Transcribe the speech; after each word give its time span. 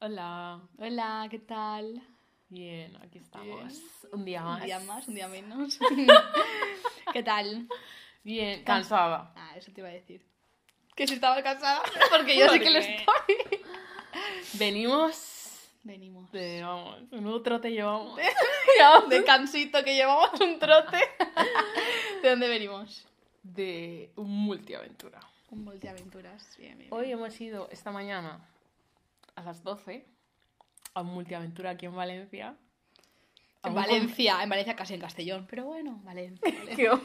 Hola. 0.00 0.60
Hola, 0.78 1.26
¿qué 1.28 1.40
tal? 1.40 2.00
Bien, 2.48 2.96
aquí 3.02 3.18
estamos. 3.18 3.82
Un 4.12 4.24
día 4.24 4.42
más. 4.42 4.60
Un 4.60 4.66
día 4.66 4.78
más, 4.78 5.08
un 5.08 5.14
día 5.16 5.26
menos. 5.26 5.76
¿Qué 7.12 7.22
tal? 7.24 7.66
Bien, 8.22 8.62
cansada. 8.62 9.32
Ah, 9.34 9.54
eso 9.56 9.72
te 9.72 9.80
iba 9.80 9.88
a 9.88 9.92
decir. 9.92 10.24
Que 10.94 11.08
si 11.08 11.14
estaba 11.14 11.42
cansada, 11.42 11.82
porque 12.10 12.38
yo 12.38 12.48
sí 12.48 12.60
que 12.60 12.70
lo 12.70 12.78
estoy. 12.78 13.64
Venimos 14.54 15.68
Venimos. 15.82 16.30
de, 16.30 16.62
vamos, 16.62 17.00
un 17.10 17.24
nuevo 17.24 17.42
trote 17.42 17.72
llevamos. 17.72 18.20
De 19.08 19.24
cansito 19.26 19.82
que 19.82 19.96
llevamos 19.96 20.40
un 20.40 20.60
trote. 20.60 20.98
¿De 22.22 22.30
dónde 22.30 22.46
venimos? 22.46 23.04
De 23.42 24.12
un 24.14 24.30
multiaventura. 24.30 25.18
Un 25.50 25.64
multiaventuras. 25.64 26.56
Bien, 26.56 26.78
bien. 26.78 26.92
Hoy 26.92 27.10
hemos 27.10 27.40
ido 27.40 27.68
esta 27.72 27.90
mañana 27.90 28.48
a 29.38 29.42
las 29.42 29.62
12 29.62 30.06
a 30.94 31.00
un 31.02 31.08
multiaventura 31.08 31.70
aquí 31.70 31.86
en 31.86 31.94
Valencia. 31.94 32.56
En 33.64 33.74
Valencia, 33.74 34.42
en 34.42 34.48
Valencia 34.48 34.76
casi 34.76 34.94
en 34.94 35.00
Castellón, 35.00 35.46
pero 35.48 35.64
bueno, 35.64 36.00
Valencia. 36.04 36.40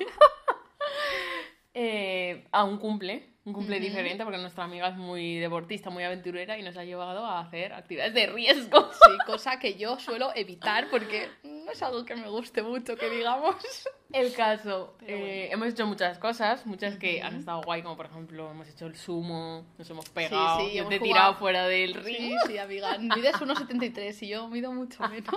Eh, 1.76 2.46
a 2.52 2.66
un 2.66 2.78
cumple, 2.78 3.34
un 3.46 3.54
cumple 3.54 3.80
diferente 3.80 4.24
porque 4.24 4.38
nuestra 4.38 4.64
amiga 4.64 4.90
es 4.90 4.96
muy 4.96 5.40
deportista, 5.40 5.90
muy 5.90 6.04
aventurera 6.04 6.56
y 6.56 6.62
nos 6.62 6.78
ha 6.78 6.84
llevado 6.84 7.26
a 7.26 7.40
hacer 7.40 7.74
actividades 7.74 8.14
de 8.14 8.28
riesgo. 8.28 8.92
Sí, 8.94 9.12
cosa 9.26 9.58
que 9.58 9.74
yo 9.74 9.98
suelo 9.98 10.32
evitar 10.36 10.88
porque 10.92 11.32
no 11.66 11.72
es 11.72 11.82
algo 11.82 12.06
que 12.06 12.16
me 12.16 12.28
guste 12.30 12.62
mucho, 12.62 12.96
que 12.96 13.10
digamos. 13.10 13.56
El 14.14 14.32
caso, 14.36 14.96
eh, 15.08 15.50
hemos 15.52 15.70
hecho 15.70 15.88
muchas 15.88 16.20
cosas, 16.20 16.66
muchas 16.68 16.98
que 16.98 17.22
han 17.24 17.36
estado 17.38 17.62
guay, 17.64 17.82
como 17.82 17.98
por 17.98 18.06
ejemplo 18.06 18.52
hemos 18.52 18.68
hecho 18.70 18.86
el 18.86 18.96
sumo, 18.96 19.66
nos 19.80 19.90
hemos 19.90 20.08
pegado, 20.10 20.60
sí, 20.60 20.76
yo 20.76 20.88
te 20.88 20.98
he 20.98 21.00
tirado 21.00 21.34
fuera 21.36 21.68
del 21.68 21.94
Sí, 21.96 22.00
ring. 22.18 22.38
sí, 22.46 22.58
amiga. 22.60 22.96
Mides 23.00 23.34
1,73 23.38 24.22
y 24.22 24.28
yo 24.28 24.48
mido 24.50 24.72
mucho 24.72 25.02
menos. 25.10 25.34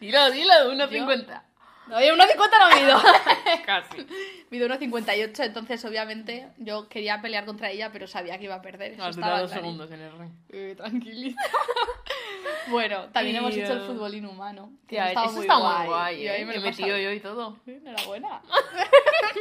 Dilo, 0.00 0.30
dilo, 0.30 0.54
1,50. 0.72 1.42
No, 1.88 2.00
yo 2.00 2.14
1,50 2.16 2.18
no 2.58 2.76
mido. 2.80 2.98
Casi. 3.66 4.06
Mido 4.50 4.68
1,58, 4.68 5.44
entonces 5.44 5.84
obviamente 5.84 6.48
yo 6.58 6.88
quería 6.88 7.20
pelear 7.20 7.44
contra 7.44 7.70
ella, 7.70 7.90
pero 7.92 8.06
sabía 8.06 8.38
que 8.38 8.44
iba 8.44 8.56
a 8.56 8.62
perder. 8.62 8.92
Eso 8.92 9.04
Has 9.04 9.10
estaba 9.10 9.40
durado 9.40 9.46
dos 9.48 9.50
segundos 9.52 9.90
en 9.92 10.00
el 10.00 10.18
ring. 10.18 10.32
Eh, 10.50 10.74
tranquilita. 10.76 11.40
bueno, 12.68 13.08
también 13.12 13.36
Y, 13.36 13.38
hemos 13.38 13.56
hecho 13.56 13.72
el 13.72 13.78
eh, 13.82 13.86
fútbol 13.86 14.14
inhumano. 14.14 14.72
que 14.88 14.96
Tía, 14.96 15.12
eso 15.12 15.40
está 15.40 15.56
guay. 15.56 15.78
muy 15.78 15.86
guay, 15.88 16.22
Y 16.22 16.28
ahí 16.28 16.42
¿eh? 16.42 16.46
me 16.46 16.56
he 16.56 16.60
metido 16.60 16.98
yo 16.98 17.12
y 17.12 17.20
todo. 17.20 17.56
Enhorabuena. 17.66 18.42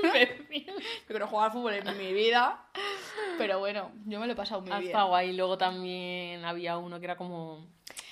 Yo 0.04 0.74
quiero 1.08 1.28
jugar 1.28 1.46
al 1.48 1.52
fútbol 1.52 1.74
en 1.74 1.98
mi 1.98 2.14
vida, 2.14 2.60
pero 3.38 3.60
bueno, 3.60 3.92
yo 4.06 4.20
me 4.20 4.28
lo 4.28 4.34
he 4.34 4.36
pasado 4.36 4.62
muy 4.62 4.72
Ha 4.72 4.80
bien. 4.80 4.92
estado 4.92 5.08
guay. 5.08 5.34
Luego 5.34 5.58
también 5.58 6.44
había 6.46 6.78
uno 6.78 7.00
que 7.00 7.06
era 7.06 7.16
como 7.16 7.66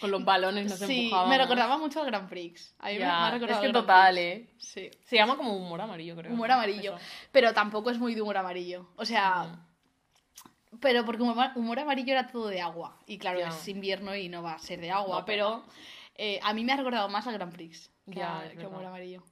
con 0.04 0.12
los 0.12 0.24
balones 0.26 0.70
nos 0.70 0.80
Sí, 0.80 1.06
empujábamos. 1.06 1.30
me 1.30 1.38
recordaba 1.38 1.78
mucho 1.78 2.00
al 2.02 2.06
Grand 2.08 2.30
Prix. 2.30 2.76
A 2.80 2.90
mí 2.90 2.98
me- 3.00 3.06
ha 3.06 3.28
es 3.28 3.34
recordado 3.34 3.62
que 3.62 3.66
al 3.68 3.72
Grand 3.72 3.86
total, 3.88 4.14
Prix. 4.16 4.26
¿eh? 4.28 4.50
Sí. 4.58 4.92
Se 5.06 5.16
llama 5.16 5.38
como 5.38 5.56
humor 5.56 5.80
amarillo, 5.82 6.16
creo. 6.16 6.32
Humor 6.34 6.52
amarillo. 6.52 6.96
Eso. 6.98 7.06
Pero 7.32 7.54
tampoco 7.54 7.90
es 7.90 7.98
muy 8.00 8.14
de 8.16 8.22
humor 8.22 8.38
amarillo. 8.38 8.90
O 8.98 9.06
sea, 9.06 9.66
pero 10.82 11.06
porque 11.06 11.22
humor, 11.24 11.52
humor 11.56 11.80
amarillo 11.80 12.12
era 12.12 12.28
todo 12.28 12.48
de 12.48 12.60
agua. 12.62 12.98
Y 13.08 13.18
claro, 13.18 13.40
Ya. 13.40 13.48
es 13.48 13.68
invierno 13.68 14.16
y 14.16 14.28
no 14.30 14.44
va 14.44 14.54
a 14.54 14.60
ser 14.60 14.82
de 14.82 14.92
agua. 14.92 15.20
No, 15.20 15.26
pero 15.26 15.64
eh, 16.16 16.40
a 16.44 16.54
mí 16.54 16.64
me 16.66 16.74
ha 16.74 16.78
recordado 16.78 17.08
más 17.10 17.26
al 17.28 17.34
Grand 17.36 17.54
Prix 17.54 17.90
que, 18.06 18.20
Ya, 18.20 18.40
a- 18.40 18.44
es 18.46 18.52
que 18.52 18.58
verdad. 18.58 18.72
humor 18.72 18.86
amarillo. 18.86 19.24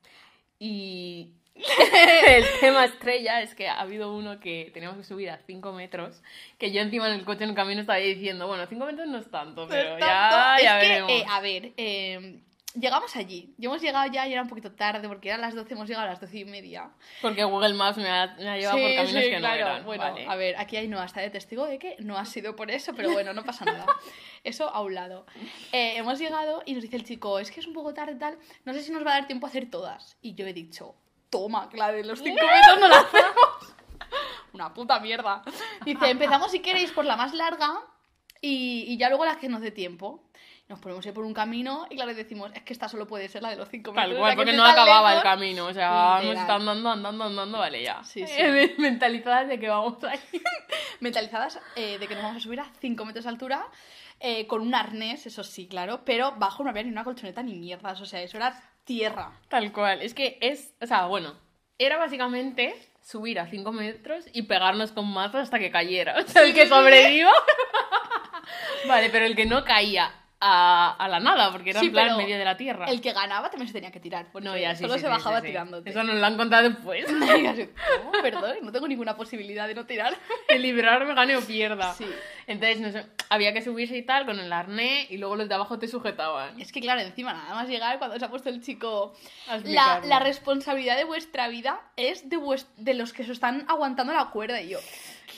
Y 0.59 1.31
el 2.28 2.45
tema 2.59 2.86
estrella 2.86 3.42
es 3.42 3.56
que 3.56 3.67
ha 3.67 3.80
habido 3.80 4.14
uno 4.16 4.40
que 4.40 4.72
teníamos 4.73 4.98
que 4.98 5.04
subir 5.04 5.30
a 5.30 5.38
5 5.38 5.72
metros, 5.73 6.22
que 6.58 6.72
yo 6.72 6.81
encima 6.81 7.08
en 7.08 7.14
el 7.20 7.26
coche 7.26 7.44
en 7.44 7.52
el 7.52 7.56
camino 7.56 7.81
estaba 7.81 8.00
diciendo, 8.00 8.48
bueno, 8.48 8.66
5 8.68 8.86
metros 8.86 9.08
no 9.08 9.18
es 9.20 9.30
tanto, 9.30 9.68
pero 9.68 9.98
ya, 10.00 10.30
tanto- 10.30 10.64
ya 10.64 10.78
es 10.78 10.84
que, 10.84 10.90
veremos. 10.90 11.12
eh, 11.12 11.26
a 11.30 11.40
ver, 11.42 11.72
eh, 11.78 12.40
llegamos 12.73 13.16
allí. 13.16 13.53
Ya 13.58 13.68
hemos 13.70 13.81
llegado 13.81 14.09
ya 14.12 14.28
y 14.28 14.34
era 14.34 14.42
un 14.42 14.48
poquito 14.48 14.72
tarde 14.72 15.08
porque 15.08 15.28
eran 15.30 15.42
las 15.42 15.53
12, 15.53 15.73
hemos 15.73 15.88
llegado 15.88 16.08
a 16.08 16.09
las 16.12 16.22
12 16.22 16.40
y 16.40 16.46
media. 16.46 16.90
Porque 17.22 17.44
Google 17.44 17.74
Maps 17.74 17.97
me 17.97 18.09
ha, 18.09 18.28
me 18.38 18.50
ha 18.50 18.58
llevado 18.58 18.78
por 18.80 18.96
caminos 18.96 19.24
que 19.24 19.40
no 19.40 19.53
eran. 19.53 19.85
Bueno, 19.85 20.03
vale. 20.03 20.25
a 20.28 20.35
ver, 20.35 20.56
aquí 20.58 20.78
hay 20.78 20.88
Noah 20.88 21.06
está 21.06 21.22
de 21.22 21.30
testigo 21.30 21.66
de 21.66 21.78
que 21.80 21.96
no 22.00 22.18
ha 22.18 22.25
sido 22.25 22.56
por 22.56 22.72
eso, 22.72 22.94
pero 22.96 23.12
bueno, 23.12 23.34
no 23.34 23.44
pasa 23.44 23.66
nada. 23.66 23.85
Eso 24.44 24.69
a 24.74 24.81
un 24.81 24.96
lado. 24.96 25.28
Eh, 25.72 25.97
hemos 25.97 26.18
llegado 26.18 26.64
y 26.66 26.74
nos 26.74 26.81
dice 26.81 26.96
el 26.96 27.03
chico, 27.03 27.38
es 27.38 27.52
que 27.52 27.59
es 27.59 27.68
un 27.68 27.74
poco 27.74 27.94
tarde 27.94 28.16
tal, 28.16 28.40
no 28.66 28.74
sé 28.74 28.81
si 28.81 28.91
nos 28.91 29.06
va 29.06 29.12
a 29.12 29.19
dar 29.19 29.28
tiempo 29.28 29.46
a 29.46 29.50
hacer 29.50 29.69
todas. 29.69 30.18
Y 30.22 30.34
yo 30.34 30.47
he 30.47 30.53
dicho, 30.53 30.96
toma, 31.31 31.68
la 31.74 31.92
de 31.92 32.03
los 32.03 32.19
5 32.24 32.36
metros 32.36 32.80
no 32.80 32.88
la 32.88 33.00
hacemos. 33.00 33.75
Una 34.53 34.74
puta 34.74 35.00
mierda. 35.00 35.42
Dice, 35.86 36.09
empezamos 36.09 36.52
si 36.52 36.59
queréis 36.59 36.92
por 36.92 37.06
la 37.06 37.16
más 37.16 37.34
larga 37.34 37.80
y, 38.42 38.84
y 38.88 38.97
ya 38.97 39.08
luego 39.09 39.25
las 39.25 39.38
que 39.38 39.50
nos 39.50 39.62
dé 39.62 39.72
tiempo. 39.72 40.24
Nos 40.68 40.80
ponemos 40.80 41.06
ahí 41.06 41.12
por 41.12 41.25
un 41.25 41.34
camino 41.34 41.86
y 41.90 41.96
claro, 41.96 42.14
decimos, 42.14 42.50
es 42.53 42.64
que 42.64 42.72
esta 42.72 42.88
solo 42.88 43.06
puede 43.06 43.28
ser 43.28 43.41
la 43.41 43.50
de 43.50 43.58
los 43.58 43.68
5 43.70 43.91
metros. 43.91 44.08
Tal 44.09 44.18
cual, 44.18 44.31
que 44.31 44.36
porque 44.38 44.53
no 44.53 44.64
acababa 44.66 45.09
el 45.09 45.18
lejos". 45.18 45.24
camino. 45.31 45.66
O 45.66 45.74
sea, 45.74 45.90
hemos 46.22 46.22
Literal. 46.24 46.38
estado 46.41 46.59
andando, 46.59 46.90
andando, 46.91 47.24
andando, 47.25 47.58
vale, 47.59 47.84
ya. 47.84 48.03
Sí, 48.06 48.25
sí. 48.25 48.34
Eh, 48.38 48.75
Mentalizadas 48.78 49.47
de 49.50 49.59
que 49.59 49.68
vamos 49.68 50.02
ahí. 50.06 50.20
mentalizadas 51.02 51.59
eh, 51.75 51.97
de 51.97 52.08
que 52.08 52.14
nos 52.16 52.24
vamos 52.24 52.38
a 52.38 52.40
subir 52.41 52.59
a 52.62 52.72
5 52.80 53.06
metros 53.06 53.25
de 53.25 53.30
altura 53.30 53.66
eh, 54.20 54.47
con 54.47 54.62
un 54.62 54.74
arnés, 54.75 55.25
eso 55.25 55.44
sí, 55.44 55.68
claro, 55.68 56.03
pero 56.06 56.34
bajo 56.38 56.64
no 56.64 56.70
había 56.70 56.84
ni 56.84 56.90
una 56.90 57.03
colchoneta 57.03 57.41
ni 57.44 57.56
mierdas, 57.56 58.00
o 58.02 58.06
sea, 58.06 58.22
eso 58.22 58.38
era 58.38 58.56
tierra. 58.84 59.40
Tal 59.47 59.72
cual. 59.72 60.02
Es 60.02 60.14
que 60.14 60.38
es, 60.42 60.74
o 60.81 60.88
sea, 60.88 61.06
bueno, 61.06 61.36
era 61.78 61.97
básicamente 61.97 62.75
subir 63.02 63.40
a 63.40 63.47
5 63.47 63.72
metros 63.72 64.25
y 64.34 64.44
pegarnos 64.44 64.92
con 64.92 65.12
mazos 65.12 65.42
hasta 65.42 65.59
que 65.59 65.72
cayera. 65.72 66.18
O 66.19 66.28
sea, 66.28 66.44
el 66.44 66.53
que 66.53 66.68
sobreviva. 66.68 67.31
vale, 68.88 69.09
pero 69.09 69.25
el 69.25 69.36
que 69.36 69.46
no 69.46 69.64
caía 69.64 70.14
a, 70.44 70.96
a 70.97 71.07
la 71.07 71.19
nada, 71.19 71.52
porque 71.52 71.69
era 71.69 71.79
Sí, 71.79 71.85
en 71.85 71.91
plan 71.91 72.18
medio 72.18 72.38
de 72.38 72.44
la 72.44 72.57
tierra. 72.57 72.85
El 72.90 73.00
que 73.00 73.13
ganaba 73.13 73.50
también 73.52 73.68
se 73.68 73.74
tenía 73.74 73.91
que 73.91 74.00
tirar, 74.00 74.25
porque 74.31 74.47
No, 74.47 74.57
ya 74.57 74.75
sí, 74.75 74.81
solo 74.84 74.96
sí, 74.96 75.02
se 75.02 75.07
bajaba 75.07 75.40
tirándote. 75.41 75.90
Eso 75.90 76.03
nos 76.03 76.16
lo 76.16 76.25
han 76.25 76.35
contado 76.35 76.68
después. 76.69 77.06
¿cómo? 77.97 78.12
Perdón, 78.22 78.56
no 78.63 78.72
tengo 78.72 78.88
ninguna 78.88 79.16
posibilidad 79.16 79.68
de 79.68 79.75
no 79.75 79.85
tirar. 79.85 80.16
que 80.47 80.57
librarme 80.59 81.13
gane 81.13 81.38
o 81.38 81.41
pierda. 81.41 81.96
Entonces, 82.47 82.79
no 82.81 82.91
sé, 82.91 83.06
había 83.29 83.53
que 83.53 83.62
subirse 83.62 83.96
y 83.96 84.02
tal 84.02 84.25
con 84.25 84.40
el 84.40 84.52
arnés 84.52 85.09
y 85.12 85.18
luego 85.18 85.35
los 85.35 85.47
de 85.47 85.56
abajo 85.56 85.78
te 85.79 85.88
sujetaban. 85.88 86.59
Es 86.59 86.72
que 86.72 86.81
claro, 86.81 87.02
encima 87.02 87.34
nada 87.34 87.53
más 87.53 87.69
llegar 87.69 87.97
cuando 88.00 88.18
se 88.18 88.25
ha 88.25 88.29
puesto 88.29 88.50
el 88.50 88.62
chico, 88.62 89.13
la, 89.66 90.02
la 90.03 90.19
responsabilidad 90.19 90.97
de 90.97 91.03
vuestra 91.03 91.47
vida 91.47 91.79
es 91.96 92.29
de, 92.29 92.38
vues- 92.38 92.68
de 92.78 92.94
los 92.96 93.13
que 93.13 93.23
se 93.23 93.31
están 93.31 93.66
aguantando 93.69 94.12
la 94.13 94.25
cuerda 94.31 94.59
y 94.62 94.69
yo. 94.69 94.79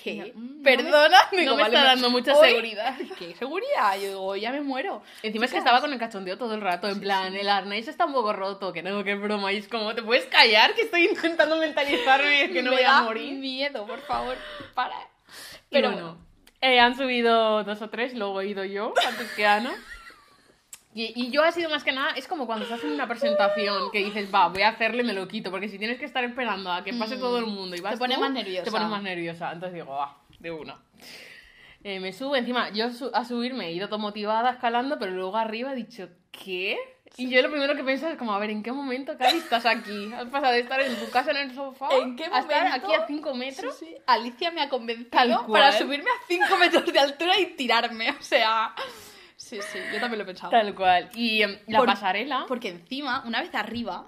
¿Qué? 0.03 0.15
No, 0.15 0.25
mm, 0.41 0.57
no 0.57 0.63
Perdona, 0.63 1.17
me- 1.31 1.45
no 1.45 1.59
está 1.59 1.83
dando 1.83 2.09
mucha 2.09 2.35
hoy- 2.35 2.49
seguridad. 2.49 2.97
¿Qué 3.17 3.33
seguridad? 3.35 3.95
Yo 3.95 4.07
digo, 4.07 4.35
ya 4.35 4.51
me 4.51 4.61
muero. 4.61 5.01
Encima 5.21 5.45
es 5.45 5.51
que 5.51 5.57
estaba 5.59 5.79
con 5.79 5.93
el 5.93 5.99
cachondeo 5.99 6.37
todo 6.37 6.53
el 6.55 6.61
rato, 6.61 6.89
en 6.89 6.99
plan, 6.99 7.33
el 7.35 7.47
arnés 7.49 7.87
está 7.87 8.05
un 8.05 8.13
poco 8.13 8.33
roto, 8.33 8.73
que 8.73 8.83
no, 8.83 9.03
que 9.03 9.15
broma, 9.15 9.53
y 9.53 9.57
es 9.57 9.67
como, 9.67 9.95
¿te 9.95 10.03
puedes 10.03 10.25
callar? 10.25 10.73
Que 10.75 10.81
estoy 10.81 11.05
intentando 11.05 11.57
mentalizarme 11.57 12.37
y 12.37 12.41
es 12.41 12.51
que 12.51 12.61
no 12.63 12.71
me 12.71 12.77
voy 12.77 12.85
a 12.85 13.01
morir. 13.03 13.33
miedo, 13.33 13.85
por 13.87 13.99
favor, 14.01 14.35
para. 14.73 14.95
Pero 15.69 15.89
Pero 15.89 15.91
bueno, 15.91 16.17
eh, 16.61 16.79
han 16.79 16.95
subido 16.97 17.63
dos 17.63 17.81
o 17.81 17.89
tres, 17.89 18.13
luego 18.13 18.41
he 18.41 18.47
ido 18.47 18.63
yo, 18.65 18.93
antes 19.07 19.31
que 19.31 19.45
Ana. 19.47 19.73
Y, 20.95 21.11
y 21.15 21.31
yo 21.31 21.41
ha 21.43 21.51
sido 21.51 21.69
más 21.69 21.83
que 21.83 21.91
nada, 21.91 22.11
es 22.11 22.27
como 22.27 22.45
cuando 22.45 22.65
estás 22.65 22.83
en 22.83 22.91
una 22.91 23.07
presentación 23.07 23.89
que 23.91 23.99
dices, 23.99 24.29
va, 24.33 24.47
voy 24.49 24.61
a 24.61 24.69
hacerle, 24.69 25.03
me 25.03 25.13
lo 25.13 25.27
quito, 25.27 25.49
porque 25.49 25.67
si 25.67 25.79
tienes 25.79 25.97
que 25.97 26.05
estar 26.05 26.23
esperando 26.23 26.71
a 26.71 26.83
que 26.83 26.93
pase 26.93 27.15
Mm. 27.15 27.19
todo 27.19 27.39
el 27.39 27.47
mundo 27.47 27.75
y 27.75 27.81
vas 27.81 27.93
Te 27.93 27.97
pones 27.99 28.19
más 28.19 28.31
nerviosa. 28.31 28.63
Te 28.63 28.71
pones 28.71 28.87
más 28.89 29.01
nerviosa, 29.01 29.51
entonces 29.51 29.73
digo, 29.73 29.91
va, 29.91 30.17
de 30.39 30.51
una. 30.51 30.77
Eh, 31.83 31.99
me 31.99 32.13
subo, 32.13 32.35
encima, 32.35 32.69
yo 32.69 32.87
a 33.13 33.25
subirme 33.25 33.67
he 33.67 33.71
ido 33.73 33.87
todo 33.89 33.99
motivada, 33.99 34.51
escalando, 34.51 34.97
pero 34.99 35.11
luego 35.11 35.35
arriba 35.35 35.73
he 35.73 35.75
dicho, 35.75 36.07
¿qué? 36.31 36.77
Y 37.17 37.29
yo 37.29 37.41
lo 37.41 37.49
primero 37.51 37.75
que 37.75 37.83
pienso 37.83 38.07
es 38.07 38.17
como, 38.17 38.33
a 38.33 38.39
ver, 38.39 38.49
¿en 38.49 38.63
qué 38.63 38.71
momento, 38.71 39.17
Cari, 39.17 39.37
estás 39.37 39.65
aquí? 39.65 40.11
Has 40.13 40.29
pasado 40.29 40.53
de 40.53 40.61
estar 40.61 40.79
en 40.81 40.95
tu 40.95 41.09
casa 41.11 41.31
en 41.31 41.37
el 41.37 41.53
sofá 41.53 41.89
¿En 41.91 42.15
qué 42.15 42.25
a 42.25 42.39
estar 42.39 42.67
aquí 42.67 42.93
a 42.93 43.05
5 43.05 43.33
metros. 43.35 43.75
Sí, 43.77 43.85
sí. 43.85 43.95
Alicia 44.07 44.49
me 44.51 44.61
ha 44.61 44.69
convencido 44.69 45.11
para 45.47 45.71
subirme 45.73 46.09
a 46.09 46.27
5 46.27 46.57
metros 46.57 46.85
de 46.91 46.99
altura 46.99 47.39
y 47.39 47.47
tirarme. 47.55 48.11
O 48.11 48.21
sea, 48.21 48.73
sí, 49.43 49.59
sí, 49.61 49.79
yo 49.93 49.99
también 49.99 50.17
lo 50.19 50.23
he 50.23 50.27
pensado. 50.27 50.51
Tal 50.51 50.73
cual. 50.75 51.09
Y 51.15 51.41
em, 51.41 51.57
la 51.67 51.79
Por- 51.79 51.87
pasarela... 51.87 52.45
Porque 52.47 52.69
encima, 52.69 53.23
una 53.25 53.41
vez 53.41 53.53
arriba, 53.55 54.07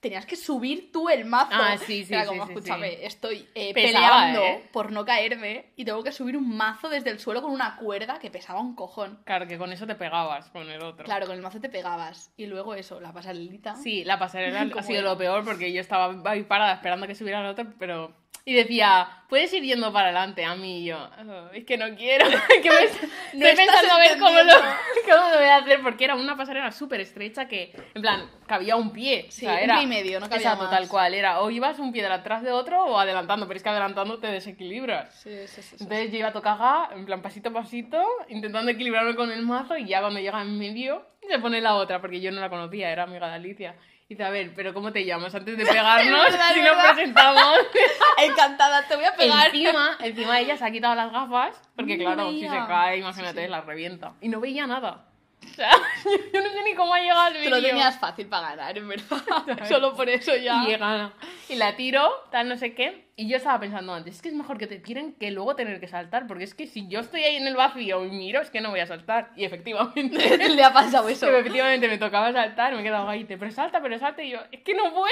tenías 0.00 0.26
que 0.26 0.36
subir 0.36 0.92
tú 0.92 1.08
el 1.08 1.24
mazo. 1.24 1.50
Ah, 1.52 1.76
sí, 1.78 2.04
sí, 2.04 2.12
Era 2.14 2.22
sí, 2.22 2.28
como, 2.28 2.46
sí, 2.46 2.52
escúchame, 2.52 2.90
sí. 2.90 2.96
estoy 3.00 3.48
eh, 3.54 3.72
Pesaba, 3.74 4.06
peleando 4.26 4.42
¿eh? 4.44 4.68
por 4.72 4.92
no 4.92 5.04
caerme 5.04 5.72
y 5.74 5.84
tengo 5.84 6.04
que 6.04 6.12
subir 6.12 6.36
un 6.36 6.56
mazo 6.56 6.88
desde 6.88 7.10
el 7.10 7.18
suelo 7.18 7.42
con 7.42 7.50
una 7.50 7.76
cuerda 7.76 8.18
que 8.18 8.30
pesaba 8.30 8.60
un 8.60 8.74
cojón. 8.76 9.18
Claro, 9.24 9.46
que 9.48 9.58
con 9.58 9.72
eso 9.72 9.86
te 9.86 9.94
pegabas 9.96 10.48
con 10.50 10.68
el 10.70 10.80
otro. 10.82 11.04
Claro, 11.04 11.26
con 11.26 11.34
el 11.34 11.42
mazo 11.42 11.60
te 11.60 11.68
pegabas. 11.68 12.30
Y 12.36 12.46
luego 12.46 12.74
eso, 12.74 13.00
la 13.00 13.12
pasarelita. 13.12 13.74
Sí, 13.74 14.04
la 14.04 14.18
pasarela 14.18 14.60
ha 14.62 14.70
¿Cómo 14.70 14.82
sido 14.86 15.00
era? 15.00 15.10
lo 15.10 15.18
peor 15.18 15.44
porque 15.44 15.72
yo 15.72 15.80
estaba 15.80 16.14
ahí 16.30 16.42
parada 16.44 16.74
esperando 16.74 17.06
que 17.06 17.14
subiera 17.14 17.40
el 17.40 17.46
otro, 17.46 17.66
pero... 17.78 18.14
Y 18.44 18.54
decía, 18.54 19.08
puedes 19.28 19.52
ir 19.54 19.64
yendo 19.64 19.92
para 19.92 20.06
adelante 20.10 20.44
a 20.44 20.54
mí 20.54 20.82
y 20.82 20.84
yo, 20.84 20.98
"Oh, 20.98 21.48
es 21.52 21.64
que 21.64 21.76
no 21.76 21.96
quiero, 21.96 22.26
que 22.62 22.70
me 22.70 22.76
estoy 22.84 23.08
No 23.34 23.46
estás 23.46 23.66
pensando 23.66 23.94
a 23.94 23.98
ver 23.98 24.18
cómo 24.18 24.38
lo, 24.40 24.52
cómo 25.04 25.28
lo 25.30 25.36
voy 25.38 25.46
a 25.48 25.56
hacer 25.56 25.80
porque 25.82 26.04
era 26.04 26.14
una 26.14 26.36
pasarela 26.36 26.70
súper 26.70 27.00
estrecha 27.00 27.48
que, 27.48 27.72
en 27.94 28.02
plan, 28.02 28.30
cabía 28.46 28.76
un 28.76 28.92
pie. 28.92 29.26
Sí, 29.30 29.46
o 29.46 29.48
sea, 29.48 29.58
un 29.58 29.64
era, 29.64 29.74
pie 29.74 29.82
y 29.82 29.86
medio, 29.88 30.20
no 30.20 30.26
cabía 30.28 30.36
Exacto, 30.38 30.64
más. 30.64 30.70
tal 30.70 30.88
cual. 30.88 31.14
Era 31.14 31.40
o 31.40 31.50
ibas 31.50 31.78
un 31.80 31.90
pie 31.92 32.08
detrás 32.08 32.42
de 32.44 32.52
otro 32.52 32.84
o 32.84 32.98
adelantando, 33.00 33.48
pero 33.48 33.56
es 33.56 33.62
que 33.64 33.68
adelantando 33.68 34.18
te 34.20 34.28
desequilibras. 34.28 35.12
Sí, 35.12 35.48
sí, 35.48 35.62
sí. 35.62 35.76
sí. 35.76 35.76
Entonces 35.80 36.12
yo 36.12 36.18
iba 36.18 36.28
a 36.28 36.32
tocaga, 36.32 36.90
en 36.94 37.04
plan 37.04 37.22
pasito 37.22 37.48
a 37.48 37.52
pasito, 37.52 38.00
intentando 38.28 38.70
equilibrarme 38.70 39.16
con 39.16 39.32
el 39.32 39.42
mazo 39.42 39.76
y 39.76 39.86
ya 39.86 40.00
cuando 40.00 40.20
llega 40.20 40.40
en 40.42 40.56
medio 40.56 41.04
se 41.28 41.40
pone 41.40 41.60
la 41.60 41.74
otra, 41.74 42.00
porque 42.00 42.20
yo 42.20 42.30
no 42.30 42.40
la 42.40 42.48
conocía, 42.48 42.90
era 42.92 43.02
amiga 43.02 43.28
de 43.28 43.34
Alicia. 43.34 43.74
Y 44.08 44.14
dice, 44.14 44.22
a 44.24 44.30
ver, 44.30 44.52
pero 44.54 44.72
¿cómo 44.72 44.92
te 44.92 45.04
llamas? 45.04 45.34
Antes 45.34 45.56
de 45.56 45.64
pegarnos, 45.66 46.22
verdad, 46.30 46.54
si 46.54 46.60
nos 46.62 46.76
presentamos. 46.76 47.58
Encantada, 48.18 48.86
te 48.86 48.94
voy 48.96 49.04
a 49.04 49.16
pegar. 49.16 49.46
encima, 49.46 49.96
encima 50.00 50.40
ella 50.40 50.56
se 50.56 50.64
ha 50.64 50.70
quitado 50.70 50.94
las 50.94 51.10
gafas, 51.10 51.60
porque 51.74 51.96
No 51.96 52.04
claro, 52.04 52.30
si 52.30 52.40
se 52.42 52.48
cae, 52.48 52.98
imagínate, 52.98 53.40
Sí, 53.40 53.44
sí. 53.46 53.50
la 53.50 53.60
revienta. 53.62 54.12
Y 54.20 54.28
no 54.28 54.40
veía 54.40 54.66
nada. 54.66 55.06
O 55.44 55.48
sea, 55.56 55.70
yo 56.34 56.42
no 56.42 56.50
sé 56.50 56.62
ni 56.64 56.74
cómo 56.74 56.92
ha 56.92 57.00
llegado 57.00 57.20
al 57.20 57.32
Te 57.32 57.48
lo 57.48 57.56
vídeo. 57.56 57.68
tenías 57.70 57.98
fácil 57.98 58.26
para 58.26 58.50
ganar, 58.54 58.76
en 58.76 58.88
verdad. 58.88 59.22
Solo 59.68 59.94
por 59.94 60.08
eso 60.08 60.34
ya. 60.36 60.62
Y 60.64 60.66
llega, 60.66 61.12
y 61.48 61.54
la 61.54 61.76
tiro, 61.76 62.10
tal, 62.30 62.48
no 62.48 62.56
sé 62.56 62.74
qué. 62.74 63.06
Y 63.16 63.28
yo 63.28 63.38
estaba 63.38 63.58
pensando 63.60 63.94
antes, 63.94 64.16
es 64.16 64.22
que 64.22 64.28
es 64.28 64.34
mejor 64.34 64.58
que 64.58 64.66
te 64.66 64.78
tiren 64.78 65.14
que 65.14 65.30
luego 65.30 65.56
tener 65.56 65.80
que 65.80 65.88
saltar, 65.88 66.26
porque 66.26 66.44
es 66.44 66.54
que 66.54 66.66
si 66.66 66.86
yo 66.88 67.00
estoy 67.00 67.22
ahí 67.22 67.36
en 67.36 67.46
el 67.46 67.56
vacío 67.56 68.04
y 68.04 68.10
miro, 68.10 68.42
es 68.42 68.50
que 68.50 68.60
no 68.60 68.68
voy 68.70 68.80
a 68.80 68.86
saltar. 68.86 69.30
Y 69.36 69.44
efectivamente, 69.46 70.36
Le 70.48 70.62
ha 70.62 70.72
pasado 70.72 71.08
eso. 71.08 71.26
efectivamente 71.30 71.88
me 71.88 71.96
tocaba 71.96 72.30
saltar, 72.32 72.74
me 72.74 72.80
he 72.80 72.84
quedado 72.84 73.08
ahí, 73.08 73.24
pero 73.24 73.50
salta, 73.50 73.80
pero 73.80 73.98
salta, 73.98 74.22
y 74.22 74.30
yo, 74.30 74.40
es 74.52 74.60
que 74.60 74.74
no 74.74 74.92
puedo. 74.92 75.06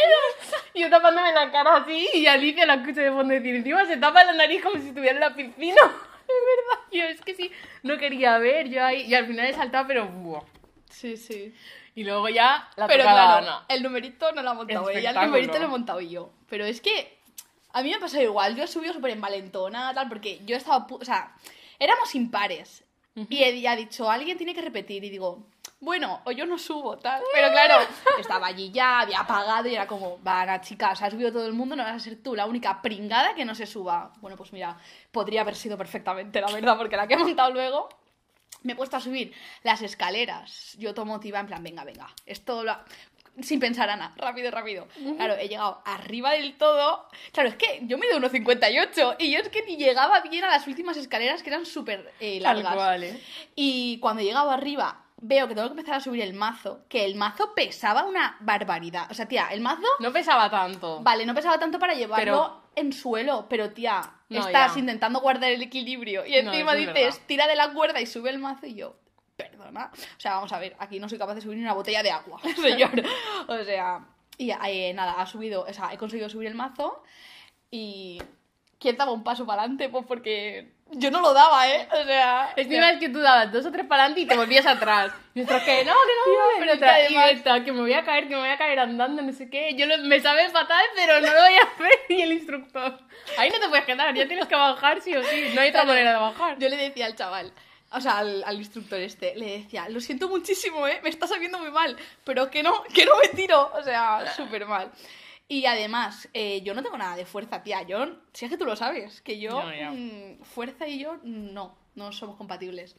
Y 0.74 0.82
yo 0.82 0.90
tapándome 0.90 1.32
la 1.32 1.50
cara 1.50 1.76
así, 1.76 2.06
y 2.12 2.26
Alicia 2.26 2.66
la 2.66 2.74
escucho 2.74 3.00
de 3.00 3.10
fondo 3.10 3.32
decir, 3.32 3.54
encima 3.54 3.86
se 3.86 3.96
tapa 3.96 4.22
la 4.24 4.32
nariz 4.34 4.62
como 4.62 4.78
si 4.78 4.88
estuviera 4.88 5.14
en 5.14 5.20
la 5.20 5.34
piscina. 5.34 5.80
Es 6.28 6.34
verdad, 6.56 6.84
yo 6.92 7.04
es 7.04 7.20
que 7.20 7.34
sí, 7.34 7.50
no 7.82 7.98
quería 7.98 8.38
ver, 8.38 8.68
yo 8.68 8.84
ahí, 8.84 9.02
y 9.02 9.14
al 9.14 9.26
final 9.26 9.46
he 9.46 9.54
saltado, 9.54 9.86
pero 9.86 10.06
buah. 10.08 10.42
Sí, 10.90 11.16
sí. 11.16 11.54
Y 11.94 12.04
luego 12.04 12.28
ya 12.28 12.68
la 12.76 12.86
Pero 12.86 13.02
claro, 13.04 13.38
Ana. 13.46 13.64
el 13.68 13.82
numerito 13.82 14.32
no 14.32 14.42
lo 14.42 14.50
ha 14.50 14.54
montado 14.54 14.88
ella, 14.90 14.98
el 14.98 15.04
Espectáculo. 15.06 15.26
numerito 15.32 15.58
lo 15.58 15.64
he 15.64 15.68
montado 15.68 16.00
yo. 16.00 16.30
Pero 16.48 16.64
es 16.64 16.80
que 16.80 17.18
a 17.72 17.82
mí 17.82 17.90
me 17.90 17.96
ha 17.96 18.00
pasado 18.00 18.22
igual, 18.22 18.56
yo 18.56 18.64
he 18.64 18.68
subido 18.68 18.92
súper 18.92 19.12
envalentona, 19.12 19.92
tal, 19.94 20.08
porque 20.08 20.40
yo 20.44 20.54
he 20.54 20.58
estado, 20.58 20.86
pu- 20.86 21.00
o 21.00 21.04
sea, 21.04 21.34
éramos 21.78 22.14
impares. 22.14 22.84
Y 23.28 23.44
ella 23.44 23.72
ha 23.72 23.76
dicho, 23.76 24.10
alguien 24.10 24.36
tiene 24.36 24.54
que 24.54 24.60
repetir, 24.60 25.04
y 25.04 25.10
digo, 25.10 25.46
bueno, 25.84 26.22
o 26.24 26.32
yo 26.32 26.46
no 26.46 26.58
subo, 26.58 26.96
tal. 26.98 27.22
Pero 27.32 27.50
claro, 27.50 27.86
estaba 28.18 28.46
allí 28.46 28.70
ya, 28.70 29.00
había 29.00 29.20
apagado 29.20 29.68
y 29.68 29.74
era 29.74 29.86
como, 29.86 30.22
va, 30.22 30.60
chica, 30.60 30.92
o 30.92 30.96
sea, 30.96 31.08
ha 31.08 31.10
subido 31.10 31.30
todo 31.30 31.46
el 31.46 31.52
mundo, 31.52 31.76
no 31.76 31.84
vas 31.84 31.96
a 31.96 32.00
ser 32.00 32.22
tú 32.22 32.34
la 32.34 32.46
única 32.46 32.80
pringada 32.80 33.34
que 33.34 33.44
no 33.44 33.54
se 33.54 33.66
suba. 33.66 34.12
Bueno, 34.20 34.36
pues 34.36 34.52
mira, 34.52 34.76
podría 35.12 35.42
haber 35.42 35.54
sido 35.54 35.76
perfectamente, 35.76 36.40
la 36.40 36.50
verdad, 36.50 36.76
porque 36.76 36.96
la 36.96 37.06
que 37.06 37.14
he 37.14 37.18
montado 37.18 37.50
luego 37.52 37.88
me 38.62 38.72
he 38.72 38.76
puesto 38.76 38.96
a 38.96 39.00
subir 39.00 39.32
las 39.62 39.82
escaleras. 39.82 40.74
Yo 40.78 40.94
todo 40.94 41.04
motivada, 41.04 41.42
en 41.42 41.46
plan, 41.46 41.62
venga, 41.62 41.84
venga. 41.84 42.08
Esto 42.26 42.64
lo... 42.64 42.76
Sin 43.42 43.58
pensar, 43.58 43.90
Ana, 43.90 44.12
rápido, 44.16 44.50
rápido. 44.52 44.86
Claro, 45.16 45.34
he 45.34 45.48
llegado 45.48 45.82
arriba 45.84 46.30
del 46.32 46.56
todo. 46.56 47.08
Claro, 47.32 47.48
es 47.48 47.56
que 47.56 47.80
yo 47.82 47.98
mido 47.98 48.18
1,58 48.20 49.16
y 49.18 49.32
yo 49.32 49.40
es 49.40 49.48
que 49.48 49.62
ni 49.62 49.76
llegaba 49.76 50.20
bien 50.20 50.44
a 50.44 50.50
las 50.50 50.66
últimas 50.68 50.96
escaleras 50.96 51.42
que 51.42 51.50
eran 51.50 51.66
súper 51.66 52.12
eh, 52.20 52.40
Tal 52.40 52.62
largas. 52.62 52.74
cual, 52.74 53.04
¿eh? 53.04 53.20
Y 53.56 53.98
cuando 53.98 54.22
he 54.22 54.24
llegado 54.24 54.52
arriba, 54.52 55.03
veo 55.20 55.48
que 55.48 55.54
tengo 55.54 55.68
que 55.68 55.72
empezar 55.72 55.94
a 55.96 56.00
subir 56.00 56.22
el 56.22 56.34
mazo, 56.34 56.84
que 56.88 57.04
el 57.04 57.14
mazo 57.14 57.54
pesaba 57.54 58.04
una 58.04 58.36
barbaridad. 58.40 59.10
O 59.10 59.14
sea, 59.14 59.26
tía, 59.26 59.48
el 59.50 59.60
mazo, 59.60 59.86
No 60.00 60.12
pesaba 60.12 60.50
tanto. 60.50 61.00
vale, 61.02 61.24
no 61.24 61.34
pesaba 61.34 61.58
tanto 61.58 61.78
para 61.78 61.94
llevarlo 61.94 62.24
Pero- 62.24 62.62
en 62.76 62.92
suelo, 62.92 63.46
pero 63.48 63.70
tía, 63.70 64.02
No, 64.28 64.40
estás 64.40 64.74
ya. 64.74 64.80
intentando 64.80 65.20
guardar 65.20 65.50
el 65.52 65.62
equilibrio 65.62 66.26
y 66.26 66.34
encima 66.34 66.74
dices, 66.74 66.94
verdad. 66.94 67.18
tira 67.26 67.46
de 67.46 67.54
la 67.56 67.72
cuerda 67.72 68.00
y 68.00 68.06
sube 68.06 68.30
el 68.30 68.38
mazo 68.38 68.66
y 68.66 68.74
yo, 68.74 68.96
perdona. 69.36 69.90
O 69.94 70.20
sea, 70.20 70.34
vamos 70.34 70.52
a 70.52 70.58
ver, 70.58 70.74
aquí 70.78 70.98
no 70.98 71.08
soy 71.08 71.18
capaz 71.18 71.34
de 71.36 71.40
subir 71.40 71.56
ni 71.58 71.62
una 71.62 71.72
botella 71.74 72.02
de 72.02 72.10
agua, 72.10 72.40
señor. 72.60 72.90
O 73.46 73.62
sea, 73.64 74.04
y 74.36 74.50
eh, 74.50 74.92
nada, 74.94 75.12
ha 75.20 75.26
subido, 75.26 75.62
o 75.62 75.72
sea, 75.72 75.92
he 75.92 75.98
conseguido 75.98 76.28
subir 76.28 76.48
el 76.48 76.54
mazo 76.54 77.02
y... 77.70 78.20
¿Quién 78.76 78.98
daba 78.98 79.12
un 79.12 79.24
paso 79.24 79.46
para 79.46 79.62
adelante? 79.62 79.88
Pues 79.88 80.04
porque 80.04 80.73
yo 80.92 81.10
no 81.10 81.20
lo 81.20 81.32
daba, 81.32 81.68
¿eh? 81.68 81.88
O 81.90 82.04
sea... 82.04 82.52
Encima 82.56 82.90
es 82.90 83.00
que 83.00 83.08
tú 83.08 83.20
dabas 83.20 83.50
dos 83.52 83.66
o 83.66 83.72
tres 83.72 83.84
para 83.86 84.02
adelante 84.04 84.20
y 84.20 84.26
te 84.26 84.36
volvías 84.36 84.64
atrás. 84.66 85.12
Y 85.34 85.40
nosotros, 85.40 85.62
que 85.64 85.84
no, 85.84 85.92
que 85.92 86.30
no, 86.36 86.44
pero 86.60 86.74
otra, 86.74 87.08
y 87.10 87.16
esta, 87.16 87.64
que 87.64 87.72
me 87.72 87.80
voy 87.80 87.92
a 87.92 88.04
caer, 88.04 88.24
que 88.28 88.34
me 88.34 88.40
voy 88.42 88.50
a 88.50 88.56
caer 88.58 88.78
andando, 88.78 89.20
no 89.22 89.32
sé 89.32 89.50
qué. 89.50 89.74
Yo 89.74 89.86
lo- 89.86 89.98
me 89.98 90.20
sabe 90.20 90.48
fatal, 90.50 90.84
pero 90.94 91.20
no 91.20 91.26
lo 91.26 91.40
voy 91.40 91.54
a 91.54 91.62
hacer. 91.62 91.90
Y 92.08 92.22
el 92.22 92.32
instructor, 92.32 92.98
ahí 93.38 93.50
no 93.50 93.58
te 93.58 93.68
puedes 93.68 93.84
quedar, 93.84 94.14
ya 94.14 94.28
tienes 94.28 94.46
que 94.46 94.54
bajar 94.54 95.00
sí 95.00 95.16
o 95.16 95.22
sí. 95.24 95.50
No 95.54 95.60
hay 95.62 95.70
otra 95.70 95.84
manera 95.84 96.12
de 96.12 96.18
bajar. 96.18 96.58
Yo 96.58 96.68
le 96.68 96.76
decía 96.76 97.06
al 97.06 97.16
chaval, 97.16 97.52
o 97.90 98.00
sea, 98.00 98.18
al, 98.18 98.44
al 98.44 98.56
instructor 98.56 99.00
este, 99.00 99.34
le 99.34 99.58
decía, 99.58 99.88
lo 99.88 100.00
siento 100.00 100.28
muchísimo, 100.28 100.86
¿eh? 100.86 101.00
Me 101.02 101.08
está 101.10 101.26
sabiendo 101.26 101.58
muy 101.58 101.70
mal, 101.72 101.96
pero 102.24 102.50
que 102.50 102.62
no, 102.62 102.84
que 102.94 103.04
no 103.04 103.12
me 103.20 103.28
tiro. 103.28 103.72
O 103.74 103.82
sea, 103.82 104.32
súper 104.36 104.66
mal. 104.66 104.92
Y 105.46 105.66
además, 105.66 106.28
eh, 106.32 106.62
yo 106.62 106.74
no 106.74 106.82
tengo 106.82 106.96
nada 106.96 107.16
de 107.16 107.26
fuerza, 107.26 107.62
tía. 107.62 107.82
Yo, 107.82 108.06
si 108.32 108.46
es 108.46 108.50
que 108.50 108.56
tú 108.56 108.64
lo 108.64 108.76
sabes, 108.76 109.20
que 109.20 109.38
yo, 109.38 109.62
No, 109.62 109.74
ya. 109.74 109.90
mm, 109.90 110.42
fuerza 110.42 110.88
y 110.88 110.98
yo, 110.98 111.18
no, 111.22 111.76
no 111.94 112.12
somos 112.12 112.36
compatibles. 112.36 112.96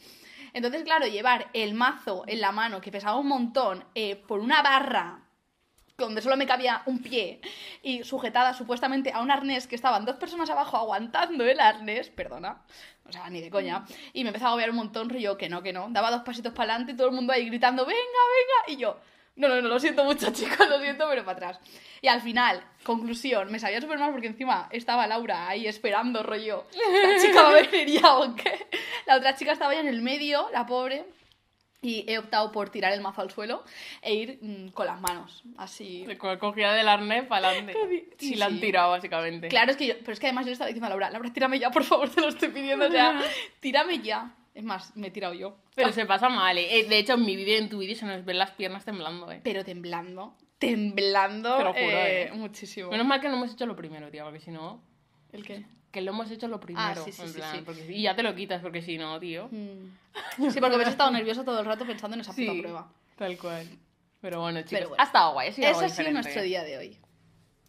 Entonces, 0.54 0.84
claro, 0.84 1.08
llevar 1.08 1.50
el 1.54 1.74
mazo 1.74 2.24
en 2.28 2.42
la 2.42 2.52
mano, 2.52 2.82
que 2.82 2.92
pesaba 2.92 3.18
un 3.18 3.28
montón, 3.28 3.84
eh, 3.96 4.16
por 4.16 4.40
una 4.40 4.62
barra 4.62 5.22
donde 5.98 6.22
solo 6.22 6.36
me 6.38 6.46
cabía 6.46 6.84
un 6.86 7.02
pie 7.02 7.40
y 7.82 8.04
sujetada 8.04 8.54
supuestamente 8.54 9.12
a 9.14 9.22
un 9.22 9.32
arnés 9.32 9.66
que 9.66 9.76
estaban 9.76 10.06
dos 10.06 10.18
personas 10.18 10.50
abajo 10.50 10.78
aguantando 10.78 11.46
el 11.46 11.60
arnés, 11.60 12.10
perdona, 12.10 12.62
o 13.08 13.12
sea, 13.12 13.30
ni 13.30 13.40
de 13.42 13.50
coña, 13.50 13.86
y 14.12 14.24
me 14.24 14.30
empezaba 14.30 14.50
a 14.50 14.52
agobiar 14.52 14.72
un 14.72 14.76
montón, 14.76 15.10
rollo 15.10 15.38
que 15.38 15.48
no, 15.48 15.64
que 15.64 15.72
no, 15.72 15.88
daba 15.92 16.12
dos 16.12 16.24
pasitos 16.24 16.54
para 16.54 16.74
adelante 16.74 16.92
y 16.92 16.96
todo 16.98 17.08
el 17.08 17.14
mundo 17.14 17.32
ahí 17.32 17.46
gritando, 17.48 17.86
venga, 17.86 18.00
venga, 18.02 18.74
y 18.74 18.82
yo, 18.82 19.00
no, 19.36 19.48
no, 19.50 19.62
no, 19.62 19.68
lo 19.68 19.80
siento 19.80 20.04
mucho 20.04 20.30
chicos, 20.34 20.68
lo 20.70 20.80
siento, 20.80 21.08
pero 21.10 21.26
para 21.26 21.38
atrás. 21.38 21.60
Y 22.02 22.08
al 22.08 22.22
final, 22.22 22.64
conclusión, 22.84 23.52
me 23.52 23.60
sabía 23.60 23.82
súper 23.82 24.00
mal 24.00 24.12
porque 24.12 24.28
encima 24.28 24.70
estaba 24.72 25.08
Laura 25.08 25.48
ahí 25.48 25.68
esperando, 25.68 26.24
rollo, 26.24 26.66
la 26.74 27.20
chica 27.20 27.42
va 27.44 27.50
a 27.50 27.62
venir 27.62 28.02
ya 28.02 28.18
o 28.18 28.36
qué. 28.36 28.68
La 29.06 29.18
otra 29.18 29.36
chica 29.36 29.52
estaba 29.52 29.74
ya 29.74 29.82
en 29.82 29.88
el 29.88 30.02
medio, 30.02 30.50
la 30.52 30.66
pobre, 30.66 31.06
y 31.86 32.04
he 32.08 32.18
optado 32.18 32.52
por 32.52 32.70
tirar 32.70 32.92
el 32.94 33.02
mazo 33.02 33.22
al 33.22 33.30
suelo 33.32 33.64
e 34.02 34.14
ir 34.16 34.40
mm, 34.42 34.70
con 34.70 34.86
las 34.88 35.00
manos, 35.00 35.44
así. 35.58 36.06
Co- 36.18 36.40
Cogida 36.40 36.74
del 36.74 36.88
arnés 36.88 37.26
para 37.26 37.50
adelante. 37.50 37.74
Sí, 38.18 38.30
Si 38.30 38.36
la 38.36 38.48
han 38.48 38.56
sí. 38.56 38.62
tirado, 38.62 38.92
básicamente. 38.92 39.48
Claro, 39.50 39.72
es 39.72 39.78
que 39.78 39.88
yo, 39.88 39.94
pero 40.00 40.14
es 40.14 40.20
que 40.20 40.28
además 40.28 40.46
yo 40.46 40.52
estaba 40.52 40.68
diciendo 40.68 40.88
a 40.88 40.90
Laura, 40.90 41.10
Laura, 41.12 41.32
tírame 41.32 41.60
ya, 41.60 41.70
por 41.72 41.84
favor, 41.84 42.10
te 42.10 42.22
lo 42.22 42.30
estoy 42.30 42.50
pidiendo, 42.50 42.88
o 42.88 42.92
sea, 42.92 43.22
tírame 43.60 44.00
ya. 44.00 44.36
Es 44.54 44.64
más, 44.64 44.96
me 44.96 45.08
he 45.08 45.12
tirado 45.12 45.34
yo. 45.34 45.58
Pero 45.76 45.92
se 45.92 46.06
pasa 46.06 46.30
mal, 46.30 46.58
¿eh? 46.58 46.80
Eh, 46.80 46.88
De 46.88 46.98
hecho, 46.98 47.14
en 47.16 47.26
mi 47.26 47.36
vídeo, 47.36 47.58
en 47.58 47.68
tu 47.68 47.80
vídeo, 47.80 47.94
se 47.96 48.06
nos 48.06 48.24
ven 48.24 48.38
las 48.38 48.52
piernas 48.52 48.86
temblando, 48.86 49.30
¿eh? 49.30 49.42
Pero 49.44 49.66
temblando, 49.66 50.34
temblando 50.60 51.58
Te 51.58 51.64
lo 51.66 51.74
juro, 51.74 51.98
eh, 51.98 52.24
eh. 52.24 52.32
muchísimo. 52.34 52.90
Menos 52.90 53.06
mal 53.06 53.20
que 53.22 53.28
no 53.30 53.36
hemos 53.36 53.52
hecho 53.52 53.66
lo 53.66 53.76
primero, 53.76 54.10
tío, 54.10 54.24
porque 54.24 54.40
si 54.40 54.52
no... 54.52 54.82
¿El 55.34 55.44
qué? 55.46 55.66
Que 55.96 56.02
lo 56.02 56.12
hemos 56.12 56.30
hecho 56.30 56.50
lo 56.50 56.60
primero, 56.60 56.86
Ah, 56.86 56.94
sí, 57.06 57.14
sí, 57.14 57.22
en 57.22 57.30
sí, 57.30 57.36
plan, 57.36 57.56
sí. 57.56 57.62
porque- 57.66 57.90
y 57.90 58.02
ya 58.02 58.14
te 58.18 58.22
lo 58.22 58.36
quitas, 58.36 58.62
porque 58.62 58.82
si 58.82 58.98
no, 58.98 59.18
tío... 59.18 59.48
Mm. 59.50 60.52
Sí, 60.52 60.60
porque 60.60 60.76
habéis 60.76 60.90
estado 60.90 61.10
nervioso 61.10 61.46
todo 61.46 61.58
el 61.62 61.66
rato 61.66 61.86
pensando 61.86 62.16
en 62.16 62.20
esa 62.20 62.34
puta 62.34 62.52
Sí, 62.52 62.60
prueba. 62.62 62.92
tal 63.18 63.38
cual. 63.38 63.66
Pero 64.20 64.42
bueno, 64.42 64.60
chicos, 64.64 64.72
Pero 64.78 64.90
bueno. 64.90 65.02
ha 65.02 65.06
estado 65.06 65.32
guay, 65.32 65.48
ha 65.50 65.54
sido 65.54 65.68
Ese 65.70 65.75
algo 65.75 65.80
ha 65.86 65.88
sido 65.88 65.98
diferente. 66.10 66.22
nuestro 66.22 66.42
día 66.44 66.64
de 66.66 66.78
hoy. 66.78 67.00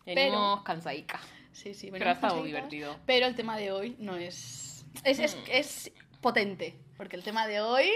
Venimos 0.05 0.63
cansadica. 0.65 1.21
Sí, 1.53 1.73
sí, 1.73 1.87
Pero 1.93 2.05
venimos 2.05 2.09
ha 2.09 2.27
estado 2.27 2.43
divertido. 2.43 2.97
Pero 3.07 3.27
el 3.27 3.37
tema 3.37 3.57
de 3.57 3.71
hoy 3.71 3.95
no 4.01 4.17
es... 4.17 4.85
Es, 5.05 5.21
es, 5.21 5.37
es 5.49 5.93
potente, 6.21 6.75
porque 6.97 7.15
el 7.15 7.23
tema 7.23 7.47
de 7.47 7.61
hoy... 7.61 7.93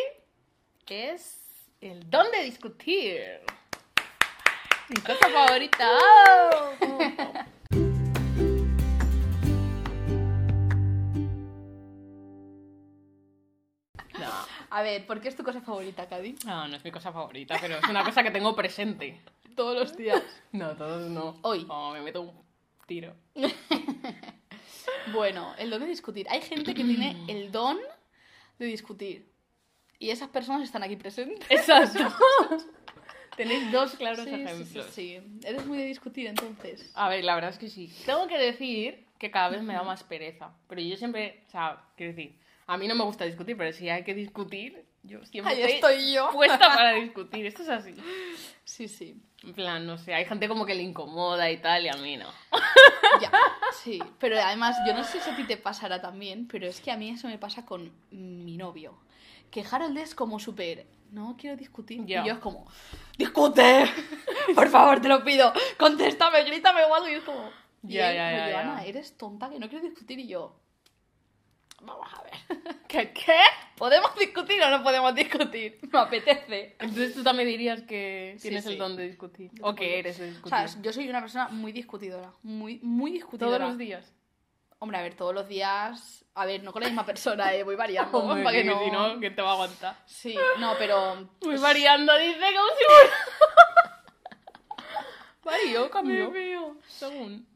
Es 0.87 1.41
el 1.81 2.09
don 2.09 2.31
de 2.31 2.45
discutir. 2.45 3.21
Mi 4.91 5.01
cosa 5.01 5.29
favorita. 5.29 5.89
A 14.71 14.83
ver, 14.83 15.07
¿por 15.07 15.21
qué 15.21 15.29
es 15.29 15.37
tu 15.37 15.43
cosa 15.43 15.61
favorita, 15.61 16.09
Cadi? 16.09 16.37
no, 16.47 16.69
no 16.69 16.77
es 16.77 16.85
mi 16.85 16.91
cosa 16.91 17.13
favorita, 17.13 17.57
pero 17.61 17.77
es 17.79 17.89
una 17.89 18.05
cosa 18.05 18.23
que 18.23 18.31
tengo 18.31 18.55
presente. 18.55 19.21
Todos 19.57 19.77
los 19.77 19.97
días. 19.97 20.23
No, 20.53 20.75
todos 20.77 21.11
no. 21.11 21.39
Hoy. 21.43 21.67
Oh, 21.69 21.93
me 21.93 22.01
meto 22.01 22.23
un 22.23 22.33
tiro. 22.87 23.15
Bueno, 25.13 25.55
el 25.59 25.71
don 25.71 25.81
de 25.81 25.87
discutir. 25.87 26.27
Hay 26.31 26.41
gente 26.43 26.75
que 26.75 26.85
tiene 26.85 27.17
el 27.29 27.51
don 27.51 27.79
de 28.59 28.67
discutir. 28.67 29.31
Y 29.99 30.11
esas 30.11 30.29
personas 30.29 30.63
están 30.63 30.83
aquí 30.83 30.97
presentes. 30.97 31.51
Exacto. 31.51 32.01
Tenéis 33.37 33.71
dos 33.73 33.95
claros 33.95 34.25
Sí, 34.25 34.31
sí, 34.31 34.43
ejemplos. 34.43 34.87
sí, 34.93 35.19
sí. 35.21 35.41
Eres 35.47 35.67
muy 35.67 35.79
de 35.79 35.85
discutir, 35.85 36.27
entonces. 36.27 36.91
A 36.95 37.09
ver, 37.09 37.25
la 37.25 37.35
verdad 37.35 37.51
es 37.51 37.59
que 37.59 37.69
sí. 37.69 37.93
Tengo 38.07 38.27
que 38.27 38.39
decir 38.39 39.07
que 39.19 39.31
cada 39.31 39.49
vez 39.49 39.63
me 39.63 39.75
da 39.75 39.83
más 39.83 40.03
pereza. 40.05 40.53
Pero 40.69 40.81
yo 40.81 40.97
siempre, 40.97 41.45
o 41.49 41.51
sea, 41.51 41.83
quiero 41.97 42.13
decir, 42.15 42.39
a 42.73 42.77
mí 42.77 42.87
no 42.87 42.95
me 42.95 43.03
gusta 43.05 43.25
discutir, 43.25 43.57
pero 43.57 43.73
si 43.73 43.89
hay 43.89 44.05
que 44.05 44.15
discutir, 44.15 44.85
yo 45.03 45.25
siempre 45.27 45.55
Ahí 45.55 45.63
estoy 45.63 46.13
yo. 46.13 46.31
puesta 46.31 46.59
para 46.59 46.93
discutir. 46.93 47.45
Esto 47.47 47.63
es 47.63 47.69
así. 47.69 47.95
Sí, 48.65 48.87
sí. 48.87 49.17
En 49.43 49.55
plan, 49.55 49.85
no 49.87 49.99
sé, 49.99 50.15
hay 50.15 50.25
gente 50.25 50.47
como 50.47 50.65
que 50.67 50.75
le 50.75 50.83
incomoda 50.83 51.51
y 51.51 51.57
tal, 51.57 51.85
y 51.85 51.89
a 51.89 51.95
mí 51.95 52.17
no. 52.17 52.29
Ya, 53.21 53.33
sí. 53.83 53.99
Pero 54.21 54.41
además, 54.41 54.77
yo 54.87 54.95
no 54.95 55.03
sé 55.03 55.21
si 55.21 55.31
a 55.31 55.37
ti 55.37 55.45
te 55.45 55.57
pasará 55.57 56.01
también, 56.01 56.47
pero 56.47 56.67
es 56.67 56.81
que 56.81 56.91
a 56.93 56.97
mí 56.97 57.11
eso 57.11 57.27
me 57.27 57.39
pasa 57.39 57.65
con 57.67 57.91
mi 58.11 58.57
novio. 58.57 58.97
que 59.51 59.65
Harold 59.69 59.99
es 59.99 60.15
como 60.15 60.39
súper, 60.39 60.87
no 61.11 61.37
quiero 61.37 61.57
discutir. 61.57 62.05
Ya. 62.07 62.23
Y 62.23 62.29
yo 62.29 62.35
es 62.35 62.39
como, 62.39 62.71
discute, 63.19 63.85
por 64.55 64.69
favor, 64.69 65.01
te 65.01 65.09
lo 65.09 65.25
pido, 65.25 65.53
contéstame, 65.77 66.45
grítame 66.45 66.85
o 66.85 66.95
algo. 66.95 67.09
Y 67.09 67.15
es 67.15 67.25
como, 67.25 67.51
Ya, 67.83 68.13
ya, 68.13 68.31
ya. 68.31 68.53
Joana, 68.53 68.85
eres 68.85 69.17
tonta, 69.17 69.51
que 69.51 69.59
no 69.59 69.69
quiero 69.69 69.85
discutir. 69.85 70.21
Y 70.21 70.29
yo, 70.29 70.55
vamos 71.81 72.09
a 72.13 72.23
ver, 72.23 72.33
¿Qué? 72.89 73.13
¿Qué? 73.13 73.39
¿podemos 73.77 74.15
discutir 74.15 74.63
o 74.63 74.71
no 74.71 74.83
podemos 74.83 75.15
discutir? 75.15 75.79
Me 75.93 75.99
apetece. 75.99 76.77
Entonces 76.79 77.15
tú 77.15 77.23
también 77.23 77.49
dirías 77.49 77.83
que 77.83 78.37
tienes 78.41 78.65
sí. 78.65 78.73
el 78.73 78.79
don 78.79 78.97
de 78.97 79.09
discutir. 79.09 79.51
Yo 79.55 79.65
O 79.65 79.75
que 79.75 79.99
eres 79.99 80.19
de 80.19 80.25
O 80.25 80.29
discutir. 80.29 80.69
sea, 80.69 80.83
yo 80.83 80.93
soy 80.93 81.09
una 81.09 81.21
persona 81.21 81.49
muy 81.49 81.73
discutidora, 81.73 82.33
muy, 82.43 82.79
muy 82.83 83.11
discutidora. 83.13 83.59
Todos 83.59 83.71
los 83.71 83.79
días. 83.79 84.15
Hombre, 84.79 84.99
a 84.99 85.03
ver, 85.03 85.15
todos 85.15 85.35
los 85.35 85.47
días, 85.47 86.25
a 86.35 86.47
ver, 86.47 86.63
no 86.63 86.73
con 86.73 86.81
la 86.83 86.89
misma 86.89 87.05
persona, 87.05 87.53
eh, 87.53 87.63
voy 87.65 87.77
variando, 87.77 88.19
Hombre, 88.19 88.43
para 88.43 88.57
que 88.57 88.63
que 88.63 88.69
no... 88.69 88.85
Si 88.85 88.91
no, 88.91 89.19
¿quién 89.21 89.35
te 89.35 89.43
va 89.43 89.51
a 89.51 89.53
aguantar? 89.53 89.97
Sí, 90.07 90.35
no, 90.59 90.75
pero... 90.79 91.29
Voy 91.41 91.59
variando, 91.59 92.17
dice, 92.17 92.39
como 92.39 92.69
si 92.79 92.85
fuera... 92.85 94.01
Varío, 95.43 95.91
cambio. 95.91 96.77
Según. 96.87 97.47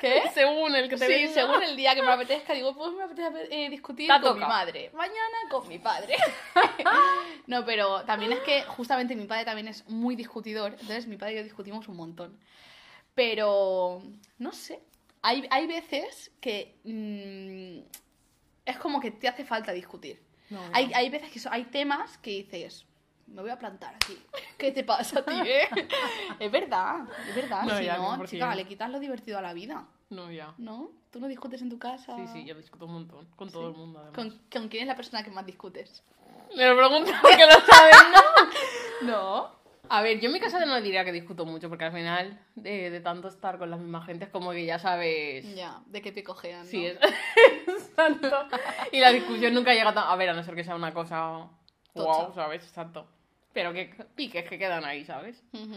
¿Qué? 0.00 0.22
Según 0.34 0.74
el 0.74 0.88
que 0.88 0.96
te 0.96 1.06
Sí, 1.06 1.28
según 1.32 1.62
el 1.62 1.74
día 1.76 1.94
que 1.94 2.02
me 2.02 2.12
apetezca, 2.12 2.52
digo, 2.52 2.74
pues 2.74 2.92
me 2.92 3.02
apetece 3.04 3.48
eh, 3.50 3.70
discutir 3.70 4.08
con 4.08 4.20
toca. 4.22 4.34
mi 4.34 4.40
madre. 4.40 4.90
Mañana 4.94 5.36
con 5.50 5.66
mi 5.68 5.78
padre. 5.78 6.16
no, 7.46 7.64
pero 7.64 8.02
también 8.04 8.32
es 8.32 8.40
que 8.40 8.62
justamente 8.62 9.16
mi 9.16 9.26
padre 9.26 9.44
también 9.44 9.68
es 9.68 9.88
muy 9.88 10.16
discutidor. 10.16 10.72
Entonces 10.72 11.06
mi 11.06 11.16
padre 11.16 11.34
y 11.34 11.36
yo 11.38 11.44
discutimos 11.44 11.88
un 11.88 11.96
montón. 11.96 12.38
Pero, 13.14 14.02
no 14.38 14.52
sé. 14.52 14.80
Hay, 15.22 15.46
hay 15.50 15.66
veces 15.66 16.30
que 16.40 16.76
mm, 16.84 17.80
es 18.64 18.78
como 18.78 19.00
que 19.00 19.10
te 19.10 19.28
hace 19.28 19.44
falta 19.44 19.72
discutir. 19.72 20.22
No, 20.48 20.60
no. 20.66 20.70
Hay, 20.74 20.90
hay 20.94 21.10
veces 21.10 21.30
que 21.30 21.38
so- 21.38 21.50
hay 21.52 21.64
temas 21.64 22.16
que 22.18 22.30
dices, 22.30 22.86
me 23.30 23.42
voy 23.42 23.50
a 23.50 23.58
plantar 23.58 23.94
aquí. 23.94 24.18
¿Qué 24.58 24.72
te 24.72 24.84
pasa 24.84 25.20
a 25.20 25.24
ti, 25.24 25.40
eh? 25.44 25.68
es 26.38 26.50
verdad, 26.50 27.08
es 27.28 27.34
verdad. 27.34 27.62
No, 27.62 27.76
si 27.76 27.84
ya, 27.84 27.96
no, 27.96 28.16
100%. 28.16 28.26
chica, 28.26 28.54
le 28.54 28.66
quitas 28.66 28.90
lo 28.90 28.98
divertido 28.98 29.38
a 29.38 29.42
la 29.42 29.52
vida. 29.52 29.86
No, 30.10 30.30
ya. 30.30 30.54
¿No? 30.58 30.90
¿Tú 31.10 31.20
no 31.20 31.28
discutes 31.28 31.62
en 31.62 31.70
tu 31.70 31.78
casa? 31.78 32.16
Sí, 32.16 32.26
sí, 32.32 32.44
yo 32.44 32.54
discuto 32.54 32.86
un 32.86 32.92
montón. 32.92 33.26
Con 33.36 33.50
todo 33.50 33.68
el 33.68 33.74
mundo, 33.74 34.00
además. 34.00 34.14
¿Con, 34.14 34.42
con 34.50 34.68
quién 34.68 34.82
es 34.82 34.88
la 34.88 34.96
persona 34.96 35.22
que 35.22 35.30
más 35.30 35.46
discutes? 35.46 36.04
Me 36.56 36.66
lo 36.66 36.76
pregunto 36.76 37.12
porque 37.22 37.46
lo 37.46 37.52
sabes, 37.52 37.96
¿no? 38.12 38.50
No. 39.12 39.60
A 39.88 40.02
ver, 40.02 40.20
yo 40.20 40.26
en 40.26 40.32
mi 40.32 40.40
casa 40.40 40.64
no 40.64 40.80
diría 40.80 41.04
que 41.04 41.10
discuto 41.10 41.44
mucho, 41.44 41.68
porque 41.68 41.84
al 41.84 41.92
final, 41.92 42.38
de, 42.54 42.90
de 42.90 43.00
tanto 43.00 43.26
estar 43.26 43.58
con 43.58 43.70
la 43.70 43.76
misma 43.76 44.04
gente, 44.04 44.26
es 44.26 44.30
como 44.30 44.52
que 44.52 44.64
ya 44.64 44.78
sabes... 44.78 45.52
Ya, 45.56 45.80
de 45.86 46.00
qué 46.00 46.12
picojean, 46.12 46.60
¿no? 46.60 46.70
Sí, 46.70 46.86
es... 46.86 46.96
Exacto. 47.66 48.30
Y 48.92 49.00
la 49.00 49.10
discusión 49.10 49.52
nunca 49.52 49.72
llega 49.72 49.92
tan... 49.92 50.04
A 50.06 50.14
ver, 50.14 50.30
a 50.30 50.34
no 50.34 50.44
ser 50.44 50.54
que 50.54 50.62
sea 50.62 50.76
una 50.76 50.94
cosa... 50.94 51.48
Wow, 51.94 52.32
¿sabes? 52.34 52.62
Exacto. 52.62 53.08
Pero 53.52 53.72
que 53.72 53.94
piques 54.14 54.48
que 54.48 54.58
quedan 54.58 54.84
ahí, 54.84 55.04
¿sabes? 55.04 55.42
Ujú. 55.52 55.76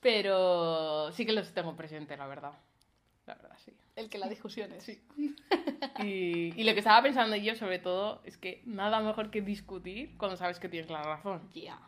Pero 0.00 1.10
sí 1.12 1.24
que 1.26 1.32
los 1.32 1.52
tengo 1.52 1.74
presentes, 1.76 2.18
la 2.18 2.26
verdad. 2.26 2.52
La 3.26 3.34
verdad, 3.34 3.56
sí. 3.64 3.72
El 3.96 4.08
que 4.08 4.18
la 4.18 4.28
discusión 4.28 4.72
es. 4.72 4.84
Sí. 4.84 5.02
Y, 6.00 6.52
y 6.60 6.64
lo 6.64 6.72
que 6.74 6.78
estaba 6.80 7.02
pensando 7.02 7.34
yo, 7.36 7.54
sobre 7.56 7.78
todo, 7.78 8.20
es 8.24 8.36
que 8.36 8.62
nada 8.66 9.00
mejor 9.00 9.30
que 9.30 9.40
discutir 9.40 10.16
cuando 10.18 10.36
sabes 10.36 10.60
que 10.60 10.68
tienes 10.68 10.90
la 10.90 11.02
razón. 11.02 11.50
Ya. 11.54 11.78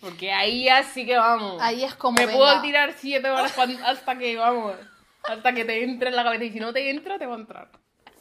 Porque 0.00 0.32
ahí 0.32 0.64
ya 0.64 0.82
sí 0.82 1.06
que 1.06 1.16
vamos. 1.16 1.60
Ahí 1.60 1.84
es 1.84 1.94
como, 1.94 2.16
Me 2.18 2.26
venga. 2.26 2.38
puedo 2.38 2.62
tirar 2.62 2.92
siete 2.94 3.28
horas 3.30 3.56
hasta 3.84 4.18
que, 4.18 4.36
vamos, 4.36 4.74
hasta 5.22 5.52
que 5.54 5.64
te 5.64 5.84
entre 5.84 6.08
en 6.08 6.16
la 6.16 6.24
cabeza. 6.24 6.44
Y 6.44 6.50
si 6.52 6.58
no 6.58 6.72
te 6.72 6.90
entra, 6.90 7.18
te 7.18 7.26
va 7.26 7.36
a 7.36 7.38
entrar. 7.38 7.70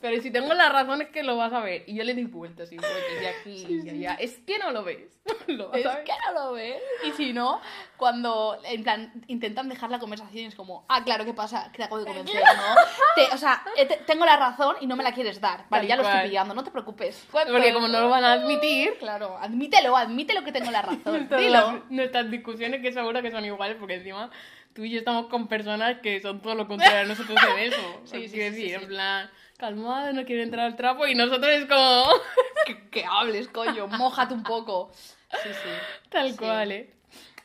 Pero 0.01 0.21
si 0.21 0.31
tengo 0.31 0.53
la 0.55 0.69
razón 0.69 1.01
es 1.01 1.09
que 1.09 1.21
lo 1.23 1.37
vas 1.37 1.53
a 1.53 1.59
ver. 1.59 1.83
Y 1.87 1.93
yo 1.95 2.03
le 2.03 2.13
di 2.15 2.23
vueltas 2.23 2.71
y 2.71 2.77
vueltas 2.77 3.01
y 3.21 3.25
aquí 3.25 3.81
y 3.85 3.89
allá. 3.89 4.15
Es 4.15 4.39
que 4.39 4.57
no 4.57 4.71
lo 4.71 4.83
ves. 4.83 4.97
Lo 5.47 5.69
vas 5.69 5.79
Es 5.79 5.85
a 5.85 5.95
ver. 5.95 6.03
que 6.03 6.11
no 6.25 6.33
lo 6.33 6.53
ves. 6.53 6.81
Y 7.05 7.11
si 7.11 7.31
no, 7.33 7.61
cuando 7.97 8.57
en 8.63 8.81
plan, 8.83 9.13
intentan 9.27 9.69
dejar 9.69 9.91
la 9.91 9.99
conversación 9.99 10.45
es 10.47 10.55
como, 10.55 10.83
ah, 10.89 11.03
claro, 11.03 11.25
¿qué 11.25 11.33
pasa? 11.33 11.69
Que 11.71 11.77
te 11.77 11.83
acabo 11.83 11.99
de 11.99 12.05
convencer, 12.05 12.41
¿no? 12.41 12.75
Te- 13.15 13.33
o 13.35 13.37
sea, 13.37 13.63
eh, 13.77 13.85
te- 13.85 13.97
tengo 13.97 14.25
la 14.25 14.37
razón 14.37 14.77
y 14.81 14.87
no 14.87 14.95
me 14.95 15.03
la 15.03 15.13
quieres 15.13 15.39
dar. 15.39 15.65
Vale, 15.69 15.81
Tal 15.83 15.87
ya 15.87 15.95
lo 15.97 16.01
estoy 16.03 16.29
pillando, 16.29 16.55
no 16.55 16.63
te 16.63 16.71
preocupes. 16.71 17.27
Porque 17.31 17.71
como 17.73 17.87
no 17.87 17.99
lo 18.01 18.09
van 18.09 18.23
a 18.23 18.33
admitir, 18.33 18.95
Claro, 18.97 19.37
admítelo, 19.37 19.95
admítelo 19.95 20.43
que 20.43 20.51
tengo 20.51 20.71
la 20.71 20.81
razón. 20.81 21.29
Dilo. 21.37 21.83
nuestras 21.89 22.31
discusiones 22.31 22.81
que 22.81 22.91
seguro 22.91 23.21
que 23.21 23.29
son 23.29 23.45
iguales, 23.45 23.77
porque 23.79 23.95
encima 23.95 24.31
tú 24.73 24.83
y 24.85 24.89
yo 24.91 24.99
estamos 24.99 25.27
con 25.27 25.47
personas 25.47 25.99
que 26.01 26.19
son 26.21 26.41
todo 26.41 26.55
lo 26.55 26.67
contrario 26.67 27.01
a 27.01 27.03
nosotros 27.05 27.37
en 27.57 27.71
eso. 27.73 27.81
Sí, 28.05 28.21
sí, 28.21 28.27
sí, 28.29 28.37
decir, 28.39 28.67
sí, 28.69 28.73
en 28.73 28.79
sí. 28.81 28.85
plan, 28.87 29.29
calmado, 29.61 30.11
no 30.11 30.25
quiere 30.25 30.43
entrar 30.43 30.65
al 30.65 30.75
trapo, 30.75 31.07
y 31.07 31.15
nosotros 31.15 31.49
es 31.53 31.65
como... 31.65 32.05
que, 32.65 32.89
que 32.89 33.05
hables, 33.05 33.47
coño, 33.47 33.87
mójate 33.87 34.33
un 34.33 34.43
poco. 34.43 34.91
Sí, 34.95 35.49
sí. 35.49 35.69
Tal 36.09 36.31
Sí. 36.31 36.37
cual, 36.37 36.71
¿eh? 36.73 36.93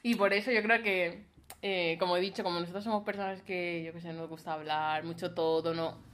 Y 0.03 0.15
por 0.17 0.33
eso 0.33 0.51
yo 0.51 0.63
creo 0.63 0.83
que, 0.83 1.25
eh, 1.63 1.97
como 2.01 2.17
he 2.17 2.21
dicho, 2.21 2.43
como 2.43 2.59
nosotros 2.59 2.83
somos 2.83 3.05
personas 3.05 3.41
que, 3.43 3.85
yo 3.85 3.93
qué 3.93 4.01
sé, 4.01 4.13
nos 4.13 4.29
gusta 4.29 4.55
hablar 4.55 5.05
mucho 5.05 5.33
todo, 5.35 5.73
no... 5.75 6.05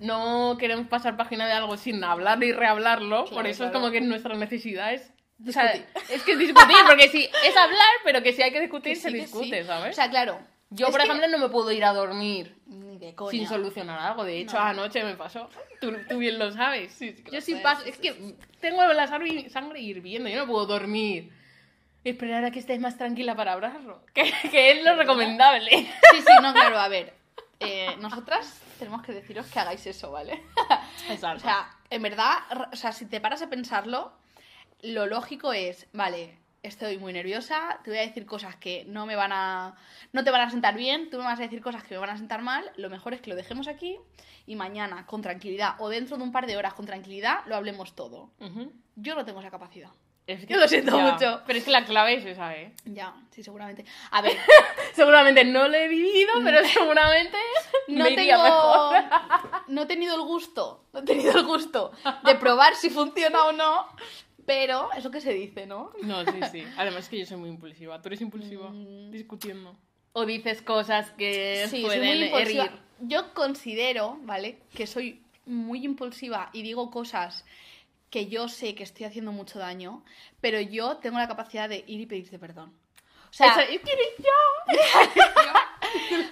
No 0.00 0.56
queremos 0.58 0.86
pasar 0.86 1.16
página 1.16 1.46
de 1.46 1.52
algo 1.52 1.76
sin 1.76 2.02
hablar 2.04 2.38
ni 2.38 2.52
rehablarlo, 2.52 3.24
por 3.24 3.32
Claro, 3.34 3.48
eso 3.48 3.64
es 3.66 3.72
como 3.72 3.90
que 3.90 4.00
nuestra 4.00 4.34
necesidad 4.36 4.94
es... 4.94 5.12
o 5.46 5.52
sea, 5.52 5.72
Discutir. 5.72 5.86
es 6.10 6.22
que 6.22 6.32
es 6.32 6.38
discutir, 6.38 6.76
porque 6.86 7.08
sí, 7.08 7.28
es 7.44 7.56
hablar, 7.56 7.94
pero 8.04 8.22
que 8.22 8.32
si 8.32 8.40
hay 8.42 8.52
que 8.52 8.60
discutir, 8.60 8.94
Que 8.94 9.00
se 9.00 9.10
sí, 9.10 9.16
discute, 9.16 9.60
sí. 9.62 9.66
¿sabes? 9.66 9.90
O 9.90 9.92
sea, 9.94 10.08
claro. 10.08 10.38
yo, 10.70 10.86
por 10.90 11.00
que- 11.00 11.06
ejemplo, 11.06 11.26
no 11.28 11.38
me 11.38 11.48
puedo 11.50 11.70
ir 11.72 11.84
a 11.84 11.92
dormir 11.92 12.56
de 13.00 13.14
coña. 13.14 13.30
sin 13.32 13.48
solucionar 13.48 13.98
algo. 13.98 14.24
De 14.24 14.38
hecho, 14.38 14.56
No. 14.56 14.62
anoche 14.64 15.02
me 15.02 15.14
pasó. 15.16 15.48
Tú, 15.80 15.92
tú 16.08 16.18
bien 16.18 16.38
lo 16.38 16.52
sabes. 16.52 16.92
Sí, 16.92 17.16
yo 17.26 17.32
lo 17.32 17.40
sí 17.40 17.54
paso. 17.56 17.82
sí, 17.84 17.90
es 17.90 17.98
que 17.98 18.34
tengo 18.60 18.82
la 18.92 19.06
sangre, 19.06 19.80
hirviendo. 19.80 20.28
Yo 20.28 20.40
no 20.40 20.46
puedo 20.46 20.66
dormir. 20.66 21.32
Esperar 22.04 22.44
a 22.44 22.50
que 22.50 22.58
estés 22.60 22.80
más 22.80 22.96
tranquila 22.96 23.34
para 23.34 23.52
hablarlo. 23.52 24.02
Que, 24.14 24.32
que 24.50 24.72
es 24.72 24.84
lo 24.84 24.94
recomendable. 24.96 25.70
Sí, 25.70 25.86
sí, 26.18 26.32
no, 26.42 26.52
claro, 26.54 26.78
a 26.78 26.88
ver. 26.88 27.12
eh, 27.60 27.94
nosotras 27.98 28.60
tenemos 28.78 29.02
que 29.02 29.12
deciros 29.12 29.46
que 29.48 29.58
hagáis 29.58 29.86
eso, 29.86 30.10
¿vale? 30.10 30.42
Exacto. 31.10 31.36
O 31.36 31.40
sea, 31.40 31.70
en 31.90 32.00
verdad, 32.02 32.38
o 32.72 32.76
sea, 32.76 32.92
si 32.92 33.04
te 33.06 33.20
paras 33.20 33.42
a 33.42 33.50
pensarlo, 33.50 34.12
lo 34.82 35.06
lógico 35.06 35.52
es, 35.52 35.86
vale, 35.92 36.38
estoy 36.62 36.98
muy 36.98 37.12
nerviosa, 37.12 37.80
te 37.84 37.90
voy 37.90 37.98
a 37.98 38.02
decir 38.02 38.26
cosas 38.26 38.56
que 38.56 38.84
no 38.86 39.06
me 39.06 39.16
van 39.16 39.32
a 39.32 39.76
no 40.12 40.24
te 40.24 40.30
van 40.30 40.42
a 40.42 40.50
sentar 40.50 40.74
bien, 40.76 41.10
tú 41.10 41.18
me 41.18 41.24
vas 41.24 41.38
a 41.38 41.42
decir 41.42 41.60
cosas 41.60 41.84
que 41.84 41.94
me 41.94 42.00
van 42.00 42.10
a 42.10 42.16
sentar 42.16 42.42
mal, 42.42 42.70
lo 42.76 42.90
mejor 42.90 43.14
es 43.14 43.20
que 43.20 43.30
lo 43.30 43.36
dejemos 43.36 43.68
aquí 43.68 43.98
y 44.46 44.56
mañana 44.56 45.06
con 45.06 45.22
tranquilidad 45.22 45.74
o 45.78 45.88
dentro 45.88 46.16
de 46.16 46.22
un 46.22 46.32
par 46.32 46.46
de 46.46 46.56
horas 46.56 46.74
con 46.74 46.86
tranquilidad 46.86 47.40
lo 47.46 47.56
hablemos 47.56 47.94
todo. 47.94 48.30
Ujú. 48.40 48.72
Yo 48.96 49.14
no 49.14 49.24
tengo 49.24 49.40
esa 49.40 49.50
capacidad. 49.50 49.90
Es 50.26 50.46
Yo 50.46 50.58
lo 50.58 50.68
siento 50.68 50.96
ya. 50.96 51.12
mucho. 51.12 51.42
Pero 51.46 51.58
es 51.58 51.64
que 51.64 51.70
la 51.72 51.84
clave 51.84 52.14
es 52.14 52.24
esa, 52.24 52.54
¿eh? 52.54 52.72
Ya, 52.84 53.14
sí, 53.30 53.42
seguramente. 53.42 53.84
A 54.12 54.20
ver, 54.22 54.36
Seguramente 54.94 55.44
no 55.44 55.66
lo 55.66 55.74
he 55.74 55.88
vivido, 55.88 56.32
pero 56.44 56.64
seguramente 56.64 57.36
no 57.88 58.04
me 58.04 58.10
iría 58.10 58.36
tengo 58.36 58.44
mejor. 58.44 58.96
no 59.68 59.82
he 59.82 59.86
tenido 59.86 60.14
el 60.16 60.22
gusto, 60.22 60.84
no 60.92 61.00
he 61.00 61.02
tenido 61.04 61.38
el 61.38 61.46
gusto 61.46 61.92
de 62.24 62.34
probar 62.36 62.74
si 62.74 62.90
funciona 62.90 63.44
o 63.44 63.52
no, 63.52 63.86
pero 64.52 64.90
es 64.96 65.04
lo 65.04 65.10
que 65.12 65.20
se 65.20 65.32
dice, 65.32 65.64
¿no? 65.66 65.92
No, 66.02 66.24
sí, 66.24 66.40
sí. 66.50 66.64
Además 66.76 67.04
es 67.04 67.08
que 67.08 67.18
yo 67.20 67.26
soy 67.26 67.36
muy 67.36 67.50
impulsiva. 67.50 68.02
¿Tú 68.02 68.08
eres 68.08 68.20
impulsiva? 68.20 68.68
Mm. 68.70 69.12
Discutiendo. 69.12 69.76
O 70.12 70.26
dices 70.26 70.60
cosas 70.60 71.12
que 71.12 71.66
Sí, 71.68 71.82
soy 71.82 71.84
pueden 71.84 72.18
muy 72.18 72.26
impulsiva. 72.26 72.64
herir. 72.64 72.78
Yo 73.00 73.32
considero, 73.32 74.18
¿vale? 74.22 74.58
Que 74.74 74.88
soy 74.88 75.22
muy 75.46 75.84
impulsiva 75.84 76.50
y 76.52 76.62
digo 76.62 76.90
cosas 76.90 77.44
que 78.10 78.26
yo 78.26 78.48
sé 78.48 78.74
que 78.74 78.82
estoy 78.82 79.06
haciendo 79.06 79.30
mucho 79.30 79.60
daño, 79.60 80.02
pero 80.40 80.60
yo 80.60 80.96
tengo 80.96 81.18
la 81.18 81.28
capacidad 81.28 81.68
de 81.68 81.84
ir 81.86 82.00
y 82.00 82.06
pedirte 82.06 82.38
perdón. 82.40 82.72
O 83.30 83.32
sea, 83.32 83.46
Esa- 83.52 83.62
es 83.62 83.80
que 83.82 83.92
eres 83.92 84.08
yo. 84.18 84.72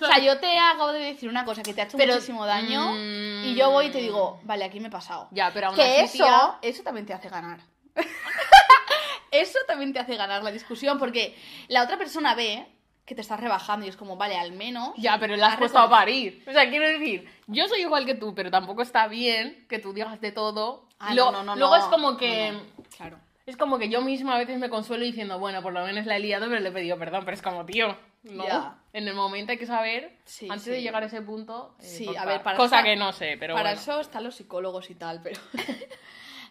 o 0.03 0.07
sea, 0.07 0.19
yo 0.19 0.41
te 0.41 0.59
acabo 0.59 0.93
de 0.93 0.99
decir 1.01 1.29
una 1.29 1.45
cosa 1.45 1.63
que 1.63 1.73
te 1.73 1.81
ha 1.81 1.85
hecho 1.85 1.97
Pero- 1.97 2.15
muchísimo 2.15 2.45
daño 2.47 2.93
Mm. 2.95 3.45
y 3.45 3.55
yo 3.55 3.71
voy 3.71 3.87
y 3.87 3.91
te 3.91 3.99
digo, 3.99 4.41
vale, 4.43 4.65
aquí 4.65 4.81
me 4.81 4.89
he 4.89 4.91
pasado. 4.91 5.29
Ya, 5.31 5.53
pero 5.55 5.69
aún 5.69 5.77
que 5.77 6.01
así, 6.01 6.17
eso, 6.19 6.25
tía, 6.25 6.59
eso 6.63 6.83
también 6.83 7.07
te 7.07 7.13
hace 7.15 7.29
ganar. 7.29 7.61
eso 9.31 9.59
también 9.67 9.93
te 9.93 9.99
hace 9.99 10.17
ganar 10.17 10.43
la 10.43 10.51
discusión 10.51 10.99
porque 10.99 11.37
la 11.69 11.83
otra 11.85 11.99
persona 11.99 12.35
ve 12.35 12.67
que 13.05 13.15
te 13.15 13.21
estás 13.23 13.41
rebajando 13.41 13.87
y 13.87 13.89
es 13.89 13.97
como, 13.97 14.17
vale, 14.17 14.37
al 14.37 14.53
menos... 14.53 14.91
Ya, 14.99 15.19
pero 15.19 15.35
la 15.37 15.47
has 15.49 15.57
puesto 15.57 15.79
a 15.79 15.89
parir. 15.89 16.45
O 16.47 16.53
sea, 16.53 16.69
quiero 16.69 16.87
decir, 16.87 17.27
yo 17.47 17.67
soy 17.67 17.81
igual 17.81 18.05
que 18.05 18.15
tú, 18.15 18.35
pero 18.35 18.51
tampoco 18.51 18.83
está 18.83 19.07
bien 19.09 19.65
que 19.69 19.79
tú 19.79 19.95
digas 19.95 20.21
de 20.21 20.31
todo. 20.31 20.87
Ah, 20.99 21.15
Lo- 21.15 21.27
no, 21.33 21.39
no, 21.43 21.55
no, 21.55 21.57
luego 21.57 21.77
no. 21.79 21.83
es 21.83 21.89
como 21.89 22.17
que. 22.19 22.53
Claro. 22.97 23.19
Es 23.47 23.57
como 23.57 23.79
que 23.79 23.89
yo 23.89 24.03
misma 24.03 24.35
a 24.35 24.39
veces 24.39 24.59
me 24.59 24.69
consuelo 24.69 25.05
diciendo, 25.05 25.39
bueno, 25.39 25.63
por 25.63 25.73
lo 25.73 25.83
menos 25.87 26.05
la 26.05 26.17
he 26.17 26.21
liado, 26.21 26.49
pero 26.49 26.61
le 26.61 26.69
he 26.69 26.73
pedido 26.73 26.99
perdón. 26.99 27.25
Pero 27.25 27.35
es 27.35 27.41
como, 27.41 27.65
tío, 27.65 27.97
no. 28.25 28.77
En 28.93 29.09
el 29.09 29.15
momento 29.15 29.53
hay 29.53 29.59
que 29.59 29.65
saber, 29.65 30.19
Sí, 30.27 30.47
antes 30.51 30.65
sí. 30.65 30.71
de 30.71 30.83
llegar 30.83 31.03
a 31.03 31.07
ese 31.07 31.23
punto. 31.23 31.75
eh, 31.81 31.85
Sí, 31.85 32.15
a 32.15 32.27
ver, 32.27 32.43
para 32.43 32.59
Cosa 32.59 32.83
que 32.83 32.95
no 32.95 33.13
sé, 33.15 33.39
pero. 33.41 33.55
Para 33.55 33.71
bueno. 33.71 33.81
eso 33.81 34.01
están 34.01 34.23
los 34.25 34.35
psicólogos 34.35 34.91
y 34.91 34.97
tal, 34.97 35.23
pero... 35.23 35.41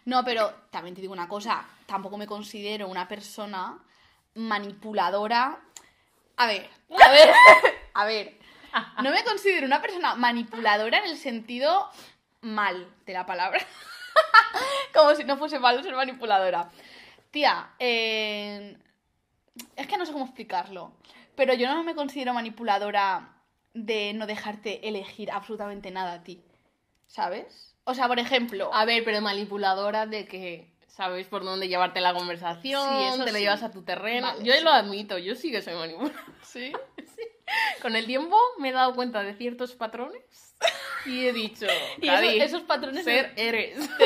no, 0.04 0.24
pero 0.24 0.52
también 0.70 0.94
te 0.94 1.00
digo 1.00 1.12
una 1.12 1.28
cosa, 1.28 1.64
tampoco 1.86 2.16
me 2.16 2.26
considero 2.26 2.88
una 2.88 3.08
persona 3.08 3.78
manipuladora. 4.34 5.58
A 6.36 6.46
ver, 6.46 6.68
a 6.90 7.10
ver, 7.10 7.30
a 7.94 8.04
ver. 8.04 8.38
No 9.02 9.10
me 9.10 9.24
considero 9.24 9.66
una 9.66 9.80
persona 9.80 10.14
manipuladora 10.14 10.98
en 10.98 11.06
el 11.06 11.16
sentido 11.16 11.90
mal 12.42 12.88
de 13.06 13.12
la 13.12 13.26
palabra. 13.26 13.60
Como 14.94 15.14
si 15.14 15.24
no 15.24 15.36
fuese 15.36 15.58
malo 15.58 15.82
ser 15.82 15.94
manipuladora. 15.94 16.70
Tía, 17.30 17.70
eh, 17.78 18.76
es 19.76 19.86
que 19.86 19.96
no 19.96 20.06
sé 20.06 20.12
cómo 20.12 20.26
explicarlo. 20.26 20.92
Pero 21.34 21.54
yo 21.54 21.68
no 21.68 21.84
me 21.84 21.94
considero 21.94 22.34
manipuladora 22.34 23.36
de 23.74 24.12
no 24.14 24.26
dejarte 24.26 24.88
elegir 24.88 25.30
absolutamente 25.30 25.90
nada 25.90 26.14
a 26.14 26.22
ti. 26.22 26.42
¿Sabes? 27.06 27.76
O 27.90 27.94
sea, 27.94 28.06
por 28.06 28.18
ejemplo. 28.18 28.70
A 28.74 28.84
ver, 28.84 29.02
pero 29.04 29.20
manipuladora 29.20 30.06
de 30.06 30.26
que 30.26 30.70
sabes 30.88 31.26
por 31.28 31.44
dónde 31.44 31.68
llevarte 31.68 32.00
la 32.00 32.12
conversación, 32.12 32.82
Sí, 32.98 33.04
eso 33.14 33.24
te 33.24 33.30
lo 33.32 33.38
sí. 33.38 33.44
llevas 33.44 33.62
a 33.62 33.70
tu 33.70 33.82
terreno. 33.82 34.26
Vale, 34.26 34.44
yo 34.44 34.52
sí. 34.52 34.60
lo 34.62 34.70
admito, 34.70 35.16
yo 35.16 35.34
sí 35.34 35.50
que 35.50 35.62
soy 35.62 35.74
manipuladora. 35.74 36.24
¿Sí? 36.42 36.72
Con 37.80 37.96
el 37.96 38.04
tiempo 38.06 38.36
me 38.58 38.68
he 38.68 38.72
dado 38.72 38.94
cuenta 38.94 39.22
de 39.22 39.32
ciertos 39.34 39.74
patrones 39.74 40.54
y 41.06 41.26
he 41.26 41.32
dicho, 41.32 41.66
Y 42.02 42.08
esos, 42.08 42.34
esos 42.34 42.62
patrones. 42.62 43.04
ser 43.04 43.32
eres. 43.36 43.78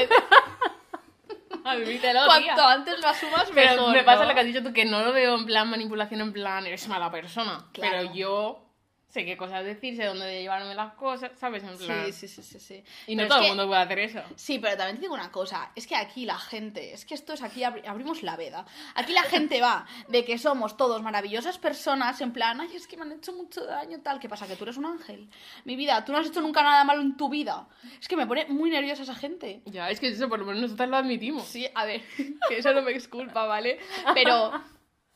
Admítelo, 1.64 2.20
tía. 2.24 2.26
Cuanto 2.26 2.62
antes 2.66 3.00
lo 3.00 3.08
asumas, 3.08 3.48
Pero 3.54 3.72
mejor. 3.76 3.92
me 3.94 4.02
pasa 4.04 4.24
lo 4.24 4.34
que 4.34 4.40
has 4.40 4.46
dicho 4.46 4.62
tú, 4.62 4.72
que 4.72 4.84
no 4.84 5.02
lo 5.04 5.12
veo 5.12 5.36
en 5.36 5.46
plan 5.46 5.70
manipulación, 5.70 6.20
en 6.20 6.32
plan 6.32 6.66
eres 6.66 6.88
mala 6.88 7.10
persona. 7.10 7.66
Claro. 7.72 7.96
Pero 8.00 8.14
yo 8.14 8.64
sé 9.12 9.24
qué 9.26 9.36
cosas 9.36 9.62
decir, 9.64 9.94
sé 9.94 10.04
dónde 10.06 10.40
llevarme 10.40 10.74
las 10.74 10.94
cosas, 10.94 11.30
¿sabes? 11.38 11.62
En 11.62 11.76
plan... 11.76 12.06
Sí, 12.06 12.12
sí, 12.12 12.28
sí, 12.28 12.42
sí, 12.42 12.58
sí. 12.58 12.84
Y 13.06 13.14
no 13.14 13.24
Pero 13.24 13.28
todo 13.28 13.38
es 13.38 13.42
el 13.44 13.44
que- 13.44 13.48
mundo 13.56 13.66
puede 13.68 13.82
hacer 13.82 13.98
eso. 13.98 14.22
Sí, 14.36 14.58
pero 14.58 14.76
también 14.76 14.96
te 14.96 15.02
digo 15.02 15.14
una 15.14 15.30
cosa, 15.30 15.70
es 15.76 15.86
que 15.86 15.94
aquí 15.94 16.24
la 16.24 16.38
gente, 16.38 16.94
es 16.94 17.04
que 17.04 17.14
esto 17.14 17.34
es 17.34 17.42
aquí, 17.42 17.60
abri- 17.60 17.86
abrimos 17.86 18.22
la 18.22 18.36
veda. 18.36 18.64
Aquí 18.94 19.12
la 19.12 19.22
gente 19.24 19.60
va 19.60 19.86
de 20.08 20.24
que 20.24 20.38
somos 20.38 20.78
todos 20.78 21.02
maravillosas 21.02 21.58
personas, 21.58 22.20
en 22.22 22.32
plan, 22.32 22.60
ay, 22.62 22.74
es 22.74 22.86
que 22.86 22.96
me 22.96 23.02
han 23.02 23.12
hecho 23.12 23.34
mucho 23.34 23.64
daño, 23.66 24.00
tal. 24.02 24.18
¿Qué 24.18 24.28
pasa? 24.30 24.46
Que 24.48 24.56
tú 24.56 24.64
eres 24.64 24.78
un 24.78 24.86
ángel. 24.86 25.28
Mi 25.64 25.76
vida, 25.76 26.02
tú 26.04 26.12
no 26.12 26.18
has 26.18 26.26
hecho 26.26 26.40
nunca 26.40 26.62
nada 26.62 26.82
malo 26.84 27.02
en 27.02 27.16
tu 27.16 27.28
vida. 27.28 27.68
Es 28.00 28.08
que 28.08 28.16
me 28.16 28.26
pone 28.26 28.46
muy 28.46 28.70
nerviosa 28.70 29.02
esa 29.02 29.14
gente. 29.14 29.60
Ya, 29.66 29.90
es 29.90 30.00
que 30.00 30.08
eso 30.08 30.28
por 30.30 30.38
lo 30.38 30.46
menos 30.46 30.62
nosotros 30.62 30.88
lo 30.88 30.96
admitimos. 30.96 31.44
Sí, 31.44 31.66
a 31.74 31.84
ver, 31.84 32.00
que 32.48 32.58
eso 32.58 32.72
no 32.72 32.80
me 32.80 32.92
exculpa, 32.92 33.44
¿vale? 33.44 33.78
Pero, 34.14 34.52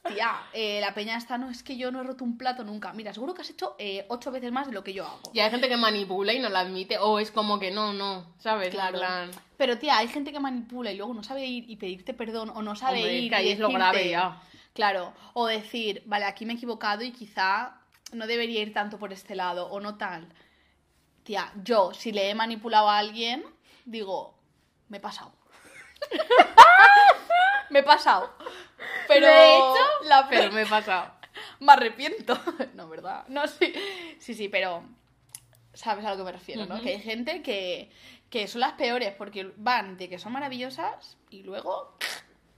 tía, 0.08 0.42
eh, 0.52 0.80
la 0.80 0.94
peña 0.94 1.16
esta 1.16 1.38
no, 1.38 1.50
es 1.50 1.62
que 1.62 1.76
yo 1.76 1.90
no 1.90 2.00
he 2.00 2.04
roto 2.04 2.24
un 2.24 2.38
plato 2.38 2.64
nunca. 2.64 2.92
Mira, 2.92 3.12
seguro 3.12 3.34
que 3.34 3.42
has 3.42 3.50
hecho 3.50 3.76
eh, 3.78 4.04
ocho 4.08 4.30
veces 4.30 4.52
más 4.52 4.66
de 4.66 4.72
lo 4.72 4.82
que 4.82 4.92
yo 4.92 5.06
hago. 5.06 5.30
Y 5.32 5.40
hay 5.40 5.50
gente 5.50 5.68
que 5.68 5.76
manipula 5.76 6.32
y 6.32 6.38
no 6.38 6.48
lo 6.48 6.58
admite, 6.58 6.98
o 6.98 7.18
es 7.18 7.30
como 7.30 7.58
que 7.58 7.70
no, 7.70 7.92
no, 7.92 8.34
¿sabes? 8.38 8.70
Claro. 8.70 8.98
Plan, 8.98 9.30
Pero, 9.56 9.78
tía, 9.78 9.98
hay 9.98 10.08
gente 10.08 10.32
que 10.32 10.40
manipula 10.40 10.92
y 10.92 10.96
luego 10.96 11.14
no 11.14 11.22
sabe 11.22 11.46
ir 11.46 11.68
y 11.68 11.76
pedirte 11.76 12.14
perdón 12.14 12.50
o 12.50 12.62
no 12.62 12.76
sabe 12.76 12.98
hombre, 12.98 13.18
ir. 13.18 13.30
que 13.30 13.36
ahí 13.36 13.48
y 13.48 13.52
es 13.52 13.58
lo 13.58 13.68
grave 13.70 14.10
ya. 14.10 14.40
Claro, 14.74 15.14
o 15.32 15.46
decir, 15.46 16.02
vale, 16.04 16.26
aquí 16.26 16.44
me 16.44 16.52
he 16.52 16.56
equivocado 16.56 17.02
y 17.02 17.10
quizá 17.10 17.80
no 18.12 18.26
debería 18.26 18.60
ir 18.60 18.74
tanto 18.74 18.98
por 18.98 19.12
este 19.12 19.34
lado 19.34 19.66
o 19.68 19.80
no 19.80 19.96
tal. 19.96 20.28
Tía, 21.24 21.50
yo, 21.64 21.94
si 21.94 22.12
le 22.12 22.30
he 22.30 22.34
manipulado 22.34 22.88
a 22.88 22.98
alguien, 22.98 23.44
digo, 23.84 24.34
me 24.88 24.98
he 24.98 25.00
pasado. 25.00 25.32
me 27.70 27.78
he 27.80 27.82
pasado. 27.82 28.30
Pero, 29.08 29.26
De 29.26 29.56
hecho, 29.56 30.04
la 30.04 30.28
Pero 30.28 30.52
me 30.52 30.62
he 30.62 30.66
pasado. 30.66 31.12
me 31.60 31.72
arrepiento. 31.72 32.38
no, 32.74 32.88
¿verdad? 32.88 33.24
No, 33.28 33.46
sí. 33.46 33.72
Sí, 34.18 34.34
sí, 34.34 34.48
pero 34.48 34.82
sabes 35.74 36.04
a 36.04 36.10
lo 36.10 36.16
que 36.16 36.22
me 36.24 36.32
refiero, 36.32 36.66
¿no? 36.66 36.80
Que 36.80 36.90
hay 36.90 37.00
gente 37.00 37.42
que, 37.42 37.90
que 38.30 38.46
son 38.48 38.60
las 38.62 38.72
peores 38.72 39.12
porque 39.14 39.52
van 39.56 39.96
de 39.96 40.08
que 40.08 40.18
son 40.18 40.32
maravillosas 40.32 41.16
y 41.30 41.42
luego 41.42 41.96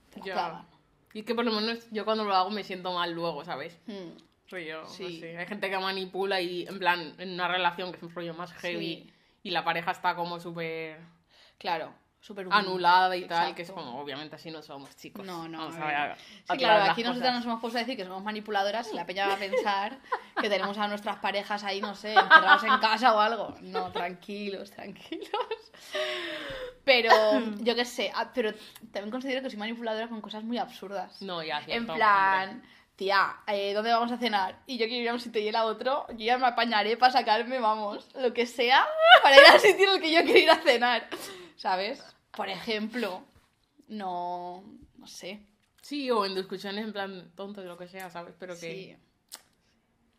te 0.09 0.21
clavan. 0.21 0.65
Y 1.13 1.19
es 1.19 1.25
que 1.25 1.35
por 1.35 1.43
lo 1.45 1.51
menos 1.51 1.87
yo 1.91 2.05
cuando 2.05 2.23
lo 2.23 2.35
hago 2.35 2.49
me 2.49 2.63
siento 2.63 2.93
mal 2.93 3.11
luego, 3.11 3.43
¿sabes? 3.43 3.77
Hmm. 3.87 4.11
Soy 4.47 4.65
yo, 4.65 4.85
Sí. 4.87 5.03
no 5.03 5.09
sé. 5.19 5.37
Hay 5.37 5.45
gente 5.47 5.69
que 5.69 5.77
manipula 5.77 6.41
y, 6.41 6.65
en 6.67 6.79
plan, 6.79 7.13
en 7.17 7.33
una 7.33 7.47
relación 7.47 7.91
que 7.91 7.97
es 7.97 8.03
un 8.03 8.13
rollo 8.13 8.33
más 8.33 8.51
heavy 8.53 9.03
Sí. 9.03 9.13
y 9.43 9.51
la 9.51 9.63
pareja 9.63 9.91
está 9.91 10.15
como 10.15 10.39
súper 10.39 10.99
Claro, 11.57 11.93
súper 12.21 12.47
anulada 12.51 13.15
y 13.15 13.25
tal, 13.25 13.55
que 13.55 13.61
es 13.61 13.69
Exacto. 13.69 13.87
como, 13.89 14.01
obviamente 14.01 14.35
así 14.35 14.51
no 14.51 14.61
somos 14.61 14.95
chicos. 14.95 15.25
No, 15.25 15.47
no. 15.47 15.57
Vamos 15.59 15.75
a 15.77 15.83
a 15.83 15.85
ver. 15.87 15.95
ver, 15.95 16.11
a- 16.11 16.15
Sí, 16.53 16.57
claro, 16.57 16.91
aquí 16.91 17.03
nosotras 17.03 17.33
nos 17.33 17.45
hemos 17.45 17.61
puesto 17.61 17.77
a 17.77 17.81
decir 17.81 17.95
que 17.97 18.03
somos 18.05 18.23
manipuladoras 18.23 18.89
y 18.91 18.95
la 18.95 19.05
peña 19.05 19.27
va 19.27 19.33
a 19.35 19.37
pensar 19.37 19.97
que 20.41 20.49
tenemos 20.49 20.77
a 20.77 20.87
nuestras 20.87 21.17
parejas 21.17 21.63
ahí, 21.63 21.79
no 21.81 21.95
sé, 21.95 22.13
encerrados 22.13 22.63
en 22.63 22.77
casa 22.81 23.13
o 23.15 23.19
algo. 23.19 23.55
No, 23.61 23.91
tranquilos, 23.91 24.71
tranquilos. 24.71 25.29
Pero, 26.83 27.11
yo 27.61 27.75
qué 27.75 27.85
sé, 27.85 28.11
ah, 28.15 28.29
pero 28.33 28.51
también 28.91 29.11
considero 29.11 29.41
que 29.41 29.49
soy 29.49 29.59
manipuladora 29.59 30.07
con 30.07 30.21
cosas 30.21 30.43
muy 30.43 30.57
absurdas. 30.57 31.21
No, 31.21 31.43
ya, 31.43 31.59
en 31.59 31.65
cierto, 31.65 31.93
plan, 31.95 32.63
tía, 32.95 33.37
eh, 33.47 33.73
¿dónde 33.73 33.91
vamos 33.91 34.11
a 34.11 34.17
cenar? 34.17 34.57
Y 34.65 34.77
yo 34.77 34.87
quiero 34.87 35.03
ir 35.03 35.09
a 35.09 35.13
un 35.13 35.19
sitio 35.19 35.41
y 35.41 35.47
él 35.47 35.55
a 35.55 35.65
otro, 35.65 36.05
yo 36.09 36.25
ya 36.25 36.37
me 36.37 36.47
apañaré 36.47 36.97
para 36.97 37.13
sacarme, 37.13 37.59
vamos, 37.59 38.09
lo 38.15 38.33
que 38.33 38.45
sea, 38.45 38.85
para 39.23 39.37
ir 39.37 39.45
al 39.45 39.59
sitio 39.59 39.87
en 39.89 39.95
el 39.95 40.01
que 40.01 40.11
yo 40.11 40.23
quiero 40.23 40.39
ir 40.39 40.49
a 40.51 40.55
cenar. 40.57 41.07
¿Sabes? 41.59 42.01
Por 42.31 42.47
ejemplo, 42.47 43.21
no, 43.89 44.63
no 44.97 45.07
sé. 45.07 45.41
Sí, 45.81 46.09
o 46.09 46.25
en 46.25 46.35
discusiones 46.35 46.85
en 46.85 46.93
plan 46.93 47.31
tontas, 47.35 47.65
lo 47.65 47.77
que 47.77 47.89
sea, 47.89 48.09
¿sabes? 48.09 48.33
Pero 48.39 48.53
que... 48.57 48.97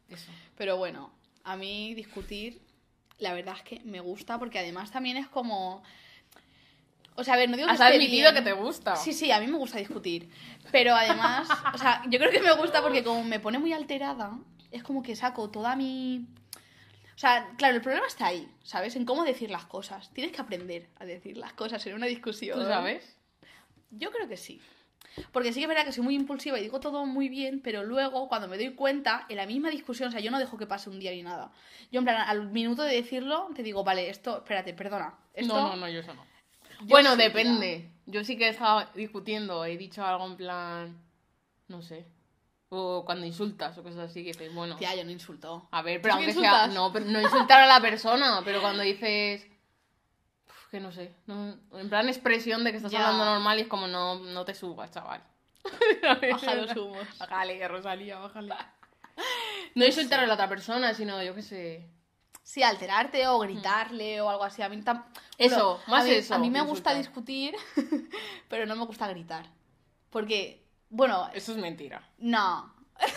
Sí. 0.09 0.14
Eso. 0.14 0.31
Pero 0.57 0.76
bueno, 0.76 1.12
a 1.44 1.57
mí 1.57 1.94
discutir, 1.94 2.61
la 3.18 3.33
verdad 3.33 3.55
es 3.57 3.62
que 3.62 3.81
me 3.85 4.00
gusta 4.00 4.38
porque 4.38 4.59
además 4.59 4.90
también 4.90 5.16
es 5.16 5.29
como... 5.29 5.83
O 7.14 7.24
sea, 7.24 7.35
a 7.35 7.37
ver, 7.38 7.48
no 7.48 7.57
digo 7.57 7.68
que 7.68 7.74
Has 7.74 7.81
admitido 7.81 8.33
bien. 8.33 8.44
que 8.44 8.50
te 8.50 8.53
gusta. 8.53 8.96
Sí, 8.96 9.14
sí, 9.14 9.31
a 9.31 9.40
mí 9.40 9.46
me 9.46 9.57
gusta 9.57 9.79
discutir. 9.79 10.29
Pero 10.70 10.94
además, 10.94 11.48
o 11.74 11.79
sea, 11.79 12.03
yo 12.11 12.18
creo 12.18 12.31
que 12.31 12.40
me 12.40 12.53
gusta 12.53 12.83
porque 12.83 13.03
como 13.03 13.24
me 13.24 13.40
pone 13.40 13.59
muy 13.59 13.72
alterada, 13.72 14.38
es 14.70 14.83
como 14.83 15.03
que 15.03 15.16
saco 15.16 15.48
toda 15.48 15.74
mi... 15.74 16.26
O 17.20 17.26
sea, 17.28 17.52
claro, 17.59 17.74
el 17.74 17.83
problema 17.83 18.06
está 18.06 18.28
ahí, 18.28 18.50
¿sabes? 18.62 18.96
En 18.96 19.04
cómo 19.04 19.24
decir 19.24 19.50
las 19.50 19.66
cosas. 19.66 20.11
Tienes 20.14 20.35
que 20.35 20.40
aprender 20.40 20.88
a 20.98 21.04
decir 21.04 21.37
las 21.37 21.52
cosas 21.52 21.85
en 21.87 21.94
una 21.94 22.06
discusión. 22.06 22.59
¿Tú 22.59 22.64
sabes? 22.64 23.14
Yo 23.90 24.11
creo 24.11 24.26
que 24.26 24.38
sí. 24.38 24.59
Porque 25.30 25.52
sí 25.52 25.61
que 25.61 25.64
es 25.64 25.68
verdad 25.68 25.85
que 25.85 25.92
soy 25.92 26.02
muy 26.02 26.14
impulsiva 26.14 26.59
y 26.59 26.62
digo 26.62 26.80
todo 26.80 27.04
muy 27.04 27.28
bien, 27.28 27.61
pero 27.61 27.85
luego 27.85 28.26
cuando 28.26 28.48
me 28.48 28.56
doy 28.56 28.70
cuenta, 28.70 29.26
en 29.28 29.37
la 29.37 29.44
misma 29.44 29.68
discusión, 29.68 30.09
o 30.09 30.12
sea, 30.12 30.22
yo 30.22 30.30
no 30.30 30.38
dejo 30.38 30.56
que 30.56 30.66
pase 30.66 30.88
un 30.88 30.98
día 30.98 31.11
ni 31.11 31.22
nada. 31.22 31.52
Yo 31.92 31.98
en 31.98 32.06
plan, 32.06 32.26
al 32.26 32.48
minuto 32.52 32.85
de 32.85 32.94
decirlo, 32.94 33.50
te 33.54 33.62
digo, 33.62 33.85
vale, 33.85 34.09
esto, 34.09 34.38
espérate, 34.38 34.72
perdona. 34.72 35.18
Esto, 35.35 35.52
No, 35.52 35.68
no, 35.68 35.76
no, 35.76 35.88
yo 35.90 36.00
eso 36.00 36.14
no. 36.14 36.24
Yo 36.80 36.87
bueno, 36.87 37.16
sí, 37.16 37.18
depende. 37.18 37.90
Yo 38.06 38.24
sí 38.24 38.38
que 38.38 38.46
he 38.46 38.48
estado 38.48 38.88
discutiendo, 38.94 39.62
he 39.66 39.76
dicho 39.76 40.02
algo 40.02 40.24
en 40.24 40.37
plan... 40.38 40.98
No 41.68 41.83
sé. 41.83 42.06
O 42.72 43.04
cuando 43.04 43.26
insultas 43.26 43.76
o 43.78 43.83
cosas 43.83 44.11
así, 44.11 44.22
que 44.22 44.28
dices, 44.33 44.54
bueno... 44.54 44.76
Tía, 44.76 44.94
yo 44.94 45.04
no 45.04 45.11
insulto. 45.11 45.68
A 45.72 45.83
ver, 45.83 46.00
pero 46.00 46.14
¿Tú 46.14 46.20
sí 46.20 46.26
aunque 46.26 46.40
que 46.40 46.46
sea... 46.46 46.66
No, 46.68 46.92
pero 46.92 47.04
no 47.06 47.20
insultar 47.20 47.61
a 47.61 47.66
la 47.66 47.80
persona, 47.80 48.40
pero 48.44 48.61
cuando 48.61 48.83
dices... 48.85 49.44
uf, 50.48 50.68
Que 50.70 50.78
no 50.80 50.92
sé. 50.92 51.12
no- 51.26 51.56
en 51.72 51.88
plan 51.90 52.09
expresión 52.09 52.62
de 52.62 52.70
que 52.70 52.76
estás 52.76 52.92
Ya. 52.92 53.00
hablando 53.09 53.24
normal 53.24 53.59
y 53.59 53.62
es 53.62 53.68
como 53.68 53.88
no, 53.88 54.20
no 54.20 54.44
te 54.44 54.54
subas, 54.54 54.90
chaval. 54.92 55.20
Baja 56.30 56.54
los 56.54 56.76
humos. 56.76 57.06
Bájale, 57.18 57.66
Rosalía, 57.68 58.18
bájale. 58.18 58.54
No 59.74 59.85
insultar 59.85 60.20
a 60.20 60.26
la 60.26 60.35
otra 60.35 60.48
persona, 60.48 60.94
sino 60.94 61.22
yo 61.22 61.35
qué 61.35 61.42
sé. 61.42 61.87
Sí, 62.42 62.62
alterarte 62.62 63.26
o 63.28 63.38
gritarle 63.40 64.20
o 64.20 64.30
algo 64.30 64.44
así. 64.44 64.62
A 64.62 64.68
mí 64.68 64.76
tam- 64.83 65.04
Eso, 65.38 65.74
Bueno, 65.76 65.83
más 65.88 66.04
a 66.04 66.06
mí, 66.09 66.11
eso 66.14 66.35
A 66.35 66.38
mí 66.38 66.50
me 66.50 66.62
gusta 66.62 66.94
discutir, 66.94 67.54
pero 68.48 68.64
no 68.66 68.74
me 68.76 68.87
gusta 68.87 69.06
gritar. 69.09 69.46
Porque, 70.09 70.64
bueno, 70.90 71.31
Eso 71.33 71.53
es 71.53 71.59
mentira. 71.59 72.03
no. 72.18 72.74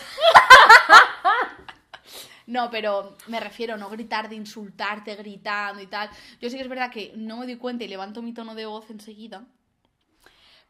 No, 2.45 2.69
pero 2.69 3.15
me 3.27 3.39
refiero 3.39 3.77
no 3.77 3.89
gritar 3.89 4.27
de 4.27 4.35
insultarte 4.35 5.15
gritando 5.15 5.81
y 5.81 5.87
tal. 5.87 6.09
Yo 6.41 6.49
sí 6.49 6.57
que 6.57 6.63
es 6.63 6.67
verdad 6.67 6.91
que 6.91 7.13
no 7.15 7.37
me 7.37 7.45
doy 7.45 7.55
cuenta 7.55 7.85
y 7.85 7.87
levanto 7.87 8.21
mi 8.21 8.33
tono 8.33 8.53
de 8.53 8.65
voz 8.65 8.89
enseguida. 8.89 9.45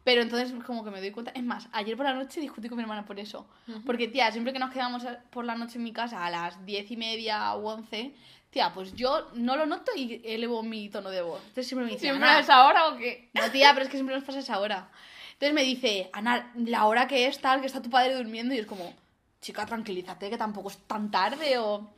Pero 0.04 0.22
entonces 0.22 0.54
como 0.66 0.84
que 0.84 0.92
me 0.92 1.00
doy 1.00 1.10
cuenta. 1.10 1.32
Es 1.32 1.42
más, 1.44 1.68
ayer 1.72 1.98
por 1.98 2.06
la 2.06 2.14
noche 2.14 2.40
discutí 2.42 2.70
con 2.70 2.78
mi 2.78 2.84
hermana 2.84 3.06
por 3.06 3.20
eso. 3.20 3.48
Porque, 3.88 4.08
tía, 4.08 4.32
siempre 4.32 4.54
que 4.54 4.60
nos 4.60 4.70
quedamos 4.72 5.04
a- 5.06 5.20
por 5.32 5.46
la 5.46 5.56
noche 5.56 5.78
en 5.80 5.84
mi 5.84 5.94
casa 5.94 6.24
a 6.24 6.30
las 6.30 6.64
diez 6.64 6.92
y 6.92 6.96
media 6.98 7.56
u 7.56 7.66
once, 7.68 8.14
tía, 8.52 8.72
pues 8.72 8.94
yo 8.94 9.30
no 9.34 9.56
lo 9.56 9.66
noto 9.66 9.92
y 9.96 10.22
elevo 10.26 10.62
mi 10.62 10.90
tono 10.90 11.10
de 11.10 11.24
voz. 11.24 11.40
Entonces 11.42 11.68
siempre 11.68 11.86
me 11.86 11.92
dice, 11.94 12.02
¿Siempre 12.02 12.28
"Ana, 12.28 12.38
a 12.38 12.42
esa 12.42 12.66
hora 12.68 12.90
o 12.90 12.98
qué? 12.98 13.32
no, 13.34 13.50
tía, 13.50 13.72
pero 13.74 13.86
es 13.86 13.90
que 13.90 13.98
siempre 13.98 14.14
nos 14.16 14.24
pasa 14.26 14.40
esa 14.40 14.60
hora. 14.60 14.90
Entonces 15.34 15.54
me 15.54 15.64
dice, 15.64 16.10
Ana, 16.14 16.52
la 16.56 16.86
hora 16.86 17.08
que 17.08 17.28
es 17.28 17.40
tal, 17.40 17.60
que 17.62 17.68
está 17.68 17.82
tu 17.82 17.90
padre 17.90 18.16
durmiendo, 18.16 18.54
y 18.54 18.60
es 18.60 18.66
como, 18.66 18.94
chica, 19.42 19.66
tranquilízate, 19.66 20.30
que 20.30 20.38
tampoco 20.38 20.70
es 20.70 20.78
tan 20.88 21.12
tarde, 21.12 21.58
o. 21.58 21.90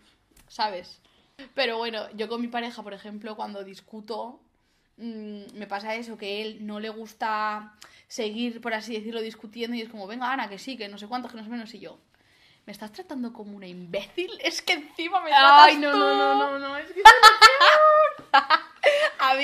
¿Sabes? 0.48 1.02
Pero 1.54 1.78
bueno, 1.78 2.10
yo 2.16 2.28
con 2.30 2.42
mi 2.42 2.48
pareja, 2.48 2.82
por 2.82 2.94
ejemplo, 2.94 3.36
cuando 3.36 3.64
discuto, 3.64 4.40
mm, 4.98 5.54
me 5.54 5.68
pasa 5.68 5.96
eso, 5.96 6.18
que 6.18 6.42
él 6.42 6.66
no 6.66 6.80
le 6.80 6.90
gusta 6.90 7.74
seguir, 8.08 8.62
por 8.62 8.74
así 8.74 8.94
decirlo, 8.94 9.22
discutiendo, 9.22 9.76
y 9.76 9.82
es 9.82 9.90
como, 9.90 10.08
venga, 10.08 10.32
Ana, 10.32 10.48
que 10.50 10.58
sí, 10.60 10.78
que 10.78 10.88
no 10.88 10.98
sé 10.98 11.08
cuántos, 11.08 11.32
que 11.32 11.38
no 11.38 11.44
sé 11.44 11.50
menos, 11.50 11.74
y 11.74 11.80
yo. 11.80 11.98
¿Me 12.66 12.72
estás 12.72 12.92
tratando 12.92 13.32
como 13.32 13.56
una 13.56 13.68
imbécil? 13.68 14.32
Es 14.42 14.62
que 14.62 14.74
encima 14.74 15.22
me 15.22 15.30
tratas 15.30 15.68
Ay, 15.68 15.78
no, 15.78 15.92
tú". 15.92 15.98
no, 16.00 16.16
no, 16.16 16.58
no, 16.58 16.60
no, 16.60 16.78
es 16.78 16.92
que... 16.92 17.02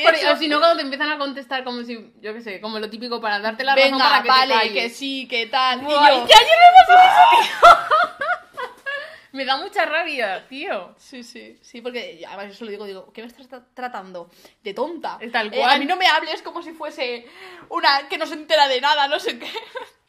Porque- 0.04 0.22
eso- 0.22 0.34
o 0.34 0.36
si 0.38 0.48
no, 0.48 0.60
cuando 0.60 0.78
te 0.78 0.84
empiezan 0.84 1.12
a 1.12 1.18
contestar 1.18 1.64
como 1.64 1.84
si, 1.84 2.14
yo 2.22 2.34
qué 2.34 2.42
sé, 2.42 2.62
como 2.62 2.80
lo 2.80 2.90
típico 2.90 3.20
para 3.22 3.40
darte 3.40 3.64
la 3.64 3.76
razón 3.76 3.92
Venga, 3.92 4.04
para 4.10 4.22
que 4.24 4.28
vale, 4.30 4.54
te 4.54 4.60
calles. 4.60 4.74
que 4.84 4.90
sí, 4.90 5.28
que 5.28 5.48
tal. 5.48 5.80
Y 5.80 5.84
yo, 5.84 5.90
que 6.28 6.34
ayer 6.34 6.58
me 6.58 6.86
pasó 6.88 7.02
eso, 7.04 7.42
tío. 7.42 7.78
Me 9.34 9.46
da 9.46 9.56
mucha 9.56 9.86
rabia, 9.86 10.46
tío. 10.50 10.94
Sí, 10.98 11.24
sí, 11.24 11.58
sí, 11.62 11.80
porque 11.82 12.22
además 12.28 12.48
eso 12.54 12.66
lo 12.66 12.72
digo, 12.72 12.86
digo, 12.86 13.14
¿qué 13.14 13.22
me 13.22 13.28
estás 13.30 13.50
tra- 13.50 13.64
tratando? 13.74 14.30
De 14.62 14.74
tonta. 14.74 15.18
Tal 15.32 15.48
Eh, 15.48 15.52
cual. 15.58 15.70
a 15.70 15.78
mí 15.80 15.86
no 15.86 15.96
me 15.96 16.06
hables 16.06 16.42
como 16.42 16.62
si 16.62 16.74
fuese 16.74 17.26
una 17.70 18.10
que 18.10 18.18
no 18.18 18.26
se 18.26 18.34
entera 18.34 18.68
de 18.68 18.82
nada, 18.82 19.08
no 19.08 19.20
sé 19.22 19.40
qué. 19.40 19.50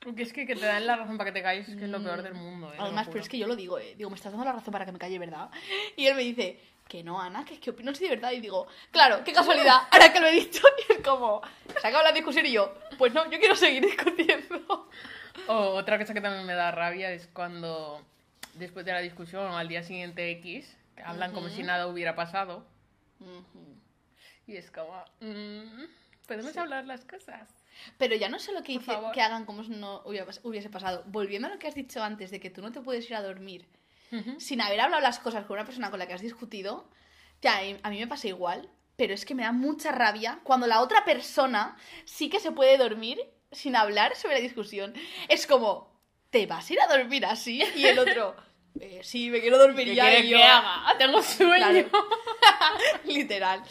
Porque 0.00 0.24
es 0.24 0.32
que 0.32 0.44
que 0.44 0.56
te 0.56 0.66
dan 0.66 0.88
la 0.88 0.96
razón 0.96 1.16
para 1.18 1.30
que 1.30 1.38
te 1.38 1.42
calles 1.44 1.68
es 1.68 1.76
que 1.76 1.84
es 1.84 1.90
lo 1.90 2.02
peor 2.02 2.22
del 2.24 2.34
mundo. 2.34 2.72
¿eh? 2.72 2.76
Además, 2.80 3.06
pero 3.06 3.20
es 3.20 3.28
que 3.28 3.38
yo 3.38 3.46
lo 3.46 3.54
digo, 3.54 3.78
eh, 3.78 3.94
digo, 3.96 4.10
me 4.10 4.16
estás 4.16 4.32
dando 4.32 4.44
la 4.44 4.50
razón 4.54 4.72
para 4.72 4.84
que 4.84 4.90
me 4.90 4.98
calle, 4.98 5.20
¿verdad? 5.20 5.48
Y 5.94 6.06
él 6.08 6.16
me 6.16 6.22
dice, 6.22 6.58
que 6.92 7.02
no, 7.02 7.18
Ana, 7.18 7.42
que 7.44 7.54
es 7.54 7.60
que 7.60 7.70
opino 7.70 7.90
así 7.90 8.04
de 8.04 8.10
verdad. 8.10 8.32
Y 8.32 8.40
digo, 8.40 8.66
claro, 8.90 9.24
qué 9.24 9.32
casualidad, 9.32 9.78
ahora 9.90 10.12
que 10.12 10.20
lo 10.20 10.26
he 10.26 10.32
dicho. 10.32 10.62
Y 10.88 10.92
es 10.92 10.98
como, 11.00 11.40
se 11.80 11.86
acaba 11.88 12.02
la 12.02 12.12
discusión 12.12 12.44
y 12.44 12.52
yo, 12.52 12.74
pues 12.98 13.14
no, 13.14 13.30
yo 13.30 13.38
quiero 13.38 13.56
seguir 13.56 13.82
discutiendo. 13.86 14.88
O 15.48 15.54
otra 15.74 15.98
cosa 15.98 16.12
que 16.12 16.20
también 16.20 16.44
me 16.44 16.52
da 16.54 16.70
rabia 16.70 17.10
es 17.10 17.26
cuando 17.28 18.04
después 18.54 18.84
de 18.84 18.92
la 18.92 19.00
discusión 19.00 19.46
o 19.50 19.56
al 19.56 19.68
día 19.68 19.82
siguiente 19.82 20.30
X, 20.32 20.76
hablan 21.02 21.32
como 21.32 21.48
si 21.48 21.62
nada 21.62 21.86
hubiera 21.86 22.14
pasado. 22.14 22.64
Y 24.46 24.56
es 24.56 24.70
como, 24.70 24.92
mm, 25.20 25.84
podemos 26.26 26.56
hablar 26.56 26.84
las 26.84 27.04
cosas. 27.04 27.48
Pero 27.96 28.14
ya 28.16 28.28
no 28.28 28.38
sé 28.38 28.52
lo 28.52 28.62
que, 28.62 28.72
hice- 28.72 28.98
que 29.14 29.22
hagan 29.22 29.46
como 29.46 29.64
si 29.64 29.70
no 29.70 30.02
hubiese 30.04 30.68
pasado. 30.68 31.04
Volviendo 31.06 31.48
a 31.48 31.50
lo 31.52 31.58
que 31.58 31.68
has 31.68 31.74
dicho 31.74 32.02
antes 32.02 32.30
de 32.30 32.38
que 32.38 32.50
tú 32.50 32.60
no 32.60 32.70
te 32.70 32.80
puedes 32.82 33.08
ir 33.08 33.16
a 33.16 33.22
dormir 33.22 33.66
sin 34.38 34.60
haber 34.60 34.80
hablado 34.80 35.00
las 35.02 35.18
cosas 35.18 35.44
con 35.46 35.54
una 35.56 35.64
persona 35.64 35.90
con 35.90 35.98
la 35.98 36.06
que 36.06 36.12
has 36.14 36.20
discutido, 36.20 36.88
ya, 37.40 37.58
a 37.82 37.90
mí 37.90 37.98
me 37.98 38.06
pasa 38.06 38.28
igual, 38.28 38.68
pero 38.96 39.14
es 39.14 39.24
que 39.24 39.34
me 39.34 39.42
da 39.42 39.52
mucha 39.52 39.90
rabia 39.92 40.40
cuando 40.44 40.66
la 40.66 40.80
otra 40.80 41.04
persona 41.04 41.76
sí 42.04 42.28
que 42.28 42.38
se 42.40 42.52
puede 42.52 42.76
dormir 42.78 43.18
sin 43.50 43.74
hablar 43.76 44.14
sobre 44.16 44.34
la 44.36 44.40
discusión. 44.40 44.94
Es 45.28 45.46
como, 45.46 45.98
¿te 46.30 46.46
vas 46.46 46.68
a 46.68 46.72
ir 46.72 46.80
a 46.80 46.86
dormir 46.86 47.24
así? 47.26 47.62
Y 47.74 47.84
el 47.86 47.98
otro, 47.98 48.36
"Eh, 48.80 49.00
sí, 49.02 49.28
me 49.30 49.40
quiero 49.40 49.58
dormir 49.58 49.86
¿Qué 49.88 49.94
ya. 49.94 50.18
Y 50.18 50.28
yo, 50.28 50.36
que 50.38 50.44
haga? 50.44 50.96
Tengo 50.98 51.22
sueño. 51.22 51.88
Claro. 51.88 52.08
Literal. 53.04 53.62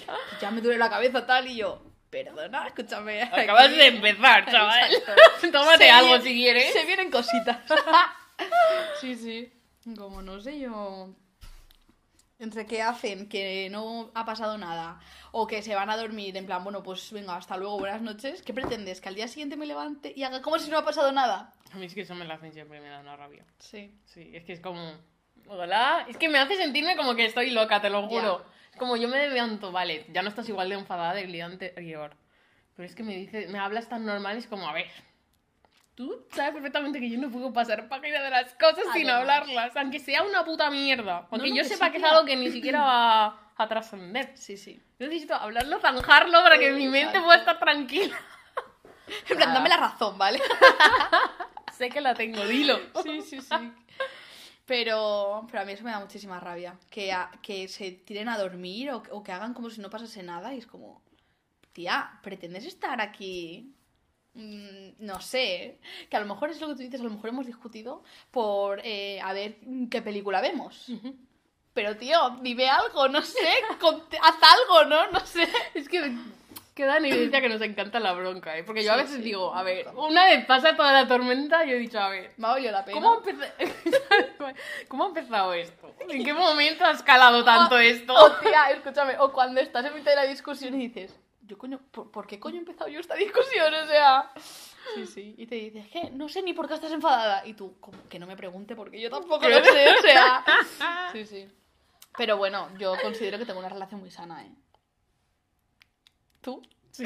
Ya 0.42 0.52
me 0.52 0.62
duele 0.62 0.78
la 0.80 0.90
cabeza 0.90 1.26
tal 1.26 1.48
y 1.48 1.56
yo, 1.58 1.82
perdona, 2.10 2.68
escúchame. 2.68 3.22
Acabas 3.24 3.68
aquí". 3.68 3.76
de 3.78 3.88
empezar, 3.88 4.50
chaval. 4.52 4.92
Tómate 5.52 5.78
Se 5.86 5.90
algo 5.92 6.18
vi- 6.18 6.24
si 6.30 6.34
quieres. 6.36 6.74
Se 6.74 6.86
vienen 6.86 7.10
cositas. 7.12 7.58
sí, 9.00 9.16
sí. 9.16 9.54
Como 9.98 10.22
no 10.22 10.40
sé 10.40 10.60
yo. 10.60 11.16
Entre 12.40 12.66
qué 12.66 12.82
hacen, 12.82 13.30
que 13.30 13.70
no 13.70 14.10
ha 14.16 14.26
pasado 14.26 14.58
nada, 14.58 15.00
o 15.32 15.46
que 15.46 15.62
se 15.62 15.76
van 15.76 15.92
a 15.92 15.98
dormir 15.98 16.36
en 16.36 16.48
plan, 16.48 16.64
bueno, 16.64 16.82
pues 16.82 17.12
venga, 17.12 17.36
hasta 17.36 17.56
luego, 17.56 17.78
buenas 17.78 18.02
noches. 18.02 18.42
¿Qué 18.42 18.52
pretendes? 18.52 19.00
¿Que 19.00 19.10
al 19.10 19.16
día 19.16 19.28
siguiente 19.28 19.58
me 19.58 19.68
levante 19.68 20.12
y 20.16 20.24
haga 20.24 20.42
como 20.42 20.58
si 20.58 20.72
no 20.72 20.80
ha 20.80 20.84
pasado 20.84 21.12
nada? 21.12 21.54
A 21.72 21.78
mí 21.78 21.86
es 21.86 21.94
que 21.94 22.02
eso 22.02 22.16
me 22.16 22.26
lo 22.26 22.34
hacen 22.34 22.52
siempre 22.52 22.82
me 22.82 22.90
da 22.90 23.00
una 23.00 23.16
rabia. 23.16 23.46
Sí. 23.60 23.96
Sí, 24.06 24.32
es 24.34 24.44
que 24.44 24.54
es 24.54 24.60
como. 24.60 24.92
Hola. 25.48 26.06
Es 26.10 26.18
que 26.18 26.30
me 26.30 26.40
hace 26.40 26.56
sentirme 26.58 26.98
como 26.98 27.14
que 27.16 27.26
estoy 27.26 27.52
loca, 27.52 27.80
te 27.80 27.92
lo 27.92 28.08
juro. 28.08 28.44
Es 28.72 28.78
como 28.78 28.98
yo 28.98 29.08
me 29.08 29.30
levanto, 29.30 29.72
vale, 29.72 30.08
ya 30.12 30.24
no 30.24 30.30
estás 30.30 30.50
igual 30.50 30.70
de 30.70 30.76
enfadada 30.76 31.14
del 31.14 31.32
día 31.32 31.46
anterior. 31.46 32.16
Pero 32.76 32.88
es 32.88 32.96
que 32.96 33.04
me 33.04 33.16
dice, 33.16 33.48
me 33.50 33.60
hablas 33.60 33.88
tan 33.88 34.06
normal, 34.06 34.38
es 34.38 34.48
como, 34.48 34.68
a 34.68 34.74
ver. 34.74 34.90
Tú 35.96 36.26
sabes 36.32 36.54
perfectamente 36.54 37.00
que 37.00 37.10
yo 37.10 37.20
no 37.20 37.30
puedo 37.30 37.52
pasar 37.54 37.88
página 37.90 38.22
de 38.22 38.30
las 38.30 38.54
cosas 38.56 38.86
sin 38.94 39.10
hablarlas, 39.10 39.76
aunque 39.76 40.00
sea 40.00 40.24
una 40.24 40.44
puta 40.46 40.70
mierda. 40.72 41.28
Aunque 41.32 41.50
no, 41.50 41.56
yo 41.56 41.64
que 41.64 41.70
sepa 41.70 41.88
sí, 41.88 41.92
que 41.92 41.98
es 41.98 42.04
algo 42.04 42.26
que 42.26 42.36
ni 42.36 42.50
siquiera 42.50 42.82
va 42.82 43.52
a 43.58 43.68
trascender. 43.68 44.32
Sí, 44.36 44.56
sí. 44.58 44.82
Yo 45.00 45.08
necesito 45.08 45.36
hablarlo, 45.36 45.80
zanjarlo 45.80 46.42
para 46.44 46.58
que 46.58 46.72
mi 46.72 46.88
mente 46.88 47.20
pueda 47.20 47.40
estar 47.40 47.60
tranquila. 47.60 48.18
En 49.30 49.38
plan, 49.38 49.54
dame 49.54 49.68
la 49.70 49.78
razón, 49.78 50.18
¿vale? 50.18 50.40
sé 51.78 51.90
que 51.90 52.00
la 52.02 52.14
tengo, 52.14 52.46
dilo. 52.48 52.80
Sí, 53.04 53.22
sí, 53.22 53.42
sí. 53.42 53.72
Pero, 54.66 55.46
pero 55.50 55.64
a 55.64 55.66
mí 55.66 55.74
eso 55.74 55.84
me 55.84 55.92
da 55.92 56.00
muchísima 56.00 56.40
rabia. 56.40 56.78
Que, 56.90 57.12
a- 57.12 57.32
que 57.42 57.68
se 57.68 57.92
tiren 57.92 58.30
a 58.30 58.38
dormir 58.38 58.92
o, 58.92 59.04
o 59.12 59.22
que 59.24 59.32
hagan 59.32 59.54
como 59.54 59.70
si 59.70 59.82
no 59.82 59.90
pasase 59.90 60.24
nada 60.24 60.54
y 60.54 60.60
es 60.60 60.68
como, 60.68 61.02
tía, 61.74 62.20
¿pretendes 62.24 62.66
estar 62.66 63.02
aquí? 63.02 63.76
Mm, 64.34 64.92
no 65.00 65.20
sé. 65.22 65.80
Que 66.10 66.18
a 66.18 66.20
lo 66.20 66.26
mejor 66.26 66.50
es 66.50 66.62
lo 66.62 66.68
que 66.68 66.74
tú 66.76 66.80
dices, 66.80 67.02
a 67.02 67.04
lo 67.04 67.10
mejor 67.10 67.30
hemos 67.30 67.46
discutido 67.46 68.04
por 68.32 68.80
eh, 68.84 69.20
a 69.22 69.34
ver 69.34 69.56
qué 69.90 70.02
película 70.02 70.42
vemos. 70.42 70.88
Pero, 71.74 71.96
tío, 71.98 72.38
dime 72.42 72.70
algo, 72.70 73.08
no 73.08 73.22
sé, 73.22 73.48
haz 74.22 74.36
algo, 74.42 74.90
¿no? 74.90 75.08
No 75.12 75.20
sé. 75.22 75.48
Es 75.74 75.88
que 75.88 76.14
queda 76.74 76.98
en 76.98 77.06
evidencia 77.06 77.42
que 77.42 77.50
nos 77.50 77.62
encanta 77.62 78.00
la 78.00 78.14
bronca, 78.14 78.58
¿eh? 78.58 78.64
Porque 78.64 78.84
yo 78.84 78.92
a 78.92 78.96
Sí, 78.96 79.02
veces 79.02 79.18
sí. 79.18 79.22
digo, 79.24 79.54
a 79.54 79.64
ver, 79.64 79.88
una 79.96 80.26
vez 80.26 80.46
pasa 80.46 80.76
toda 80.76 80.92
la 80.92 81.08
tormenta, 81.08 81.64
yo 81.66 81.76
he 81.76 81.80
dicho, 81.80 82.00
a 82.00 82.10
ver, 82.10 82.34
Me 82.38 82.48
ha 82.48 82.60
la 82.60 82.86
pena. 82.86 82.96
¿cómo 82.96 83.14
ha, 83.14 83.18
empezado... 83.18 83.52
¿cómo 84.88 85.04
ha 85.04 85.08
empezado 85.08 85.54
esto? 85.54 85.94
¿En 86.10 86.24
qué 86.24 86.34
momento 86.34 86.86
ha 86.86 86.92
escalado 86.92 87.44
tanto 87.44 87.78
esto? 87.78 88.14
O 88.14 88.32
tía, 88.38 88.72
escúchame, 88.72 89.18
o 89.20 89.32
cuando 89.32 89.62
estás 89.62 89.86
en 89.86 89.94
mitad 89.94 90.12
de 90.12 90.16
la 90.16 90.24
discusión 90.24 90.74
y 90.80 90.88
dices, 90.88 91.20
yo 91.52 91.58
coño, 91.58 91.82
¿por, 91.92 92.10
por 92.10 92.26
qué 92.28 92.40
coño 92.40 92.56
he 92.56 92.60
empezado 92.60 92.90
yo 92.90 93.02
esta 93.02 93.16
discusión? 93.16 93.74
O 93.74 93.86
sea, 93.86 94.32
sí, 94.96 95.06
sí. 95.06 95.36
Y 95.38 95.48
te 95.48 95.56
dices, 95.56 95.86
que 95.90 96.10
no 96.10 96.30
sé 96.30 96.42
ni 96.42 96.54
por 96.54 96.66
qué 96.66 96.76
estás 96.76 96.94
enfadada. 96.94 97.46
Y 97.46 97.56
tú, 97.56 97.78
como 97.82 98.08
que 98.08 98.20
no 98.20 98.26
me 98.26 98.38
pregunte 98.38 98.74
porque 98.74 99.02
yo 99.02 99.10
tampoco 99.10 99.50
lo 99.50 99.62
sé, 99.62 99.90
o 99.90 100.02
sea. 100.02 100.46
Sí, 101.12 101.26
sí. 101.26 101.52
Pero 102.18 102.38
bueno, 102.38 102.70
yo 102.78 102.94
considero 103.02 103.38
que 103.38 103.46
tengo 103.46 103.60
una 103.60 103.68
relación 103.68 104.00
muy 104.00 104.12
sana, 104.12 104.46
¿eh? 104.46 104.52
¿Tú? 106.40 106.62
Sí. 106.92 107.04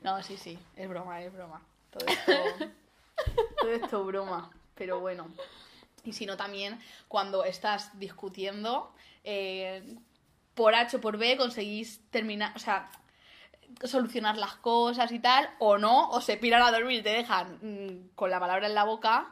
No, 0.00 0.22
sí, 0.22 0.36
sí, 0.36 0.56
es 0.76 0.88
broma, 0.88 1.20
es 1.22 1.32
broma. 1.32 1.60
Todo 1.90 2.06
esto, 2.06 2.32
todo 3.60 3.70
esto 3.72 4.00
es 4.00 4.06
broma, 4.06 4.50
pero 4.76 5.00
bueno. 5.00 5.26
Y 6.04 6.12
si 6.12 6.24
no, 6.24 6.36
también 6.36 6.78
cuando 7.08 7.42
estás 7.44 7.98
discutiendo, 7.98 8.94
eh, 9.24 9.96
por 10.54 10.74
H 10.74 10.98
o 10.98 11.00
por 11.00 11.16
B 11.16 11.36
conseguís 11.36 12.00
terminar, 12.10 12.52
o 12.54 12.60
sea, 12.60 12.90
solucionar 13.82 14.36
las 14.36 14.54
cosas 14.56 15.10
y 15.12 15.18
tal, 15.18 15.48
o 15.58 15.78
no, 15.78 16.08
o 16.10 16.20
se 16.20 16.36
piran 16.36 16.62
a 16.62 16.70
dormir 16.70 17.00
y 17.00 17.02
te 17.02 17.10
dejan 17.10 17.58
mm, 17.62 18.14
con 18.14 18.30
la 18.30 18.40
palabra 18.40 18.66
en 18.66 18.74
la 18.74 18.84
boca. 18.84 19.30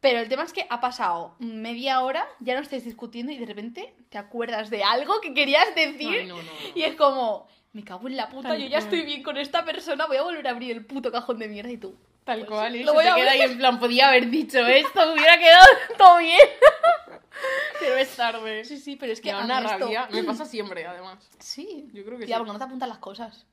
Pero 0.00 0.18
el 0.18 0.28
tema 0.28 0.42
es 0.42 0.52
que 0.52 0.66
ha 0.68 0.80
pasado 0.80 1.36
media 1.38 2.00
hora, 2.00 2.26
ya 2.40 2.54
no 2.54 2.60
estáis 2.60 2.84
discutiendo 2.84 3.30
y 3.32 3.38
de 3.38 3.46
repente 3.46 3.94
te 4.08 4.18
acuerdas 4.18 4.68
de 4.68 4.82
algo 4.82 5.20
que 5.20 5.32
querías 5.32 5.72
decir 5.76 6.18
Ay, 6.22 6.26
no, 6.26 6.36
no, 6.36 6.42
no. 6.42 6.48
y 6.74 6.82
es 6.82 6.96
como, 6.96 7.46
me 7.72 7.84
cago 7.84 8.08
en 8.08 8.16
la 8.16 8.28
puta, 8.28 8.48
Tal 8.48 8.58
yo 8.58 8.64
ya 8.64 8.78
cual. 8.78 8.82
estoy 8.82 9.02
bien 9.02 9.22
con 9.22 9.36
esta 9.36 9.64
persona, 9.64 10.06
voy 10.06 10.16
a 10.16 10.22
volver 10.22 10.46
a 10.48 10.50
abrir 10.50 10.72
el 10.72 10.84
puto 10.84 11.12
cajón 11.12 11.38
de 11.38 11.46
mierda 11.48 11.70
y 11.70 11.76
tú. 11.76 11.94
Tal 12.24 12.38
Pues 12.40 12.50
cual, 12.50 12.74
y 12.76 12.82
lo 12.84 12.90
se 12.92 12.94
voy 12.96 13.04
te 13.04 13.10
a 13.10 13.14
queda 13.16 13.30
ahí 13.32 13.40
en 13.42 13.58
plan, 13.58 13.78
podía 13.78 14.08
haber 14.08 14.28
dicho 14.28 14.58
esto, 14.66 15.12
hubiera 15.12 15.38
quedado 15.38 15.66
todo 15.96 16.18
bien. 16.18 16.38
Pero 17.80 17.96
es 17.96 18.14
tarde. 18.16 18.64
Sí, 18.64 18.78
sí, 18.78 18.96
pero 18.96 19.12
es 19.12 19.20
que 19.20 19.30
Que 19.30 19.32
a 19.34 19.38
una 19.40 19.58
esto- 19.60 19.78
rabia. 19.78 20.08
Me 20.12 20.22
pasa 20.24 20.44
siempre, 20.44 20.86
además. 20.86 21.18
Sí, 21.40 21.88
Yo 21.92 22.04
creo 22.04 22.18
que 22.18 22.26
Tía, 22.26 22.36
sí. 22.36 22.40
porque 22.40 22.52
no 22.52 22.58
te 22.58 22.64
apuntan 22.64 22.88
las 22.88 22.98
cosas. 22.98 23.46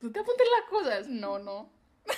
¿Tú 0.00 0.10
te 0.10 0.20
apuntas 0.20 0.46
las 0.58 0.68
cosas? 0.68 1.08
No, 1.08 1.38
no. 1.38 1.70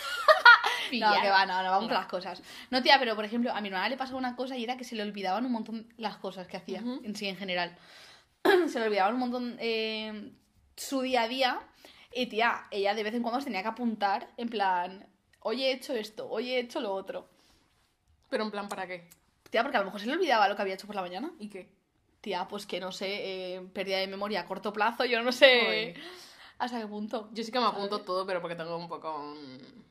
No, 0.92 1.10
que 1.22 1.30
va, 1.30 1.46
no, 1.46 1.62
no 1.62 1.70
vamos 1.70 1.88
con 1.88 1.96
las 1.96 2.06
cosas. 2.06 2.42
No, 2.70 2.82
tía, 2.82 2.98
pero 2.98 3.16
por 3.16 3.24
ejemplo, 3.24 3.50
a 3.50 3.62
mi 3.62 3.68
hermana 3.68 3.88
le 3.88 3.96
pasaba 3.96 4.18
una 4.18 4.36
cosa 4.36 4.58
y 4.58 4.64
era 4.64 4.76
que 4.76 4.84
se 4.84 4.94
le 4.94 5.02
olvidaban 5.02 5.46
un 5.46 5.52
montón 5.52 5.90
las 5.96 6.18
cosas 6.18 6.46
que 6.46 6.58
hacía 6.58 6.80
en 6.80 7.16
sí 7.16 7.28
en 7.28 7.36
general. 7.38 7.78
se 8.68 8.78
le 8.78 8.86
olvidaban 8.86 9.14
un 9.14 9.20
montón 9.20 9.56
eh, 9.58 10.32
su 10.76 11.00
día 11.00 11.22
a 11.22 11.28
día. 11.28 11.60
Y 12.14 12.26
tía, 12.26 12.66
ella 12.70 12.94
de 12.94 13.04
vez 13.04 13.14
en 13.14 13.22
cuando 13.22 13.40
se 13.40 13.46
tenía 13.46 13.62
que 13.62 13.68
apuntar 13.68 14.28
en 14.36 14.50
plan, 14.50 15.06
hoy 15.40 15.64
he 15.64 15.72
hecho 15.72 15.94
esto, 15.94 16.28
hoy 16.28 16.50
he 16.50 16.58
hecho 16.58 16.78
lo 16.78 16.92
otro. 16.92 17.26
Pero 18.28 18.44
en 18.44 18.50
plan, 18.50 18.68
¿para 18.68 18.86
qué? 18.86 19.08
Tía, 19.48 19.62
porque 19.62 19.78
a 19.78 19.80
lo 19.80 19.86
mejor 19.86 20.00
se 20.00 20.06
le 20.06 20.12
olvidaba 20.12 20.46
lo 20.46 20.56
que 20.56 20.62
había 20.62 20.74
hecho 20.74 20.86
por 20.86 20.96
la 20.96 21.02
mañana. 21.02 21.32
¿Y 21.38 21.48
qué? 21.48 21.70
Tía, 22.20 22.46
pues 22.48 22.66
que 22.66 22.80
no 22.80 22.92
sé, 22.92 23.54
eh, 23.54 23.60
pérdida 23.72 23.96
de 23.96 24.08
memoria 24.08 24.40
a 24.40 24.46
corto 24.46 24.74
plazo, 24.74 25.06
yo 25.06 25.22
no 25.22 25.32
sé. 25.32 25.94
Hasta 26.64 26.80
qué 26.80 26.86
punto. 26.86 27.28
Yo 27.32 27.42
sí 27.44 27.50
que 27.52 27.58
me 27.60 27.66
apunto 27.66 27.96
¿Sabes? 27.96 28.06
todo, 28.06 28.26
pero 28.26 28.40
porque 28.40 28.56
tengo 28.56 28.76
un 28.76 28.88
poco 28.88 29.20
un 29.20 29.84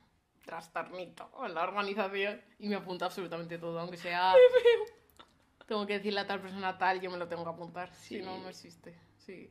trastornito 0.46 1.30
en 1.46 1.54
la 1.54 1.64
organización 1.64 2.42
y 2.60 2.68
me 2.68 2.76
apunto 2.76 3.06
absolutamente 3.06 3.58
todo, 3.58 3.80
aunque 3.80 3.98
sea... 3.98 4.34
Tengo 5.68 5.86
que 5.86 5.94
decirle 5.94 6.20
a 6.20 6.28
tal 6.28 6.42
persona 6.42 6.78
tal, 6.78 7.00
yo 7.00 7.10
me 7.10 7.18
lo 7.18 7.30
tengo 7.30 7.44
que 7.46 7.50
apuntar. 7.50 7.94
Si 7.96 8.18
Sí. 8.18 8.22
no, 8.22 8.38
no 8.40 8.50
existe. 8.50 8.94
Sí. 9.26 9.50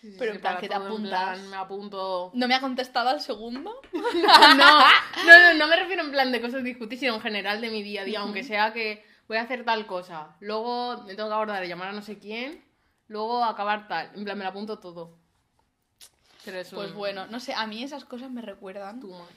Sí, 0.00 0.14
Pero 0.16 0.32
en 0.32 0.40
plan, 0.40 0.58
que 0.58 0.68
te 0.68 0.74
apuntas. 0.74 1.10
plan, 1.38 1.50
me 1.50 1.56
apunto... 1.56 2.30
¿No 2.34 2.46
me 2.46 2.54
ha 2.54 2.60
contestado 2.60 3.08
al 3.08 3.20
segundo? 3.20 3.80
No, 3.92 4.54
no, 4.54 4.80
no, 5.26 5.54
no 5.58 5.66
me 5.66 5.76
refiero 5.76 6.02
en 6.02 6.12
plan 6.12 6.30
de 6.30 6.40
cosas 6.40 6.62
discutir, 6.62 6.98
sino 7.00 7.14
en 7.16 7.20
general 7.20 7.60
de 7.60 7.70
mi 7.70 7.82
día 7.82 8.02
a 8.02 8.04
día, 8.04 8.20
aunque 8.20 8.44
sea 8.44 8.72
que 8.72 9.04
voy 9.26 9.38
a 9.38 9.42
hacer 9.42 9.64
tal 9.64 9.86
cosa, 9.86 10.36
luego 10.40 11.02
me 11.02 11.14
tengo 11.16 11.28
que 11.28 11.34
acordar 11.34 11.60
de 11.62 11.68
llamar 11.68 11.88
a 11.88 11.92
no 11.92 12.02
sé 12.02 12.18
quién, 12.18 12.64
luego 13.08 13.42
acabar 13.44 13.88
tal, 13.88 14.10
en 14.14 14.24
plan 14.24 14.38
me 14.38 14.44
lo 14.44 14.50
apunto 14.50 14.78
todo. 14.78 15.18
Pero 16.44 16.58
es 16.58 16.70
Pues 16.70 16.90
un- 16.90 16.96
bueno, 16.96 17.26
no 17.26 17.40
sé, 17.40 17.54
a 17.54 17.66
mí 17.66 17.82
esas 17.82 18.04
cosas 18.04 18.30
me 18.30 18.42
recuerdan. 18.42 19.00
Too 19.00 19.08
much. 19.08 19.28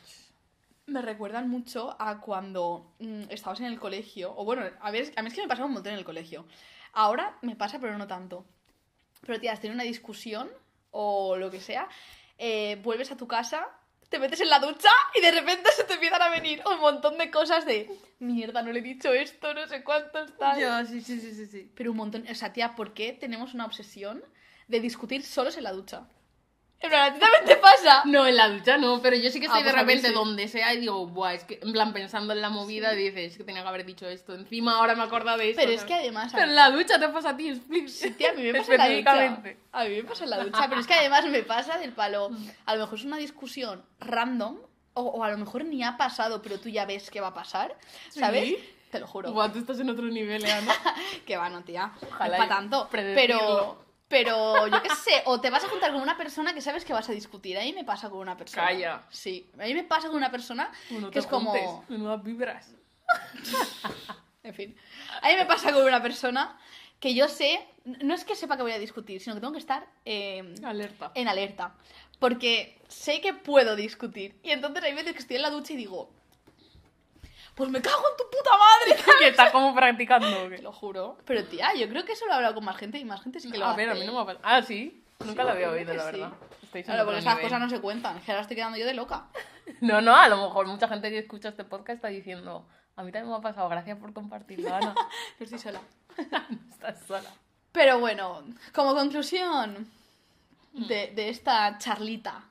Me 0.88 1.02
recuerdan 1.02 1.50
mucho 1.50 1.96
a 2.00 2.20
cuando 2.22 2.94
mm, 3.00 3.24
estabas 3.30 3.60
en 3.60 3.65
el 3.68 3.80
colegio. 3.80 4.34
O 4.38 4.46
bueno, 4.46 4.63
a 4.82 4.91
ver, 4.91 5.12
a 5.15 5.22
mí 5.22 5.28
es 5.30 5.34
que 5.34 5.41
me 5.41 5.48
pasaba 5.48 5.65
un 5.68 5.74
montón 5.74 5.94
en 5.94 6.00
el 6.00 6.06
colegio. 6.06 6.46
Ahora 6.94 7.38
me 7.41 7.56
pasa, 7.56 7.80
pero 7.80 7.98
no 7.98 8.06
tanto. 8.08 8.46
Pero 9.26 9.39
tía, 9.39 9.52
has 9.54 9.60
tenido 9.60 9.74
una 9.76 9.84
discusión 9.84 10.50
o 10.91 11.36
lo 11.38 11.50
que 11.52 11.60
sea, 11.60 11.89
eh, 12.38 12.80
vuelves 12.84 13.12
a 13.12 13.18
tu 13.18 13.28
casa, 13.28 13.68
te 14.10 14.20
metes 14.20 14.39
en 14.39 14.50
la 14.50 14.60
ducha 14.60 14.89
y 15.15 15.22
de 15.22 15.32
repente 15.32 15.70
se 15.76 15.84
te 15.84 15.94
empiezan 15.96 16.22
a 16.22 16.30
venir 16.30 16.62
un 16.72 16.80
montón 16.80 17.18
de 17.18 17.30
cosas 17.32 17.65
de 17.65 17.89
mierda, 18.20 18.62
no 18.62 18.72
le 18.72 18.80
he 18.80 18.84
dicho 18.84 19.12
esto, 19.12 19.54
no 19.54 19.68
sé 19.68 19.84
cuánto 19.84 20.20
está. 20.24 20.58
Yo, 20.60 20.86
sí, 20.88 21.02
sí, 21.02 21.20
sí, 21.20 21.34
sí, 21.34 21.48
sí. 21.48 21.72
Pero 21.76 21.91
un 21.91 21.98
montón, 21.98 22.26
o 22.30 22.36
sea, 22.36 22.54
tía, 22.54 22.76
¿por 22.76 22.94
qué 22.94 23.12
tenemos 23.13 23.54
una 23.54 23.65
obsesión 23.65 24.24
de 24.68 24.80
discutir 24.80 25.24
solos 25.26 25.58
en 25.58 25.63
la 25.63 25.72
ducha? 25.74 26.08
En 26.86 26.89
plan, 26.89 27.12
¿a 27.12 27.13
ti 27.13 27.19
también 27.19 27.45
te 27.45 27.56
pasa? 27.58 28.04
No, 28.06 28.26
en 28.26 28.36
la 28.36 28.50
ducha 28.50 28.78
no, 28.78 29.02
pero 29.02 29.15
yo 29.15 29.30
sí 29.32 29.39
que 29.39 29.48
Ah, 29.48 29.60
estoy 29.60 29.63
de 29.63 29.69
pues 29.71 29.82
a 29.82 29.86
mí 29.86 29.93
repente 29.93 30.08
sí. 30.10 30.13
donde 30.13 30.48
sea 30.48 30.74
y 30.74 30.80
digo, 30.80 31.06
buah, 31.08 31.34
es 31.34 31.43
que, 31.43 31.60
en 31.62 31.71
plan, 31.71 31.93
pensando 31.93 32.34
en 32.34 32.41
la 32.41 32.50
movida, 32.50 32.91
dices, 32.93 33.32
es 33.32 33.38
que 33.38 33.43
tenía 33.43 33.62
que 33.63 33.67
haber 33.69 33.86
dicho 33.86 34.08
esto. 34.08 34.34
Encima 34.36 34.78
ahora 34.78 34.95
me 34.95 35.02
he 35.04 35.06
acordado 35.06 35.38
de 35.38 35.50
esto. 35.50 35.62
Pero 35.62 35.71
es 35.74 35.82
¿sabes? 35.82 35.93
que 35.95 36.00
además... 36.02 36.32
Pero 36.34 36.45
en 36.45 36.56
la 36.56 36.69
ducha 36.71 37.00
te 37.00 37.10
pasa 37.10 37.30
a 37.30 37.38
ti, 37.38 37.54
tía, 38.17 38.32
a 38.32 38.34
mí 38.34 38.43
me 38.43 38.54
pasa 38.60 38.74
en 38.74 38.78
la 38.78 38.86
ducha. 38.88 39.26
Específicamente. 39.26 39.58
A 39.71 39.84
mí 39.86 39.95
me 39.95 40.04
pasa 40.04 40.24
en 40.24 40.30
la 40.30 40.43
ducha, 40.43 40.65
pero 40.69 40.82
es 40.82 40.88
que 40.88 40.93
además 40.93 41.26
me 41.26 41.43
pasa 41.43 41.78
del 41.78 41.91
palo. 41.93 42.30
A 42.65 42.76
lo 42.76 42.82
mejor 42.82 43.00
es 43.00 43.06
una 43.06 43.17
discusión 43.17 43.84
random, 44.00 44.58
o, 44.93 45.02
o 45.02 45.24
a 45.24 45.30
lo 45.32 45.38
mejor 45.38 45.65
ni 45.65 45.84
ha 45.84 45.98
pasado, 45.98 46.41
pero 46.41 46.60
tú 46.60 46.69
ya 46.69 46.86
ves 46.86 47.10
que 47.12 47.19
va 47.21 47.28
a 47.28 47.34
pasar, 47.34 47.76
¿sabes? 48.10 48.43
¿Sí? 48.45 48.58
Te 48.91 49.00
lo 49.00 49.08
juro. 49.08 49.34
Buah, 49.34 49.52
tú 49.52 49.60
estás 49.60 49.80
en 49.80 49.89
otro 49.89 50.06
nivel, 50.06 50.45
¿eh, 50.45 50.52
Ana. 50.52 50.74
Que 51.26 51.36
va, 51.36 51.50
no, 51.50 51.63
tía. 51.63 51.91
Ojalá 52.02 52.38
no 52.38 52.43
y 52.43 52.48
para 52.48 52.60
tanto. 52.62 52.88
predecirlo. 52.89 53.85
Pero, 54.08 54.68
yo 54.68 54.82
qué 54.84 54.89
sé, 54.89 55.24
o 55.26 55.41
te 55.41 55.50
vas 55.50 55.63
a 55.63 55.68
juntar 55.68 55.91
con 55.91 56.02
una 56.02 56.15
persona 56.15 56.54
que 56.54 56.62
sabes 56.62 56.86
que 56.86 56.94
vas 56.94 57.10
a 57.10 57.12
discutir. 57.12 57.58
A 57.58 57.62
mí 57.62 57.74
me 57.74 57.84
pasa 57.84 58.10
con 58.10 58.20
una 58.20 58.38
persona. 58.38 58.68
Calla. 58.68 59.04
Sí, 59.10 59.50
a 59.60 59.63
mí 59.63 59.74
me 59.74 59.84
pasa 59.84 60.08
con 60.08 60.18
una 60.18 60.30
persona 60.30 60.72
Bueno, 60.91 61.10
que 61.10 61.20
es 61.20 61.26
como... 61.28 61.52
juntes, 61.52 61.89
Menudas 61.89 62.24
vibras. 62.24 62.76
En 64.44 64.54
fin. 64.54 64.78
A 65.24 65.30
mí 65.30 65.36
me 65.38 65.46
pasa 65.48 65.74
con 65.74 65.84
una 65.84 66.04
persona 66.04 66.56
que 67.00 67.15
yo 67.15 67.28
sé, 67.28 67.68
no 67.84 68.13
es 68.13 68.24
que 68.26 68.36
sepa 68.36 68.58
que 68.58 68.62
voy 68.62 68.74
a 68.74 68.80
discutir, 68.80 69.20
sino 69.20 69.34
que 69.34 69.41
tengo 69.41 69.54
que 69.54 69.60
estar 69.60 69.88
eh, 70.06 70.54
Alerta. 70.63 71.12
en 71.15 71.28
alerta. 71.28 71.74
Porque 72.20 72.80
sé 72.88 73.22
que 73.22 73.34
puedo 73.34 73.76
discutir. 73.76 74.39
Y 74.44 74.52
entonces 74.52 74.84
hay 74.84 74.94
veces 74.94 75.13
que 75.13 75.20
estoy 75.20 75.38
en 75.38 75.41
la 75.41 75.50
ducha 75.50 75.74
y 75.74 75.78
digo, 75.78 76.12
pues 77.56 77.70
me 77.70 77.82
cago 77.82 78.04
en 78.12 78.18
tu 78.18 78.24
puta 78.30 78.52
madre. 78.58 79.04
que 79.20 79.28
está 79.30 79.52
como 79.52 79.74
practicando. 79.74 80.50
Te 80.50 80.62
lo 80.62 80.72
juro. 80.72 81.18
Pero 81.26 81.46
tía, 81.46 81.74
yo 81.76 81.88
creo 81.89 82.04
que 82.06 82.12
eso 82.13 82.26
lo 82.26 82.34
he 82.34 82.36
hablado 82.36 82.56
con 82.56 82.65
más 82.65 82.78
gente 82.78 82.98
y 83.00 83.06
más 83.06 83.22
gente 83.22 83.39
sí 83.39 83.50
que 83.52 83.58
lo 83.58 83.65
a 83.65 83.72
hace. 83.72 83.78
ver, 83.78 83.89
a 83.89 83.96
mí 83.96 84.06
no 84.06 84.13
me 84.13 84.20
ha 84.20 84.26
pasado. 84.26 84.41
Ah, 84.44 84.62
sí. 84.62 85.04
Nunca 85.26 85.44
lo 85.44 85.52
había 85.52 85.70
oído, 85.70 85.94
la 85.94 86.06
verdad. 86.06 86.34
En 86.74 86.84
Claro, 86.84 87.06
porque 87.06 87.20
esas 87.20 87.39
cosas 87.39 87.60
no 87.60 87.70
se 87.70 87.80
cuentan. 87.80 88.20
Que 88.22 88.32
ahora 88.32 88.41
estoy 88.41 88.58
quedando 88.58 88.78
yo 88.78 88.86
de 88.86 88.94
loca. 88.94 89.28
No, 89.82 90.00
no, 90.00 90.15
a 90.15 90.28
lo 90.30 90.38
mejor 90.38 90.68
mucha 90.68 90.88
gente 90.88 91.10
que 91.10 91.18
escucha 91.18 91.50
este 91.50 91.63
podcast 91.63 91.96
está 91.96 92.08
diciendo, 92.10 92.68
a 92.96 93.02
mí 93.02 93.12
también 93.12 93.32
me 93.32 93.38
ha 93.38 93.41
pasado, 93.41 93.68
gracias 93.68 93.98
por 93.98 94.13
compartirlo, 94.13 94.72
Ana. 94.72 94.94
No 94.94 95.10
estoy 95.44 95.58
sola. 95.58 95.82
no 96.32 96.70
estás 96.70 97.00
sola. 97.08 97.32
Pero 97.72 98.00
bueno, 98.00 98.44
como 98.76 98.94
conclusión 98.94 99.89
de, 100.74 101.12
de 101.15 101.30
esta 101.30 101.80
charlita 101.80 102.44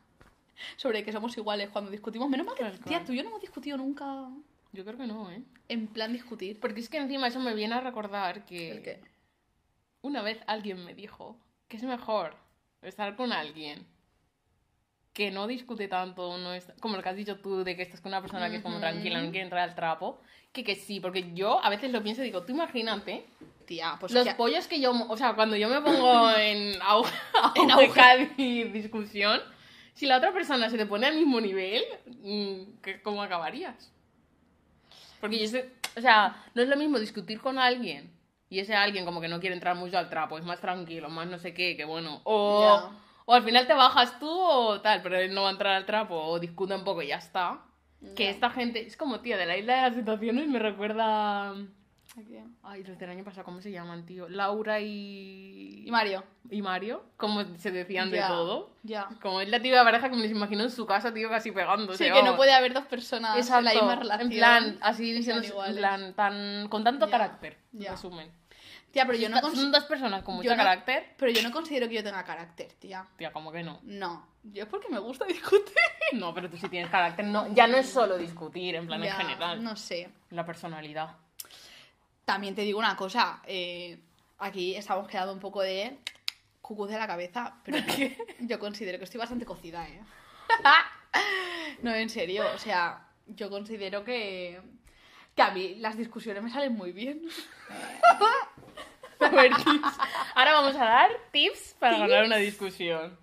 sobre 0.77 1.05
que 1.05 1.13
somos 1.13 1.37
iguales 1.39 1.69
cuando 1.71 1.91
discutimos, 1.93 2.29
menos 2.29 2.47
mal 2.47 2.57
que, 2.57 2.65
Tal 2.65 2.73
cual. 2.79 2.85
tía, 2.89 3.05
tú 3.05 3.13
y 3.13 3.17
yo 3.19 3.23
no 3.23 3.29
hemos 3.29 3.41
discutido 3.41 3.77
nunca 3.77 4.27
Yo 4.75 4.85
creo 4.85 4.99
que 4.99 5.07
no, 5.07 5.31
¿eh? 5.31 5.43
en 5.69 5.87
plan 5.87 6.13
discutir. 6.13 6.61
Porque 6.61 6.81
es 6.81 6.89
que 6.89 6.99
encima 6.99 7.29
eso 7.29 7.41
me 7.41 7.55
viene 7.55 7.75
a 7.75 7.81
recordar 7.81 8.45
que 8.45 8.71
¿El 8.73 8.83
qué? 8.83 9.01
una 10.03 10.21
vez 10.21 10.39
alguien 10.47 10.85
me 10.85 10.95
dijo 10.95 11.39
que 11.69 11.77
es 11.79 11.83
mejor 11.85 12.35
estar 12.83 13.17
con 13.17 13.33
alguien 13.33 13.87
que 15.15 15.31
no 15.31 15.47
discute 15.47 15.87
tanto, 15.87 16.37
no 16.39 16.53
es 16.53 16.67
como 16.81 16.97
lo 16.97 17.03
que 17.03 17.09
has 17.09 17.17
dicho 17.17 17.39
tú 17.39 17.63
de 17.63 17.77
que 17.77 17.83
estás 17.83 18.01
con 18.01 18.11
una 18.11 18.21
persona 18.21 18.51
que 18.51 18.57
es 18.57 18.63
como 18.63 18.81
tranquila, 18.81 19.23
no 19.23 19.31
quiere 19.31 19.45
entrar 19.45 19.63
al 19.69 19.75
trapo, 19.77 20.21
que 20.53 20.65
que 20.65 20.75
sí, 20.75 20.99
porque 20.99 21.33
yo 21.35 21.65
a 21.65 21.71
veces 21.71 21.93
lo 21.93 22.03
pienso 22.03 22.23
y 22.23 22.27
digo, 22.27 22.43
tú 22.43 22.53
imagínate 22.53 23.25
Tía, 23.65 23.97
pues 24.01 24.13
los 24.13 24.29
pollos 24.35 24.67
que 24.67 24.81
yo, 24.81 24.91
o 25.09 25.17
sea, 25.17 25.35
cuando 25.35 25.57
yo 25.57 25.69
me 25.69 25.81
pongo 25.81 26.31
en 26.37 26.83
auge, 26.83 27.15
En 27.55 27.71
auge 27.71 28.33
y 28.37 28.65
discusión, 28.65 29.41
si 29.95 30.07
la 30.07 30.17
otra 30.19 30.33
persona 30.33 30.69
se 30.69 30.77
te 30.77 30.85
pone 30.85 31.07
al 31.07 31.15
mismo 31.17 31.41
nivel, 31.41 31.83
mm, 32.07 32.81
¿qué- 32.83 33.01
¿cómo 33.01 33.23
acabarías? 33.23 33.93
Porque 35.25 35.39
yo 35.39 35.49
sé, 35.49 35.71
o 35.97 36.03
sea, 36.03 36.37
no 36.55 36.61
es 36.61 36.69
lo 36.69 36.77
mismo 36.77 36.99
discutir 36.99 37.41
con 37.41 37.59
alguien 37.59 38.13
y 38.51 38.59
ese 38.59 38.75
alguien 38.75 39.07
como 39.07 39.23
que 39.23 39.29
no 39.29 39.41
quiere 39.41 39.55
entrar 39.55 39.75
mucho 39.75 39.97
al 39.97 40.11
trapo, 40.11 40.37
es 40.37 40.45
más 40.45 40.61
tranquilo, 40.61 41.09
más 41.09 41.27
no 41.27 41.39
sé 41.39 41.55
qué, 41.55 41.79
que 41.79 41.87
bueno, 41.87 42.21
o, 42.25 42.61
Ya. 42.61 42.99
o 43.25 43.33
al 43.33 43.43
final 43.43 43.67
te 43.67 43.73
bajas 43.73 44.19
tú 44.21 44.29
o 44.29 44.83
tal, 44.83 45.01
pero 45.01 45.17
él 45.17 45.33
no 45.33 45.45
va 45.45 45.49
a 45.49 45.53
entrar 45.53 45.77
al 45.77 45.87
trapo 45.87 46.15
o 46.15 46.39
discute 46.39 46.75
un 46.75 46.85
poco 46.85 47.01
y 47.01 47.07
ya 47.07 47.17
está. 47.17 47.63
Que 48.15 48.25
Ya. 48.25 48.31
esta 48.33 48.51
gente, 48.51 48.87
es 48.87 48.99
como, 48.99 49.21
tío, 49.21 49.39
de 49.39 49.47
la 49.47 49.57
isla 49.57 49.77
de 49.77 49.81
las 49.81 49.95
situaciones 49.95 50.47
me 50.47 50.59
recuerda... 50.59 51.55
Ay, 52.63 52.85
los 52.85 52.97
del 52.99 53.11
año 53.11 53.25
pasado, 53.25 53.45
¿cómo 53.45 53.61
se 53.61 53.71
llaman, 53.73 54.07
tío? 54.07 54.29
Laura 54.29 54.79
y... 54.81 55.83
Y 55.87 55.91
Mario. 55.91 56.23
y 56.49 56.63
Mario, 56.63 57.05
como 57.17 57.43
se 57.57 57.71
decían 57.73 58.11
de 58.11 58.21
todo. 58.21 58.71
Ya. 58.85 59.09
Como 59.21 59.41
es 59.41 59.49
la 59.49 59.59
típica 59.59 59.83
pareja 59.83 60.09
que 60.09 60.17
me 60.17 60.23
los 60.23 60.31
imagino 60.31 60.63
en 60.63 60.71
su 60.71 60.87
casa, 60.87 61.13
tío, 61.13 61.29
casi 61.29 61.51
pegándose. 61.51 62.05
Sí, 62.07 62.13
que 62.13 62.23
no 62.23 62.37
puede 62.37 62.53
haber 62.53 62.73
dos 62.73 62.87
personas 62.87 63.37
Exacto. 63.37 63.59
en 63.59 63.65
la 63.65 63.73
misma 63.73 63.97
relación. 63.97 64.31
En 64.33 64.39
plan, 64.39 64.79
así 64.81 65.13
diciendo, 65.13 65.65
en 65.65 65.75
plan, 65.77 66.15
tan, 66.15 66.69
con 66.69 66.85
tanto 66.85 67.07
Ya, 67.07 67.11
carácter, 67.11 67.59
ya. 67.73 67.91
resumen. 67.93 68.31
Tía, 68.93 69.05
pero 69.07 69.19
yo 69.19 69.29
no, 69.29 69.41
Son 69.41 69.73
dos 69.73 69.85
personas 69.87 70.23
con 70.23 70.37
mucho 70.37 70.51
no- 70.51 70.57
carácter. 70.57 71.15
pero 71.19 71.33
yo 71.33 71.43
no 71.43 71.51
considero 71.51 71.89
que 71.89 71.95
yo 71.97 72.05
tenga 72.05 72.23
carácter, 72.23 72.69
tía. 72.79 73.05
Tía, 73.17 73.33
como 73.33 73.51
que 73.51 73.65
no. 73.65 73.81
No. 73.83 74.25
Yo 74.45 74.63
es 74.63 74.69
porque 74.69 74.89
me 74.89 75.01
gusta 75.01 75.25
discutir. 75.27 75.75
No, 76.13 76.33
pero 76.33 76.49
tú 76.49 76.57
sí 76.57 76.69
tienes 76.69 76.91
carácter. 76.91 77.25
No, 77.25 77.53
ya 77.53 77.67
no 77.67 77.77
es 77.77 77.89
solo 77.89 78.17
discutir, 78.17 78.77
en 78.77 78.87
plan, 78.87 79.03
en 79.03 79.11
general. 79.13 79.65
No 79.65 79.75
sé. 79.75 80.11
La 80.31 80.47
personalidad. 80.47 81.17
También 82.25 82.55
te 82.55 82.63
digo 82.63 82.79
una 82.79 82.97
cosa. 82.97 83.41
eh, 83.47 83.99
aquí 84.39 84.75
estamos 84.75 85.09
quedando 85.09 85.33
un 85.33 85.41
poco 85.41 85.63
de 85.63 85.97
cucú 86.61 86.87
de 86.87 86.99
la 86.99 87.07
cabeza, 87.07 87.55
pero 87.65 87.79
yo 88.41 88.59
considero 88.59 88.99
que 88.99 89.05
estoy 89.05 89.19
bastante 89.19 89.45
cocida, 89.45 89.87
¿eh? 89.87 90.01
no, 91.83 91.95
en 91.95 92.09
serio. 92.09 92.45
O 92.55 92.59
sea, 92.59 93.07
yo 93.27 93.51
considero 93.51 94.05
que, 94.05 94.61
que 95.37 95.43
a 95.43 95.51
mí 95.51 95.75
las 95.77 95.97
discusiones 95.97 96.43
me 96.43 96.51
salen 96.51 96.75
muy 96.75 96.93
bien. 96.93 97.23
A 99.21 99.29
ver, 99.29 99.55
tips. 99.55 99.99
Ahora 100.35 100.53
vamos 100.53 100.77
a 100.77 100.85
dar 100.85 101.11
tips 101.33 101.77
para 101.79 101.99
ganar 101.99 102.25
una 102.25 102.37
discusión. 102.37 103.17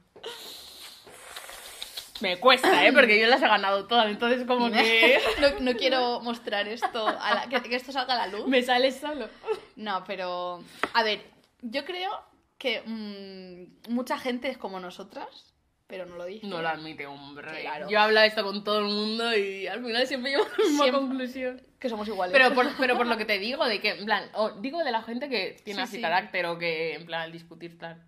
Me 2.21 2.37
cuesta, 2.39 2.85
¿eh? 2.85 2.93
Porque 2.93 3.19
yo 3.19 3.27
las 3.27 3.41
he 3.41 3.47
ganado 3.47 3.87
todas, 3.87 4.07
entonces 4.09 4.45
como 4.45 4.71
que 4.71 5.19
No, 5.41 5.59
no 5.59 5.73
quiero 5.77 6.19
mostrar 6.21 6.67
esto, 6.67 7.07
a 7.07 7.33
la- 7.33 7.49
que, 7.49 7.69
que 7.69 7.75
esto 7.75 7.91
salga 7.91 8.13
a 8.13 8.27
la 8.27 8.37
luz. 8.37 8.47
me 8.47 8.61
sale 8.61 8.91
solo. 8.91 9.27
No, 9.75 10.03
pero. 10.05 10.63
A 10.93 11.03
ver, 11.03 11.23
yo 11.61 11.83
creo 11.85 12.11
que 12.57 12.81
mm, 12.85 13.91
mucha 13.93 14.17
gente 14.17 14.49
es 14.49 14.57
como 14.57 14.79
nosotras, 14.79 15.53
pero 15.87 16.05
no 16.05 16.15
lo 16.15 16.25
dice. 16.25 16.45
No 16.47 16.61
lo 16.61 16.69
admite, 16.69 17.07
hombre. 17.07 17.61
Claro. 17.61 17.89
Yo 17.89 17.99
hablo 17.99 18.19
esto 18.21 18.43
con 18.43 18.63
todo 18.63 18.79
el 18.79 18.85
mundo 18.85 19.35
y 19.35 19.67
al 19.67 19.83
final 19.83 20.05
siempre 20.07 20.31
llego 20.31 20.43
a 20.45 20.49
la 20.49 20.57
misma 20.63 20.91
conclusión. 20.91 21.61
Que 21.79 21.89
somos 21.89 22.07
iguales. 22.07 22.31
Pero 22.31 22.53
por, 22.53 22.67
pero 22.77 22.95
por 22.95 23.07
lo 23.07 23.17
que 23.17 23.25
te 23.33 23.39
digo, 23.39 23.65
de 23.65 23.81
que, 23.81 23.89
en 23.89 24.05
plan, 24.05 24.29
o 24.35 24.51
digo 24.51 24.83
de 24.83 24.91
la 24.91 25.01
gente 25.01 25.27
que 25.29 25.59
tiene 25.63 25.79
Sí, 25.79 25.83
así 25.83 25.95
sí. 25.95 26.01
carácter 26.01 26.45
o 26.45 26.59
que, 26.59 26.93
en 26.93 27.05
plan, 27.07 27.21
al 27.23 27.31
discutir, 27.31 27.77
tal. 27.79 27.99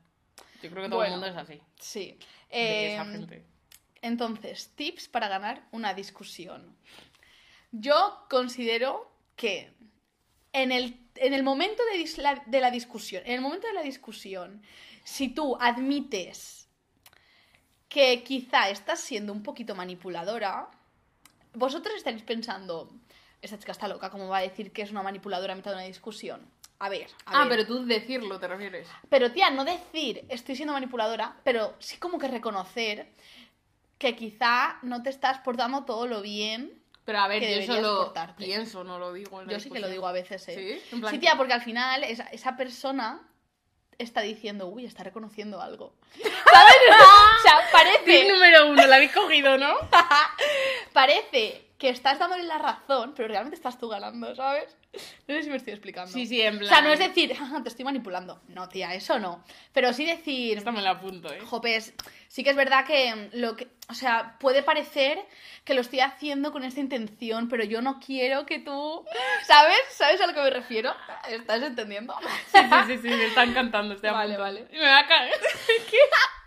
Yo 0.62 0.70
creo 0.70 0.84
que 0.84 0.90
todo 0.90 1.00
Bueno. 1.00 1.16
el 1.16 1.20
mundo 1.22 1.28
es 1.28 1.36
así. 1.36 1.60
Sí. 1.80 2.18
De 2.52 2.94
esa 2.94 3.02
Em, 3.04 3.12
gente. 3.12 3.44
Entonces, 4.04 4.70
tips 4.76 5.08
para 5.08 5.30
ganar 5.30 5.64
una 5.72 5.94
discusión. 5.94 6.76
Yo 7.72 8.26
considero 8.30 9.10
que 9.36 9.72
en 10.52 10.72
el, 10.72 10.96
en 11.16 11.34
el 11.34 11.42
momento 11.42 11.82
de, 11.92 12.00
dis- 12.04 12.18
la, 12.22 12.36
de 12.46 12.60
la 12.62 12.70
discusión, 12.70 13.24
en 13.26 13.34
el 13.34 13.42
momento 13.42 13.66
de 13.68 13.74
la 13.74 13.82
discusión, 13.82 14.62
si 15.06 15.30
tú 15.30 15.58
admites 15.60 16.68
que 17.88 18.24
quizá 18.24 18.70
estás 18.70 19.00
siendo 19.00 19.32
un 19.34 19.42
poquito 19.42 19.74
manipuladora, 19.74 20.68
vosotros 21.54 21.96
estaréis 21.96 22.24
pensando, 22.24 22.92
esta 23.42 23.58
chica 23.58 23.72
está 23.72 23.88
loca, 23.88 24.10
¿cómo 24.10 24.28
va 24.28 24.40
a 24.40 24.42
decir 24.42 24.72
que 24.74 24.82
es 24.82 24.92
una 24.92 25.02
manipuladora 25.02 25.54
a 25.54 25.56
mitad 25.56 25.72
de 25.72 25.78
una 25.78 25.86
discusión? 25.86 26.42
A 26.80 26.90
ver, 26.90 27.08
a 27.26 27.42
Ah, 27.42 27.46
ver. 27.48 27.50
pero 27.58 27.68
tú 27.68 27.86
decirlo, 27.86 28.38
¿te 28.40 28.48
refieres? 28.50 28.88
Pero 29.10 29.32
tía, 29.32 29.50
no 29.50 29.64
decir 29.64 30.26
estoy 30.28 30.56
siendo 30.58 30.74
manipuladora, 30.74 31.38
pero 31.46 31.76
sí 31.80 31.98
como 31.98 32.20
que 32.20 32.28
reconocer 32.28 33.08
que 34.04 34.18
quizá 34.18 34.80
no 34.82 35.02
te 35.02 35.10
estás 35.10 35.40
portando 35.40 35.86
todo 35.86 36.08
lo 36.08 36.22
bien. 36.22 36.78
Pero 37.06 37.20
a 37.20 37.28
ver, 37.30 37.40
Que 37.40 37.66
yo 37.66 37.74
solo 37.74 38.04
portarte. 38.04 38.44
pienso, 38.44 38.84
no 38.84 39.00
lo 39.00 39.14
digo. 39.14 39.42
en 39.42 39.48
Yo 39.50 39.60
sí 39.62 39.70
que 39.70 39.80
lo 39.80 39.88
digo 39.88 40.06
a 40.06 40.12
veces, 40.12 40.46
¿eh? 40.50 40.82
¿Sí? 40.92 40.98
Sí, 41.10 41.18
tía, 41.20 41.36
porque 41.38 41.54
al 41.54 41.62
final 41.62 42.04
esa, 42.04 42.24
esa 42.26 42.58
persona 42.58 43.22
está 43.98 44.22
diciendo, 44.22 44.68
uy, 44.68 44.86
está 44.86 45.04
reconociendo 45.04 45.62
algo. 45.62 45.96
¿Sabes? 46.22 46.76
o 46.90 47.42
sea, 47.44 47.60
Tip 47.62 47.72
parece, 47.72 48.32
número 48.32 48.68
uno, 48.72 48.86
la 48.88 48.98
habéis 48.98 49.14
cogido, 49.14 49.58
¿no? 49.58 49.74
parece 50.94 51.63
que 51.78 51.90
estás 51.90 52.18
dándole 52.20 52.44
la 52.44 52.58
razón, 52.58 53.14
pero 53.16 53.28
realmente 53.28 53.56
estás 53.56 53.78
tú 53.78 53.90
ganando, 53.90 54.34
¿sabes? 54.36 54.76
No 55.28 55.34
sé 55.36 55.44
si 55.44 55.50
me 55.50 55.58
estoy 55.58 55.74
explicando. 55.74 56.12
Sí, 56.14 56.28
sí, 56.28 56.40
en 56.42 56.56
O 56.56 56.60
plan. 56.60 56.70
sea, 56.70 56.82
no 56.82 56.94
es 56.94 57.00
decir, 57.00 57.36
"Ah, 57.40 57.60
te 57.64 57.70
estoy 57.70 57.84
manipulando. 57.84 58.42
No, 58.48 58.70
tía, 58.70 58.94
eso 58.94 59.18
no. 59.20 59.44
Pero 59.74 59.92
sí 59.92 60.06
decir, 60.06 60.58
Esta 60.60 60.72
me 60.72 60.82
la 60.84 60.92
apunto, 60.92 61.34
¿eh? 61.34 61.40
Jopes, 61.42 61.94
sí 62.28 62.44
que 62.44 62.52
es 62.52 62.56
verdad 62.56 62.86
que 62.86 63.30
lo 63.34 63.56
que, 63.56 63.68
o 63.90 63.96
sea, 63.96 64.38
puede 64.40 64.62
parecer 64.64 65.20
que 65.66 65.74
lo 65.74 65.82
estoy 65.82 66.00
haciendo 66.02 66.52
con 66.52 66.64
esta 66.64 66.80
intención, 66.80 67.50
pero 67.50 67.64
yo 67.64 67.82
no 67.82 68.00
quiero 68.00 68.46
que 68.46 68.60
tú, 68.60 69.04
¿sabes? 69.48 69.78
¿Sabes 69.92 70.22
a 70.22 70.28
lo 70.28 70.34
que 70.34 70.42
me 70.42 70.50
refiero? 70.52 70.94
¿Estás 71.28 71.62
entendiendo? 71.64 72.16
Sí, 72.52 72.60
sí, 72.60 72.78
sí, 72.88 72.98
sí, 73.02 73.08
me 73.10 73.26
está 73.26 73.44
encantando 73.44 73.96
este 73.96 74.12
Vale, 74.12 74.36
apunto. 74.36 74.42
vale. 74.44 74.68
Y 74.72 74.78
me 74.78 74.86
va 74.88 75.00
a 75.00 75.08
caer. 75.08 75.34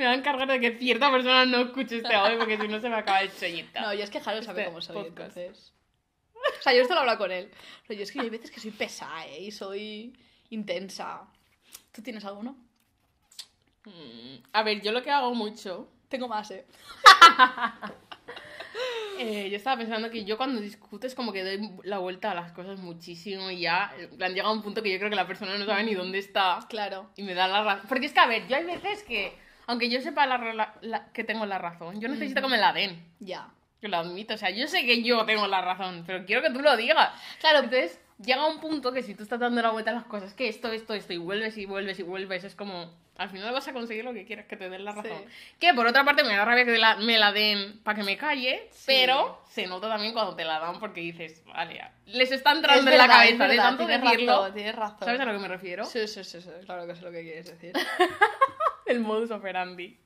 Me 0.00 0.06
va 0.06 0.12
a 0.12 0.14
encargar 0.14 0.48
de 0.48 0.58
que 0.60 0.78
cierta 0.78 1.10
persona 1.10 1.44
no 1.44 1.58
escuche 1.60 1.98
este 1.98 2.14
audio 2.14 2.38
porque 2.38 2.56
si 2.56 2.66
no 2.68 2.80
se 2.80 2.88
me 2.88 2.96
acaba 2.96 3.20
el 3.20 3.30
chollita. 3.36 3.82
No, 3.82 3.92
yo 3.92 4.02
es 4.02 4.08
que 4.08 4.16
Harold 4.16 4.44
sabe 4.44 4.62
Este 4.62 4.70
cómo 4.70 4.80
soy, 4.80 4.96
podcast. 4.96 5.36
entonces. 5.36 5.72
O 6.34 6.62
sea, 6.62 6.72
yo 6.72 6.80
esto 6.80 6.94
lo 6.94 7.00
hablo 7.00 7.18
con 7.18 7.30
él. 7.30 7.50
Pero 7.86 7.98
yo 7.98 8.04
es 8.04 8.10
que 8.10 8.20
hay 8.20 8.30
veces 8.30 8.50
que 8.50 8.60
soy 8.60 8.70
pesada, 8.70 9.26
¿eh? 9.26 9.42
Y 9.42 9.50
soy 9.50 10.14
intensa. 10.48 11.20
¿Tú 11.92 12.00
tienes 12.00 12.24
alguno? 12.24 12.56
Mm, 13.84 14.36
A 14.52 14.62
ver, 14.62 14.80
yo 14.80 14.90
lo 14.92 15.02
que 15.02 15.10
hago 15.10 15.34
mucho 15.34 15.88
Tengo 16.08 16.28
más, 16.28 16.50
¿eh? 16.50 16.64
Eh, 19.18 19.50
yo 19.50 19.56
estaba 19.58 19.76
pensando 19.76 20.08
que 20.08 20.24
yo 20.24 20.38
cuando 20.38 20.62
discuto 20.62 21.06
es 21.06 21.14
como 21.14 21.30
que 21.30 21.44
doy 21.44 21.70
la 21.84 21.98
vuelta 21.98 22.30
a 22.30 22.34
las 22.34 22.52
cosas 22.52 22.80
muchísimo 22.80 23.50
y 23.50 23.60
ya, 23.60 23.92
en 23.98 24.16
plan, 24.16 24.32
llega 24.32 24.50
un 24.50 24.62
punto 24.62 24.82
que 24.82 24.90
yo 24.90 24.96
creo 24.96 25.10
que 25.10 25.16
la 25.16 25.26
persona 25.26 25.58
no 25.58 25.66
sabe 25.66 25.84
ni 25.84 25.92
dónde 25.94 26.18
está 26.18 26.60
Claro. 26.70 27.10
y 27.16 27.22
me 27.22 27.34
da 27.34 27.46
la 27.46 27.62
razón. 27.62 27.86
Porque 27.86 28.06
es 28.06 28.14
que, 28.14 28.20
a 28.20 28.26
ver, 28.26 28.48
yo 28.48 28.56
hay 28.56 28.64
veces 28.64 29.02
que, 29.02 29.34
aunque 29.70 29.88
yo 29.88 30.00
sepa 30.00 30.26
la 30.26 30.74
la- 30.82 31.12
que 31.12 31.24
tengo 31.24 31.46
la 31.46 31.58
razón, 31.58 32.00
yo 32.00 32.08
necesito 32.08 32.42
que 32.42 32.48
me 32.48 32.58
la 32.58 32.72
den. 32.72 33.02
Ya. 33.20 33.48
Que 33.80 33.88
lo 33.88 33.96
admito, 33.96 34.34
o 34.34 34.36
sea, 34.36 34.50
yo 34.50 34.66
sé 34.68 34.84
que 34.84 35.02
yo 35.02 35.24
tengo 35.24 35.46
la 35.46 35.62
razón, 35.62 36.04
pero 36.06 36.26
quiero 36.26 36.42
que 36.42 36.50
tú 36.50 36.60
lo 36.60 36.76
digas. 36.76 37.10
Claro. 37.40 37.60
Entonces, 37.60 37.98
llega 38.22 38.46
un 38.46 38.60
punto 38.60 38.92
que 38.92 39.02
si 39.02 39.14
tú 39.14 39.22
estás 39.22 39.40
dando 39.40 39.62
la 39.62 39.70
vuelta 39.70 39.90
a 39.90 39.94
las 39.94 40.04
cosas, 40.04 40.34
que 40.34 40.48
esto, 40.48 40.70
esto, 40.70 40.92
esto, 40.92 41.12
y 41.14 41.16
vuelves 41.18 41.56
y 41.56 41.64
vuelves 41.64 41.98
y 41.98 42.02
vuelves, 42.02 42.44
es 42.44 42.54
como, 42.54 42.92
al 43.20 43.30
final 43.30 43.52
vas 43.52 43.68
a 43.68 43.72
conseguir 43.72 44.04
lo 44.04 44.12
que 44.14 44.24
quieres, 44.24 44.46
que 44.46 44.56
te 44.56 44.68
den 44.70 44.84
la 44.84 44.92
razón. 44.92 45.18
Sí. 45.26 45.56
Que 45.58 45.74
por 45.74 45.86
otra 45.86 46.04
parte 46.04 46.24
me 46.24 46.34
da 46.34 46.44
rabia 46.44 46.64
que 46.64 46.78
la- 46.78 46.96
me 46.96 47.18
la 47.18 47.32
den 47.32 47.80
para 47.82 47.96
que 47.98 48.02
me 48.04 48.16
calle, 48.16 48.68
Sí. 48.70 48.84
pero 48.86 49.42
se 49.50 49.66
nota 49.66 49.88
también 49.88 50.12
cuando 50.12 50.34
te 50.34 50.44
la 50.44 50.58
dan 50.58 50.78
porque 50.80 51.00
dices, 51.00 51.42
vale, 51.44 51.80
les 52.06 52.32
está 52.32 52.52
entrando 52.52 52.80
Es 52.90 52.92
en 52.92 52.98
la 52.98 53.06
cabeza 53.08 53.44
es 53.44 53.50
de 53.50 53.56
tanto 53.58 53.86
tienes 53.86 54.02
decirlo. 54.02 54.32
razón, 54.38 54.54
tienes 54.54 54.74
razón. 54.74 54.98
¿Sabes 55.04 55.20
a 55.20 55.24
lo 55.26 55.32
que 55.32 55.38
me 55.38 55.48
refiero? 55.48 55.84
Sí, 55.84 56.08
sí, 56.08 56.24
sí, 56.24 56.40
sí, 56.40 56.48
claro 56.64 56.86
que 56.86 56.94
sé 56.96 57.02
lo 57.02 57.10
que 57.12 57.22
quieres 57.22 57.46
decir. 57.46 57.72
El 58.86 59.00
modus 59.00 59.30
operandi. 59.30 59.96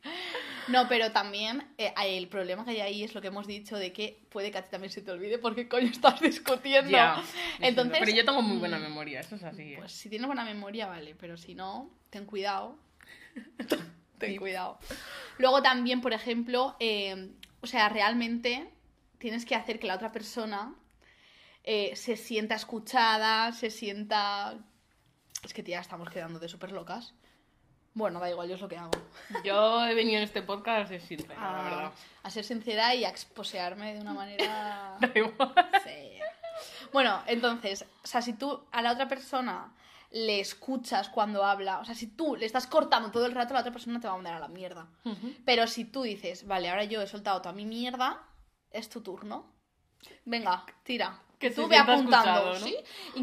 No, 0.69 0.89
pero 0.89 1.11
también 1.13 1.67
eh, 1.79 1.93
el 2.05 2.27
problema 2.29 2.65
que 2.65 2.71
hay 2.73 2.81
ahí 2.81 3.05
es 3.05 3.15
lo 3.15 3.21
que 3.21 3.29
hemos 3.29 3.47
dicho 3.47 3.77
de 3.77 3.93
que 3.93 4.19
puede 4.31 4.51
que 4.51 4.59
a 4.59 4.63
ti 4.63 4.71
también 4.71 4.91
se 4.91 5.03
te 5.03 5.11
olvide 5.11 5.39
porque 5.39 5.69
coño 5.69 5.87
estás 5.89 6.21
discutiendo. 6.21 6.91
Ya, 6.91 7.23
Entonces, 7.61 7.99
pero 8.01 8.11
yo 8.11 8.25
tengo 8.25 8.43
muy 8.43 8.59
buena 8.59 8.79
mm, 8.79 8.83
memoria, 8.83 9.21
eso 9.21 9.37
es 9.37 9.45
así. 9.45 9.75
¿eh? 9.75 9.77
Pues 9.79 9.93
si 9.93 10.09
tienes 10.09 10.27
buena 10.27 10.45
memoria, 10.45 10.87
vale, 10.87 11.15
pero 11.19 11.37
si 11.37 11.55
no, 11.55 11.91
ten 12.11 12.25
cuidado. 12.27 12.77
ten 14.19 14.37
cuidado. 14.37 14.79
Luego 15.39 15.63
también, 15.63 16.01
por 16.01 16.13
ejemplo, 16.13 16.77
eh, 16.81 17.33
o 17.61 17.67
sea, 17.67 17.89
realmente 17.89 18.71
tienes 19.19 19.45
que 19.45 19.55
hacer 19.55 19.79
que 19.79 19.87
la 19.87 19.95
otra 19.95 20.13
persona 20.13 20.75
eh, 21.63 21.97
se 21.97 22.17
sienta 22.17 22.55
escuchada, 22.55 23.53
se 23.53 23.71
sienta... 23.71 24.59
Es 25.43 25.53
que 25.53 25.63
tía, 25.63 25.81
estamos 25.81 26.11
quedando 26.11 26.39
de 26.39 26.49
súper 26.49 26.73
locas. 26.73 27.15
Bueno, 27.95 28.19
da 28.19 28.29
igual, 28.29 28.49
yo 28.49 28.57
es 28.57 28.61
lo 28.61 28.69
que 28.69 28.77
hago. 28.77 28.91
Yo 29.45 29.85
he 29.87 29.95
venido 29.95 30.19
en 30.19 30.25
este 30.25 30.43
podcast 30.43 30.87
a 30.87 30.89
ser 30.89 31.01
sincera, 31.01 31.53
la 31.53 31.63
verdad. 31.63 31.93
a 32.23 32.31
ser 32.31 32.45
sincera 32.45 32.95
y 32.95 33.05
a 33.05 33.09
exposearme 33.09 33.95
de 33.95 34.01
una 34.01 34.13
manera... 34.15 34.97
Da 35.01 35.11
igual. 35.15 35.55
Sí. 35.85 36.19
Bueno, 36.93 37.23
entonces, 37.27 37.85
o 38.03 38.07
sea, 38.07 38.21
si 38.21 38.33
tú 38.33 38.65
a 38.73 38.83
la 38.83 38.93
otra 38.93 39.09
persona 39.09 39.73
le 40.15 40.39
escuchas 40.39 41.09
cuando 41.09 41.45
habla, 41.45 41.81
o 41.81 41.85
sea, 41.85 41.97
si 41.97 42.07
tú 42.07 42.37
le 42.37 42.47
estás 42.47 42.69
cortando 42.69 43.11
todo 43.11 43.27
el 43.27 43.33
rato, 43.33 43.53
la 43.53 43.61
otra 43.61 43.73
persona 43.73 43.99
te 43.99 44.07
va 44.07 44.13
a 44.13 44.17
mandar 44.17 44.35
a 44.35 44.39
la 44.39 44.47
mierda. 44.47 44.87
Pero 45.45 45.67
si 45.67 45.85
tú 45.85 46.03
dices, 46.03 46.47
vale, 46.47 46.71
ahora 46.71 46.85
yo 46.85 47.03
he 47.03 47.07
soltado 47.09 47.43
toda 47.43 47.53
mi 47.53 47.67
mierda, 47.67 48.23
es 48.71 48.89
tu 48.89 49.01
turno. 49.01 49.53
Venga, 50.25 50.65
tira. 50.85 51.21
Que 51.45 51.51
tú 51.51 51.69
ve 51.69 51.77
apuntando, 51.77 52.55
escuchado, 52.55 52.59
¿no? 52.59 52.67
¿sí? 52.67 52.77
Y, 53.17 53.21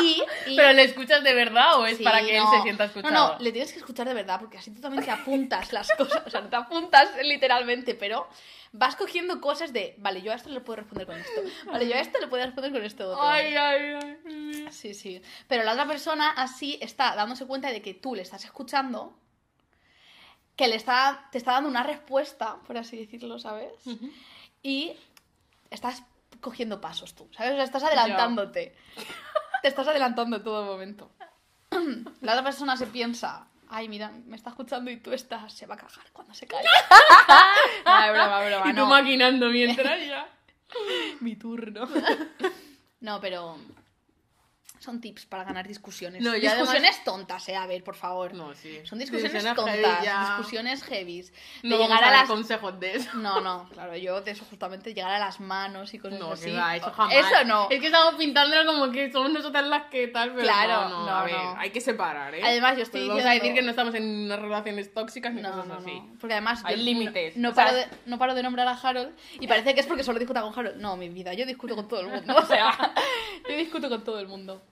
y, 0.00 0.22
y, 0.52 0.56
¿Pero 0.56 0.72
le 0.72 0.84
escuchas 0.84 1.24
de 1.24 1.34
verdad 1.34 1.80
o 1.80 1.86
es 1.86 1.98
Sí, 1.98 2.04
para 2.04 2.24
que 2.24 2.38
no. 2.38 2.44
él 2.44 2.58
se 2.58 2.62
sienta 2.62 2.84
escuchado? 2.84 3.12
No, 3.12 3.32
no, 3.32 3.38
le 3.40 3.50
tienes 3.50 3.72
que 3.72 3.80
escuchar 3.80 4.06
de 4.06 4.14
verdad, 4.14 4.38
porque 4.38 4.58
así 4.58 4.70
tú 4.70 4.80
también 4.80 5.04
te 5.04 5.10
apuntas 5.10 5.72
las 5.72 5.90
cosas. 5.98 6.22
O 6.24 6.30
sea, 6.30 6.42
no 6.42 6.48
te 6.48 6.54
apuntas 6.54 7.10
literalmente, 7.24 7.96
pero 7.96 8.28
vas 8.70 8.94
cogiendo 8.94 9.40
cosas 9.40 9.72
de, 9.72 9.96
vale, 9.98 10.22
yo 10.22 10.30
a 10.30 10.36
esto 10.36 10.48
le 10.48 10.60
puedo 10.60 10.76
responder 10.76 11.06
con 11.08 11.16
esto. 11.16 11.40
Vale, 11.66 11.88
yo 11.88 11.96
a 11.96 12.00
esto 12.00 12.20
le 12.20 12.28
puedo 12.28 12.44
responder 12.44 12.70
con 12.70 12.84
esto 12.84 13.10
otro. 13.10 13.22
Ay, 13.28 13.56
ay, 13.56 13.98
ay. 14.00 14.68
Sí, 14.70 14.94
sí. 14.94 15.20
Pero 15.48 15.64
la 15.64 15.72
otra 15.72 15.88
persona 15.88 16.30
así 16.30 16.78
está 16.80 17.16
dándose 17.16 17.46
cuenta 17.46 17.72
de 17.72 17.82
que 17.82 17.94
tú 17.94 18.14
le 18.14 18.22
estás 18.22 18.44
escuchando, 18.44 19.18
que 20.54 20.68
le 20.68 20.76
está, 20.76 21.28
te 21.32 21.38
está 21.38 21.50
dando 21.52 21.68
una 21.68 21.82
respuesta, 21.82 22.58
por 22.64 22.78
así 22.78 22.96
decirlo, 22.96 23.40
¿sabes? 23.40 23.72
Y 24.62 24.92
estás 25.70 26.04
cogiendo 26.44 26.78
pasos 26.80 27.14
tú, 27.14 27.28
¿sabes? 27.32 27.52
O 27.52 27.54
sea, 27.56 27.64
estás 27.64 27.82
adelantándote. 27.82 28.76
Te 29.62 29.68
estás 29.68 29.88
adelantando 29.88 30.36
en 30.36 30.44
todo 30.44 30.62
momento. 30.66 31.10
La 32.20 32.32
otra 32.32 32.44
persona 32.44 32.76
se 32.76 32.86
piensa, 32.86 33.48
ay, 33.70 33.88
mira, 33.88 34.12
me 34.26 34.36
está 34.36 34.50
escuchando 34.50 34.90
y 34.90 34.98
tú 34.98 35.12
estás, 35.12 35.52
se 35.54 35.66
va 35.66 35.74
a 35.74 35.78
cagar 35.78 36.04
cuando 36.12 36.34
se 36.34 36.46
cae. 36.46 36.62
no, 37.84 38.04
es 38.04 38.12
broma, 38.12 38.44
broma, 38.44 38.66
Y 38.70 38.74
tú 38.74 38.80
no. 38.80 38.86
maquinando 38.86 39.48
mientras 39.48 40.00
ya. 40.06 40.28
Mi 41.20 41.34
turno. 41.36 41.88
No, 43.00 43.20
pero 43.20 43.56
son 44.80 45.00
tips 45.00 45.24
para 45.26 45.44
ganar 45.44 45.66
discusiones. 45.66 46.20
No, 46.22 46.32
discusiones 46.32 47.02
tontas, 47.04 47.48
eh, 47.48 47.56
a 47.56 47.66
ver, 47.66 47.82
por 47.82 47.94
favor. 47.94 48.34
No, 48.34 48.54
sí. 48.54 48.80
Son 48.84 48.98
discusiones 48.98 49.42
tontas, 49.54 49.76
heavy 49.76 50.04
ya. 50.04 50.36
discusiones 50.36 50.82
heavies. 50.82 51.32
De 51.62 51.68
No 51.70 51.78
llegar 51.78 52.04
a 52.04 52.10
las 52.10 52.28
consejos 52.28 52.78
de 52.80 52.96
eso. 52.96 53.10
No, 53.14 53.40
no, 53.40 53.66
claro, 53.70 53.96
yo 53.96 54.20
de 54.20 54.32
eso 54.32 54.44
justamente 54.50 54.92
llegar 54.92 55.12
a 55.14 55.18
las 55.18 55.40
manos 55.40 55.94
y 55.94 55.98
cosas 55.98 56.18
No, 56.18 56.32
así. 56.32 56.50
va, 56.52 56.76
eso 56.76 56.90
jamás. 56.90 57.14
Eso 57.14 57.44
no. 57.46 57.68
Es 57.70 57.80
que 57.80 57.86
estamos 57.86 58.16
pintándolo 58.16 58.66
como 58.70 58.92
que 58.92 59.10
somos 59.10 59.30
nosotras 59.30 59.66
las 59.66 59.84
que 59.86 60.08
tal, 60.08 60.30
pero 60.32 60.42
Claro, 60.42 60.88
no, 60.90 61.00
no, 61.00 61.06
no, 61.06 61.16
a 61.16 61.24
ver, 61.24 61.34
no. 61.34 61.56
hay 61.58 61.70
que 61.70 61.80
separar, 61.80 62.34
¿eh? 62.34 62.42
Además, 62.44 62.76
yo 62.76 62.82
estoy 62.82 63.00
Pues 63.02 63.08
vamos 63.08 63.24
a 63.24 63.28
decir 63.28 63.42
diciendo- 63.42 63.60
que 63.60 63.64
no 63.64 63.70
estamos 63.70 63.94
en 63.94 64.24
unas 64.26 64.38
relaciones 64.40 64.92
tóxicas 64.92 65.32
ni 65.32 65.40
No, 65.40 65.50
cosas 65.52 65.66
no, 65.66 65.74
así. 65.76 65.94
no. 66.00 66.16
Porque 66.20 66.34
además 66.34 66.60
Hay 66.64 66.76
límites. 66.76 67.36
No, 67.38 67.50
O 67.50 67.54
sea, 67.54 67.64
paro 67.66 67.76
de, 67.78 67.86
no 68.04 68.18
paro 68.18 68.34
de 68.34 68.42
nombrar 68.42 68.68
a 68.68 68.72
Harold 68.72 69.14
y 69.40 69.46
parece 69.46 69.72
que 69.74 69.80
es 69.80 69.86
porque 69.86 70.04
solo 70.04 70.18
discuta 70.18 70.42
con 70.42 70.52
Harold. 70.58 70.76
No, 70.76 70.96
mi 70.96 71.08
vida, 71.08 71.32
yo 71.32 71.46
discuto 71.46 71.74
con 71.74 71.88
todo 71.88 72.00
el 72.00 72.08
mundo. 72.08 72.34
O 72.44 72.46
sea, 72.46 72.92
yo 73.48 73.56
discuto 73.56 73.88
con 73.88 74.04
todo 74.04 74.18
el 74.20 74.28
mundo. 74.28 74.62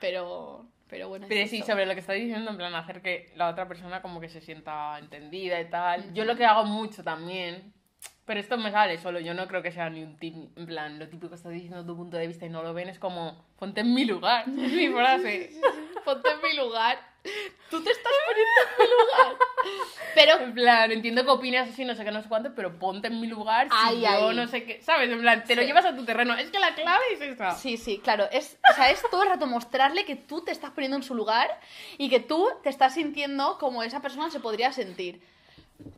Pero, 0.00 0.66
pero 0.88 1.08
bueno. 1.08 1.26
es 1.26 1.28
Pero 1.28 1.46
sí, 1.46 1.58
eso. 1.58 1.66
sobre 1.66 1.86
lo 1.86 1.94
que 1.94 2.00
está 2.00 2.12
diciendo, 2.14 2.50
en 2.50 2.56
plan, 2.56 2.74
hacer 2.74 3.02
que 3.02 3.32
la 3.36 3.48
otra 3.48 3.68
persona 3.68 4.02
como 4.02 4.20
que 4.20 4.28
se 4.28 4.40
sienta 4.40 4.98
entendida 4.98 5.60
y 5.60 5.68
tal. 5.70 6.12
Yo 6.14 6.24
lo 6.24 6.36
que 6.36 6.44
hago 6.44 6.64
mucho 6.64 7.02
también, 7.04 7.72
pero 8.24 8.40
esto 8.40 8.56
me 8.56 8.70
sale 8.70 8.98
solo, 8.98 9.20
yo 9.20 9.34
no 9.34 9.46
creo 9.48 9.62
que 9.62 9.72
sea 9.72 9.90
ni 9.90 10.02
un 10.02 10.16
tip, 10.16 10.34
en 10.56 10.66
plan, 10.66 10.98
lo 10.98 11.08
típico 11.08 11.28
que 11.30 11.34
estás 11.34 11.52
diciendo 11.52 11.84
tu 11.84 11.96
punto 11.96 12.16
de 12.16 12.26
vista 12.26 12.46
y 12.46 12.48
no 12.48 12.62
lo 12.62 12.72
ven, 12.72 12.88
es 12.88 12.98
como, 12.98 13.44
ponte 13.58 13.82
en 13.82 13.92
mi 13.94 14.04
lugar, 14.04 14.44
es 14.48 14.72
mi 14.72 14.88
frase. 14.88 15.50
Ponte 16.04 16.30
en 16.30 16.40
mi 16.40 16.56
lugar. 16.56 16.98
Tú 17.70 17.82
te 17.84 17.90
estás 17.90 18.12
poniendo 18.26 18.60
en 18.78 18.84
mi 18.84 18.90
lugar. 18.90 19.36
Pero 20.14 20.38
En 20.38 20.54
plan, 20.54 20.90
entiendo 20.90 21.24
que 21.24 21.30
opinas 21.30 21.68
así, 21.68 21.84
no 21.84 21.94
sé 21.94 22.04
qué, 22.04 22.10
no 22.10 22.22
sé 22.22 22.28
cuánto, 22.28 22.52
pero 22.54 22.78
ponte 22.78 23.08
en 23.08 23.20
mi 23.20 23.26
lugar 23.28 23.68
si 23.68 23.74
Ay, 23.76 24.00
yo 24.00 24.32
no 24.32 24.48
sé 24.48 24.64
qué, 24.64 24.82
¿sabes? 24.82 25.08
En 25.10 25.20
plan, 25.20 25.44
te 25.44 25.54
lo 25.54 25.62
Sí. 25.62 25.68
llevas 25.68 25.84
a 25.84 25.94
tu 25.94 26.04
terreno. 26.04 26.34
Es 26.34 26.50
que 26.50 26.58
la 26.58 26.74
clave 26.74 27.04
es 27.12 27.20
esa. 27.20 27.52
Sí, 27.56 27.76
sí, 27.76 28.00
claro. 28.02 28.28
Es, 28.32 28.58
o 28.70 28.74
sea, 28.74 28.90
es 28.90 29.02
todo 29.10 29.22
el 29.22 29.28
rato 29.28 29.46
mostrarle 29.46 30.04
que 30.04 30.16
tú 30.16 30.42
te 30.42 30.50
estás 30.50 30.70
poniendo 30.70 30.96
en 30.96 31.02
su 31.04 31.14
lugar 31.14 31.60
y 31.98 32.08
que 32.10 32.18
tú 32.20 32.48
te 32.62 32.70
estás 32.70 32.94
sintiendo 32.94 33.56
como 33.58 33.82
esa 33.82 34.00
persona 34.00 34.30
se 34.30 34.40
podría 34.40 34.72
sentir. 34.72 35.22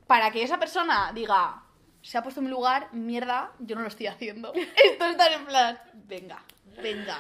Para 0.06 0.30
que 0.30 0.42
esa 0.42 0.58
persona 0.58 1.12
diga, 1.14 1.62
se 2.02 2.18
ha 2.18 2.22
puesto 2.22 2.40
en 2.40 2.44
mi 2.46 2.50
lugar, 2.50 2.88
mierda, 2.92 3.52
yo 3.60 3.76
no 3.76 3.82
lo 3.82 3.88
estoy 3.88 4.06
haciendo. 4.08 4.52
Esto 4.84 5.06
está 5.06 5.32
en 5.32 5.44
plan, 5.46 5.78
venga, 6.06 6.42
venga. 6.82 7.18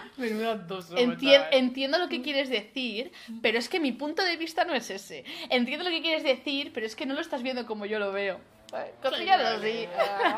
Somos, 0.82 1.00
Enti- 1.00 1.30
entiendo 1.52 1.98
lo 1.98 2.08
que 2.08 2.20
quieres 2.22 2.48
decir, 2.50 3.12
pero 3.42 3.58
es 3.58 3.68
que 3.68 3.80
mi 3.80 3.92
punto 3.92 4.22
de 4.24 4.36
vista 4.36 4.64
no 4.64 4.74
es 4.74 4.90
ese. 4.90 5.24
Entiendo 5.50 5.84
lo 5.84 5.90
que 5.90 6.02
quieres 6.02 6.22
decir, 6.24 6.72
pero 6.74 6.86
es 6.86 6.96
que 6.96 7.06
no 7.06 7.14
lo 7.14 7.20
estás 7.20 7.42
viendo 7.42 7.66
como 7.66 7.86
yo 7.86 7.98
lo 7.98 8.12
veo. 8.12 8.40
Cosillas 9.02 9.38
así. 9.58 9.86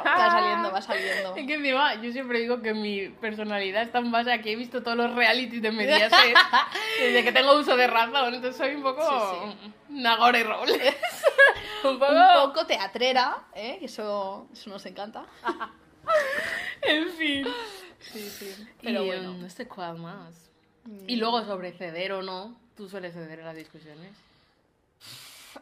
Va 0.05 0.31
saliendo, 0.31 0.73
va 0.73 0.83
saliendo. 0.83 1.37
Es 1.37 1.47
que 1.47 1.55
encima 1.55 1.95
yo 2.03 2.11
siempre 2.11 2.41
digo 2.41 2.61
que 2.61 2.75
mi 2.75 3.09
personalidad 3.09 3.83
está 3.83 3.99
en 4.01 4.11
base 4.11 4.33
a 4.33 4.43
que 4.43 4.51
he 4.51 4.57
visto 4.57 4.83
todos 4.83 4.97
los 4.97 5.15
realities 5.15 5.63
de 5.63 5.71
Mediaset 5.71 6.35
desde 7.01 7.23
que 7.23 7.31
tengo 7.31 7.57
uso 7.57 7.77
de 7.77 7.87
razón, 7.87 8.35
entonces 8.35 8.57
soy 8.57 8.75
un 8.75 8.83
poco 8.83 9.55
Nagore 9.89 10.43
Robles. 10.43 10.97
Un 11.91 11.99
poco... 11.99 12.13
un 12.13 12.51
poco 12.53 12.67
teatrera, 12.67 13.45
¿eh? 13.55 13.77
que 13.79 13.87
eso, 13.87 14.47
eso 14.53 14.71
nos 14.71 14.85
encanta. 14.87 15.25
En 16.83 17.09
fin. 17.13 17.47
Sí, 17.99 18.29
sí. 18.29 18.55
Pero 18.59 18.77
Pero 18.83 19.05
bueno, 19.07 19.23
bueno. 19.31 19.43
no 19.45 19.49
sé 19.51 19.67
cuál 19.67 19.97
más. 19.97 20.51
Y 21.07 21.17
luego 21.17 21.43
sobre 21.45 21.73
ceder 21.73 22.13
o 22.13 22.23
no, 22.23 22.55
tú 22.77 22.89
sueles 22.91 23.15
ceder 23.15 23.39
en 23.39 23.47
las 23.47 23.57
discusiones. 23.57 24.11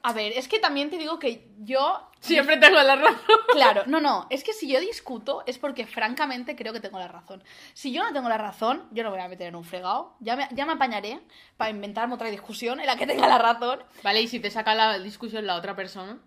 A 0.02 0.12
ver, 0.12 0.32
es 0.36 0.48
que 0.48 0.58
también 0.58 0.90
te 0.90 0.98
digo 0.98 1.18
que 1.18 1.48
yo. 1.58 2.08
Siempre 2.20 2.56
tengo 2.56 2.80
la 2.82 2.96
razón. 2.96 3.20
Claro, 3.52 3.82
no, 3.86 4.00
no. 4.00 4.26
Es 4.30 4.44
que 4.44 4.52
si 4.52 4.68
yo 4.68 4.80
discuto 4.80 5.42
es 5.46 5.58
porque 5.58 5.86
francamente 5.86 6.56
creo 6.56 6.72
que 6.72 6.80
tengo 6.80 6.98
la 6.98 7.08
razón. 7.08 7.42
Si 7.74 7.92
yo 7.92 8.02
no 8.02 8.12
tengo 8.12 8.28
la 8.28 8.38
razón, 8.38 8.88
yo 8.92 9.02
no 9.02 9.10
me 9.10 9.16
voy 9.16 9.24
a 9.24 9.28
meter 9.28 9.48
en 9.48 9.56
un 9.56 9.64
fregado. 9.64 10.16
Ya 10.20 10.36
me, 10.36 10.48
ya 10.52 10.64
me 10.64 10.72
apañaré 10.72 11.20
para 11.56 11.70
inventarme 11.70 12.14
otra 12.14 12.30
discusión 12.30 12.80
en 12.80 12.86
la 12.86 12.96
que 12.96 13.06
tenga 13.06 13.28
la 13.28 13.38
razón. 13.38 13.82
Vale, 14.02 14.22
y 14.22 14.28
si 14.28 14.40
te 14.40 14.50
saca 14.50 14.74
la 14.74 14.98
discusión 14.98 15.46
la 15.46 15.56
otra 15.56 15.76
persona. 15.76 16.18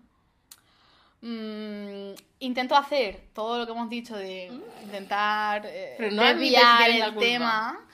Mm, 1.22 2.12
intento 2.40 2.76
hacer 2.76 3.28
todo 3.32 3.58
lo 3.58 3.66
que 3.66 3.72
hemos 3.72 3.88
dicho 3.88 4.16
de 4.16 4.52
intentar 4.84 5.62
eh, 5.66 5.94
Pero 5.96 6.12
no 6.12 6.22
desviar 6.22 6.90
el 6.90 7.16
tema. 7.16 7.84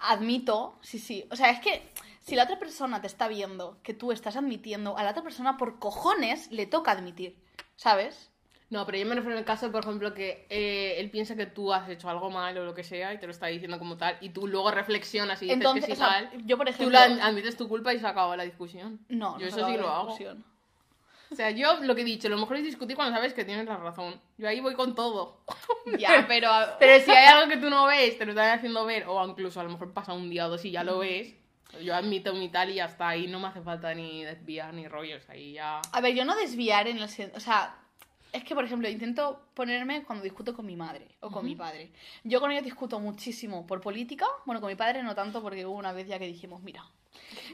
Admito, 0.00 0.78
sí, 0.82 0.98
sí. 0.98 1.24
O 1.30 1.36
sea, 1.36 1.50
es 1.50 1.60
que 1.60 1.92
si 2.22 2.36
la 2.36 2.44
otra 2.44 2.58
persona 2.58 3.00
te 3.00 3.06
está 3.06 3.28
viendo 3.28 3.78
que 3.82 3.94
tú 3.94 4.12
estás 4.12 4.36
admitiendo, 4.36 4.96
a 4.96 5.02
la 5.02 5.10
otra 5.10 5.22
persona 5.22 5.56
por 5.56 5.78
cojones 5.78 6.50
le 6.50 6.66
toca 6.66 6.92
admitir, 6.92 7.36
¿sabes? 7.76 8.30
No, 8.70 8.86
pero 8.86 8.96
yo 8.96 9.04
me 9.04 9.14
refiero 9.14 9.34
en 9.34 9.40
el 9.40 9.44
caso, 9.44 9.70
por 9.70 9.82
ejemplo, 9.82 10.14
que 10.14 10.46
eh, 10.48 10.94
él 10.98 11.10
piensa 11.10 11.36
que 11.36 11.44
tú 11.44 11.74
has 11.74 11.86
hecho 11.90 12.08
algo 12.08 12.30
mal 12.30 12.56
o 12.56 12.64
lo 12.64 12.74
que 12.74 12.84
sea 12.84 13.12
y 13.12 13.18
te 13.18 13.26
lo 13.26 13.32
está 13.32 13.48
diciendo 13.48 13.78
como 13.78 13.98
tal, 13.98 14.16
y 14.22 14.30
tú 14.30 14.46
luego 14.46 14.70
reflexionas 14.70 15.42
y 15.42 15.44
dices 15.44 15.56
Entonces, 15.58 15.84
que 15.84 15.94
sí 15.94 16.00
o 16.00 16.04
sea, 16.06 16.30
tal, 16.30 16.46
yo 16.46 16.56
por 16.56 16.66
tú 16.68 16.72
ejemplo... 16.72 16.98
la- 16.98 17.26
admites 17.26 17.56
tu 17.58 17.68
culpa 17.68 17.92
y 17.92 17.98
se 18.00 18.06
acaba 18.06 18.34
la 18.34 18.44
discusión. 18.44 18.98
No, 19.10 19.38
yo 19.38 19.46
no 19.50 19.56
eso 19.56 19.66
sí 19.68 19.76
lo 19.76 19.88
hago. 19.90 20.06
discusión. 20.08 20.42
O 21.30 21.34
sea, 21.34 21.50
yo 21.50 21.80
lo 21.82 21.94
que 21.94 22.00
he 22.02 22.04
dicho, 22.04 22.28
lo 22.30 22.36
mejor 22.38 22.56
es 22.58 22.64
discutir 22.64 22.94
cuando 22.96 23.14
sabes 23.14 23.32
que 23.34 23.44
tienes 23.44 23.66
la 23.66 23.76
razón. 23.78 24.20
Yo 24.38 24.48
ahí 24.48 24.60
voy 24.60 24.74
con 24.74 24.94
todo. 24.94 25.40
Ya, 25.98 26.24
pero... 26.28 26.48
Pero 26.78 27.04
si 27.04 27.10
hay 27.10 27.26
algo 27.26 27.50
que 27.50 27.56
tú 27.58 27.68
no 27.68 27.86
ves, 27.86 28.16
te 28.16 28.24
lo 28.24 28.32
están 28.32 28.56
haciendo 28.56 28.84
ver, 28.86 29.04
o 29.08 29.26
incluso 29.26 29.60
a 29.60 29.64
lo 29.64 29.70
mejor 29.70 29.92
pasa 29.92 30.12
un 30.14 30.30
día 30.30 30.46
o 30.46 30.50
dos 30.50 30.64
y 30.64 30.70
ya 30.70 30.84
lo 30.84 30.98
ves, 30.98 31.34
yo 31.80 31.94
admito 31.94 32.34
mi 32.34 32.48
tal 32.48 32.70
y 32.70 32.74
ya 32.74 32.86
está. 32.86 33.08
Ahí 33.08 33.26
no 33.28 33.40
me 33.40 33.48
hace 33.48 33.60
falta 33.62 33.94
ni 33.94 34.24
desviar 34.24 34.74
ni 34.74 34.86
rollos. 34.88 35.28
Ahí 35.30 35.52
ya. 35.54 35.80
A 35.92 36.00
ver, 36.00 36.14
yo 36.14 36.24
no 36.24 36.34
desviar 36.36 36.86
en 36.88 36.98
el 36.98 37.08
sen- 37.08 37.32
O 37.34 37.40
sea, 37.40 37.74
es 38.32 38.44
que, 38.44 38.54
por 38.54 38.64
ejemplo, 38.64 38.88
intento 38.88 39.46
ponerme 39.54 40.02
cuando 40.04 40.22
discuto 40.24 40.54
con 40.54 40.66
mi 40.66 40.76
madre 40.76 41.06
o 41.20 41.30
con 41.30 41.44
mi 41.44 41.54
padre. 41.54 41.90
Yo 42.24 42.40
con 42.40 42.50
ellos 42.50 42.64
discuto 42.64 42.98
muchísimo 43.00 43.66
por 43.66 43.80
política. 43.80 44.26
Bueno, 44.46 44.60
con 44.60 44.68
mi 44.70 44.76
padre 44.76 45.02
no 45.02 45.14
tanto 45.14 45.42
porque 45.42 45.66
hubo 45.66 45.76
una 45.76 45.92
vez 45.92 46.08
ya 46.08 46.18
que 46.18 46.26
dijimos, 46.26 46.62
mira, 46.62 46.84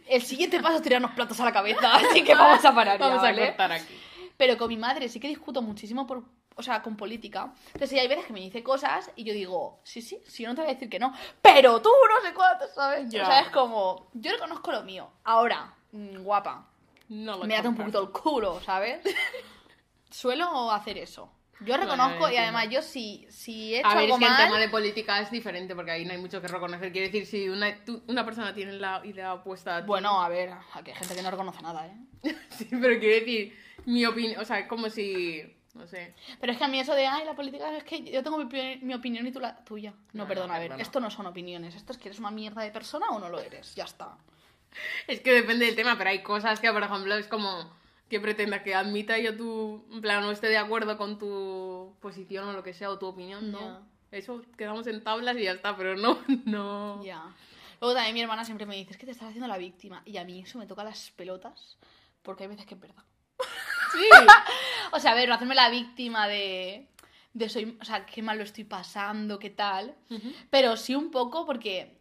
el 0.08 0.22
siguiente 0.22 0.60
paso 0.60 0.76
es 0.76 0.82
tirarnos 0.82 1.10
platos 1.12 1.38
a 1.40 1.44
la 1.44 1.52
cabeza, 1.52 1.94
así 1.96 2.22
que 2.22 2.34
vamos 2.34 2.64
a 2.64 2.74
parar 2.74 2.98
ya, 2.98 3.06
Vamos 3.08 3.24
a 3.24 3.34
cortar 3.46 3.72
aquí. 3.72 3.94
Pero 4.36 4.56
con 4.56 4.68
mi 4.68 4.76
madre 4.76 5.08
sí 5.08 5.18
que 5.18 5.26
discuto 5.28 5.62
muchísimo 5.62 6.06
por... 6.06 6.22
O 6.58 6.62
sea, 6.62 6.82
con 6.82 6.96
política. 6.96 7.52
Entonces, 7.68 7.90
sí, 7.90 7.98
hay 7.98 8.08
veces 8.08 8.26
que 8.26 8.32
me 8.32 8.40
dice 8.40 8.62
cosas 8.64 9.10
y 9.16 9.22
yo 9.24 9.32
digo, 9.32 9.80
sí, 9.84 10.02
sí, 10.02 10.20
sí, 10.26 10.42
yo 10.42 10.48
no 10.48 10.54
te 10.56 10.62
voy 10.62 10.70
a 10.70 10.74
decir 10.74 10.88
que 10.90 10.98
no. 10.98 11.14
Pero 11.40 11.80
tú 11.80 11.88
no 11.88 12.28
sé 12.28 12.34
cuánto, 12.34 12.66
¿sabes? 12.74 13.08
Ya. 13.10 13.22
O 13.22 13.26
sea, 13.26 13.40
es 13.40 13.48
como, 13.50 14.10
yo 14.14 14.32
reconozco 14.32 14.72
lo 14.72 14.82
mío. 14.82 15.08
Ahora, 15.24 15.72
mm, 15.92 16.18
guapa, 16.24 16.68
No 17.08 17.36
lo 17.38 17.44
me 17.44 17.54
date 17.54 17.68
un 17.68 17.76
poquito 17.76 18.02
el 18.02 18.10
culo, 18.10 18.60
¿sabes? 18.60 19.00
Suelo 20.10 20.70
hacer 20.72 20.98
eso. 20.98 21.30
Yo 21.60 21.76
reconozco 21.76 22.30
y 22.30 22.36
además 22.36 22.68
yo 22.70 22.82
si, 22.82 23.26
si 23.30 23.74
he 23.74 23.78
hecho 23.80 23.88
A 23.88 23.94
ver, 23.94 24.04
algo 24.04 24.14
es 24.14 24.20
que 24.20 24.28
mal... 24.28 24.40
el 24.40 24.46
tema 24.46 24.60
de 24.60 24.68
política 24.68 25.20
es 25.20 25.30
diferente 25.30 25.74
porque 25.74 25.90
ahí 25.90 26.04
no 26.04 26.12
hay 26.12 26.18
mucho 26.18 26.40
que 26.40 26.46
reconocer. 26.46 26.92
Quiere 26.92 27.08
decir, 27.08 27.26
si 27.26 27.48
una, 27.48 27.84
tú- 27.84 28.02
una 28.06 28.24
persona 28.24 28.54
tiene 28.54 28.72
la 28.74 29.00
idea 29.04 29.34
opuesta 29.34 29.76
a 29.76 29.80
ti- 29.80 29.86
Bueno, 29.88 30.22
a 30.22 30.28
ver, 30.28 30.52
aquí 30.74 30.92
hay 30.92 30.96
gente 30.96 31.16
que 31.16 31.22
no 31.22 31.30
reconoce 31.32 31.60
nada, 31.62 31.86
¿eh? 31.88 31.96
Sí, 32.50 32.68
pero 32.70 32.98
quiere 33.00 33.20
decir, 33.20 33.58
mi 33.86 34.04
opinión, 34.06 34.40
o 34.40 34.44
sea, 34.44 34.60
es 34.60 34.68
como 34.68 34.88
si, 34.88 35.42
no 35.78 35.86
sé. 35.86 36.14
Pero 36.40 36.52
es 36.52 36.58
que 36.58 36.64
a 36.64 36.68
mí 36.68 36.78
eso 36.80 36.94
de, 36.94 37.06
ay, 37.06 37.24
la 37.24 37.34
política 37.34 37.74
es 37.76 37.84
que 37.84 38.02
yo 38.02 38.22
tengo 38.22 38.36
mi, 38.38 38.44
opi- 38.44 38.80
mi 38.82 38.92
opinión 38.94 39.26
y 39.26 39.32
tú 39.32 39.40
la 39.40 39.56
tuya. 39.64 39.92
No, 40.12 40.24
No, 40.24 40.28
perdona, 40.28 40.48
no, 40.48 40.54
a 40.54 40.58
ver, 40.58 40.72
esto 40.80 41.00
no 41.00 41.10
son 41.10 41.26
opiniones. 41.26 41.74
Esto 41.74 41.92
es 41.92 41.98
que 41.98 42.08
eres 42.08 42.18
una 42.18 42.30
mierda 42.30 42.62
de 42.62 42.70
persona 42.70 43.06
o 43.10 43.18
no 43.18 43.28
lo 43.28 43.40
eres. 43.40 43.74
Ya 43.74 43.84
está. 43.84 44.16
Es 45.06 45.20
que 45.20 45.32
depende 45.32 45.64
del 45.64 45.74
tema, 45.76 45.96
pero 45.96 46.10
hay 46.10 46.22
cosas 46.22 46.60
que, 46.60 46.70
por 46.70 46.82
ejemplo, 46.82 47.14
es 47.14 47.26
como 47.26 47.72
que 48.10 48.20
pretenda 48.20 48.62
que 48.62 48.74
admita 48.74 49.18
yo 49.18 49.36
tu, 49.36 49.84
en 49.92 50.00
plan, 50.02 50.22
no 50.22 50.30
esté 50.30 50.48
de 50.48 50.58
acuerdo 50.58 50.96
con 50.98 51.18
tu 51.18 51.94
posición 52.00 52.48
o 52.48 52.52
lo 52.52 52.62
que 52.62 52.74
sea, 52.74 52.90
o 52.90 52.98
tu 52.98 53.06
opinión, 53.06 53.50
no. 53.50 53.86
Eso, 54.10 54.42
quedamos 54.56 54.86
en 54.86 55.02
tablas 55.04 55.36
y 55.36 55.44
ya 55.44 55.52
está, 55.52 55.76
pero 55.76 55.96
no, 55.96 56.18
no. 56.44 57.02
Ya. 57.04 57.34
Luego 57.80 57.94
también 57.94 58.14
mi 58.14 58.20
hermana 58.22 58.44
siempre 58.44 58.66
me 58.66 58.76
dice, 58.76 58.90
es 58.92 58.96
que 58.98 59.06
te 59.06 59.12
estás 59.12 59.28
haciendo 59.28 59.46
la 59.48 59.56
víctima. 59.58 60.02
Y 60.04 60.16
a 60.16 60.24
mí 60.24 60.40
eso 60.40 60.58
me 60.58 60.66
toca 60.66 60.82
las 60.84 61.10
pelotas 61.12 61.76
porque 62.22 62.44
hay 62.44 62.48
veces 62.48 62.66
que 62.66 62.74
es 62.74 62.80
verdad. 62.80 63.04
Sí. 63.92 64.08
O 64.90 65.00
sea, 65.00 65.10
a 65.12 65.14
ver, 65.14 65.28
no 65.28 65.34
hacerme 65.34 65.54
la 65.54 65.68
víctima 65.68 66.26
de, 66.28 66.88
de 67.34 67.48
soy, 67.50 67.76
o 67.78 67.84
sea, 67.84 68.06
qué 68.06 68.22
mal 68.22 68.38
lo 68.38 68.44
estoy 68.44 68.64
pasando, 68.64 69.38
qué 69.38 69.50
tal. 69.50 69.94
Ujú. 70.10 70.32
Pero 70.48 70.78
sí 70.78 70.94
un 70.94 71.10
poco 71.10 71.44
porque, 71.44 71.98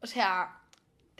o 0.00 0.06
sea, 0.06 0.60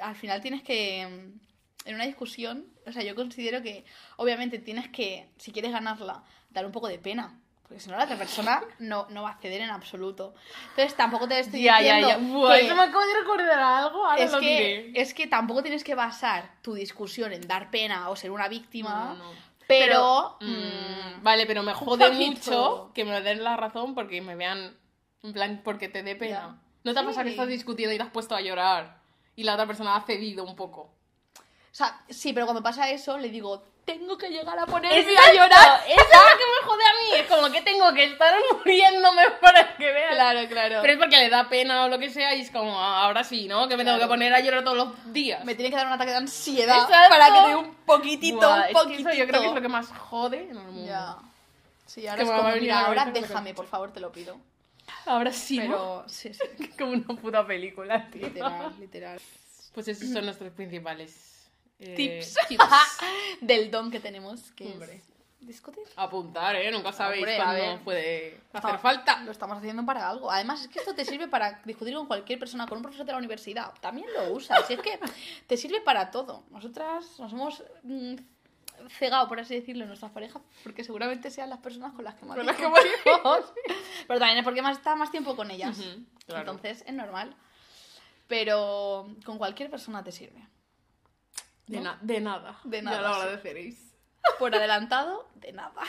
al 0.01 0.15
final 0.15 0.41
tienes 0.41 0.63
que, 0.63 1.01
en 1.03 1.95
una 1.95 2.05
discusión, 2.07 2.67
o 2.87 2.93
sea, 2.93 3.03
yo 3.03 3.17
considero 3.17 3.61
que 3.61 3.85
obviamente 4.19 4.61
tienes 4.61 4.89
que, 4.91 5.31
si 5.37 5.51
quieres 5.51 5.73
ganarla, 5.73 6.23
dar 6.51 6.65
un 6.65 6.71
poco 6.71 6.87
de 6.87 6.99
pena. 7.01 7.41
Porque 7.63 7.81
si 7.81 7.91
no, 7.91 7.97
la 7.97 8.05
otra 8.05 8.17
persona 8.17 8.63
no, 8.79 9.07
no 9.11 9.23
va 9.25 9.31
a 9.31 9.39
ceder 9.39 9.61
en 9.63 9.71
absoluto. 9.71 10.35
Entonces 10.71 10.95
tampoco 10.97 11.27
te 11.29 11.41
estoy 11.41 11.61
Ya, 11.63 11.81
ya, 11.83 11.97
diciendo 11.97 12.09
ya. 12.09 12.19
Buah, 12.39 12.55
que- 12.57 12.67
eso 12.67 12.75
me 12.77 12.83
acabo 12.83 13.05
de 13.05 13.15
recordar 13.21 13.59
algo, 13.59 14.07
ahora 14.07 14.23
es 14.23 14.31
lo 14.33 14.39
que, 14.39 14.47
diré. 14.47 15.01
es 15.01 15.13
que 15.13 15.27
tampoco 15.27 15.63
tienes 15.63 15.83
que 15.83 15.95
basar 15.97 16.53
tu 16.63 16.75
discusión 16.75 17.33
en 17.33 17.41
dar 17.43 17.71
pena 17.73 18.11
o 18.11 18.17
ser 18.17 18.31
una 18.31 18.47
víctima, 18.49 18.91
No, 18.91 19.15
no, 19.17 19.33
no. 19.33 19.49
Pero... 19.79 20.37
mm, 20.41 20.45
mm, 20.51 21.23
vale, 21.23 21.47
pero 21.47 21.62
me 21.62 21.73
jode 21.75 22.11
mucho 22.11 22.91
que 22.95 23.05
me 23.05 23.21
den 23.23 23.43
la 23.45 23.57
razón 23.57 23.95
porque 23.95 24.21
me 24.21 24.35
vean, 24.37 24.77
en 25.23 25.33
plan, 25.33 25.61
porque 25.64 25.89
te 25.89 26.03
dé 26.03 26.16
pena. 26.16 26.31
Ya. 26.39 26.59
¿No 26.85 26.93
te 26.95 26.99
ha 26.99 27.03
Sí. 27.03 27.07
pasado 27.09 27.25
que 27.25 27.31
estás 27.31 27.49
discutiendo 27.49 27.95
y 27.95 27.99
te 27.99 28.03
has 28.03 28.11
puesto 28.11 28.35
a 28.35 28.41
llorar? 28.41 29.01
Y 29.37 29.45
la 29.45 29.55
otra 29.55 29.66
persona 29.66 29.97
ha 29.97 30.01
cedido 30.03 30.45
un 30.45 30.57
poco. 30.57 30.93
O 31.37 31.73
sea, 31.73 32.01
sí, 32.09 32.33
pero 32.33 32.47
cuando 32.47 32.62
pasa 32.62 32.91
eso, 32.91 33.16
le 33.18 33.29
digo, 33.29 33.62
tengo 33.99 34.16
que 34.16 34.28
llegar 34.28 34.59
a 34.59 34.66
ponerme 34.66 35.16
a 35.16 35.32
llorar. 35.32 35.80
Eso 35.86 36.01
es 36.01 36.20
lo 36.32 36.38
que 36.38 36.45
me 36.47 36.68
jode 36.68 36.82
a 36.84 36.93
mí. 37.03 37.20
Es 37.20 37.26
como 37.26 37.51
que 37.51 37.62
tengo 37.62 37.93
que 37.93 38.05
estar 38.05 38.32
muriéndome 38.53 39.30
para 39.41 39.76
que 39.76 39.93
vean. 39.93 40.14
Claro, 40.14 40.49
claro. 40.49 40.78
Pero 40.80 40.93
es 40.93 40.99
porque 40.99 41.16
le 41.16 41.28
da 41.28 41.49
pena 41.49 41.84
o 41.84 41.88
lo 41.88 41.99
que 41.99 42.11
sea 42.11 42.34
y 42.34 42.43
es 42.43 42.51
como, 42.51 42.78
ah, 42.78 43.05
ahora 43.05 43.24
sí, 43.24 43.49
¿no? 43.49 43.68
Que 43.68 43.76
me 43.76 43.84
tengo 43.84 43.99
que 43.99 44.07
poner 44.07 44.32
a 44.32 44.41
llorar 44.41 44.62
todos 44.62 44.76
los 44.76 45.12
días. 45.12 45.45
Me 45.45 45.55
tiene 45.55 45.70
que 45.70 45.76
dar 45.76 45.86
un 45.86 45.93
ataque 45.93 46.12
de 46.12 46.18
ansiedad 46.18 46.82
Exacto. 46.84 47.09
para 47.11 47.26
que 47.26 47.49
dé 47.49 47.57
un 47.57 47.74
poquitito, 47.84 48.38
Buah, 48.38 48.55
un 48.57 48.61
es 48.62 48.66
que 48.68 48.72
poquitito. 48.74 49.09
eso 49.11 49.18
yo 49.18 49.26
creo 49.26 49.41
que 49.41 49.49
es 49.49 49.55
lo 49.55 49.62
que 49.62 49.68
más 49.68 49.88
jode 49.88 50.43
en 50.43 50.51
el 50.51 50.59
mundo. 50.59 50.86
Ya. 50.86 51.16
Sí, 51.86 52.03
que 52.03 52.11
ahora 52.11 52.22
es 52.22 52.30
como, 52.30 52.43
mira, 52.53 52.74
la 52.74 52.86
ahora 52.86 53.12
que 53.12 53.20
déjame, 53.20 53.55
por 53.55 53.66
favor, 53.66 53.93
te 53.93 54.01
lo 54.01 54.12
pido. 54.12 54.36
Ahora 55.07 55.32
sí, 55.32 55.59
¿no? 55.59 55.64
Pero, 55.64 56.05
sí, 56.09 56.32
sí, 56.32 56.68
como 56.78 56.93
una 56.93 57.20
puta 57.20 57.45
película, 57.47 58.09
tío. 58.11 58.22
literal, 58.22 58.74
literal. 58.78 59.20
Pues 59.74 59.88
esos 59.88 60.09
son 60.11 60.24
nuestros 60.24 60.53
principales 60.53 61.30
eh, 61.81 61.95
Tips. 61.95 62.35
tips. 62.49 62.64
Del 63.41 63.70
don 63.70 63.91
que 63.91 64.01
tenemos, 64.01 64.53
que 64.53 64.66
Hombre. 64.66 64.97
es 64.97 65.11
discutir. 65.41 65.85
Apuntar, 65.97 66.55
¿eh? 66.57 66.70
Nunca 66.70 66.93
sabéis 66.93 67.22
Hombre, 67.22 67.37
cuándo 67.37 67.85
puede 67.85 68.41
hacer 68.53 68.78
falta. 68.78 69.22
Lo 69.24 69.33
estamos 69.33 69.59
haciendo 69.59 69.85
para 69.85 70.09
algo. 70.09 70.31
Además, 70.31 70.62
es 70.62 70.68
que 70.68 70.78
esto 70.78 70.95
te 70.95 71.05
sirve 71.05 71.28
para 71.28 71.61
discutir 71.64 71.95
con 71.95 72.07
cualquier 72.07 72.39
persona, 72.39 72.66
con 72.66 72.78
un 72.78 72.83
profesor 72.83 73.07
de 73.07 73.12
la 73.12 73.18
universidad. 73.18 73.72
También 73.81 74.07
lo 74.12 74.33
usas. 74.33 74.68
Y 74.70 74.74
es 74.74 74.81
que 74.81 74.99
te 75.47 75.57
sirve 75.57 75.81
para 75.81 76.11
todo. 76.11 76.45
Nosotras 76.51 77.18
nos 77.18 77.33
hemos 77.33 77.64
mm, 77.83 78.16
cegado, 78.91 79.28
por 79.28 79.41
así 79.41 79.55
decirlo, 79.55 79.83
en 79.83 79.89
nuestras 79.89 80.12
parejas, 80.12 80.43
porque 80.62 80.85
seguramente 80.85 81.31
sean 81.31 81.51
las 81.51 81.59
personas 81.59 81.93
con 81.95 82.05
las 82.05 82.14
que 82.14 82.26
más 82.26 82.37
Con 82.37 82.47
las 82.47 82.57
que. 82.57 82.62
Pero 84.07 84.20
también 84.20 84.39
es 84.39 84.45
porque 84.45 84.62
más 84.62 84.76
está 84.76 84.95
más 84.95 85.11
tiempo 85.11 85.37
con 85.37 85.51
ellas. 85.51 85.78
Claro. 86.26 86.53
Entonces, 86.53 86.85
es 86.87 86.95
normal. 86.95 87.35
Pero 88.28 89.09
con 89.24 89.39
cualquier 89.39 89.70
persona 89.70 90.05
te 90.05 90.12
sirve. 90.12 90.49
De, 91.67 91.81
na- 91.81 91.99
de 92.03 92.21
nada. 92.21 92.59
De 92.65 92.79
Ya 92.79 92.83
nada, 92.83 93.09
lo 93.09 93.15
sí. 93.15 93.21
agradeceréis. 93.21 93.95
Por 94.39 94.55
adelantado, 94.55 95.29
de 95.35 95.53
nada. 95.53 95.83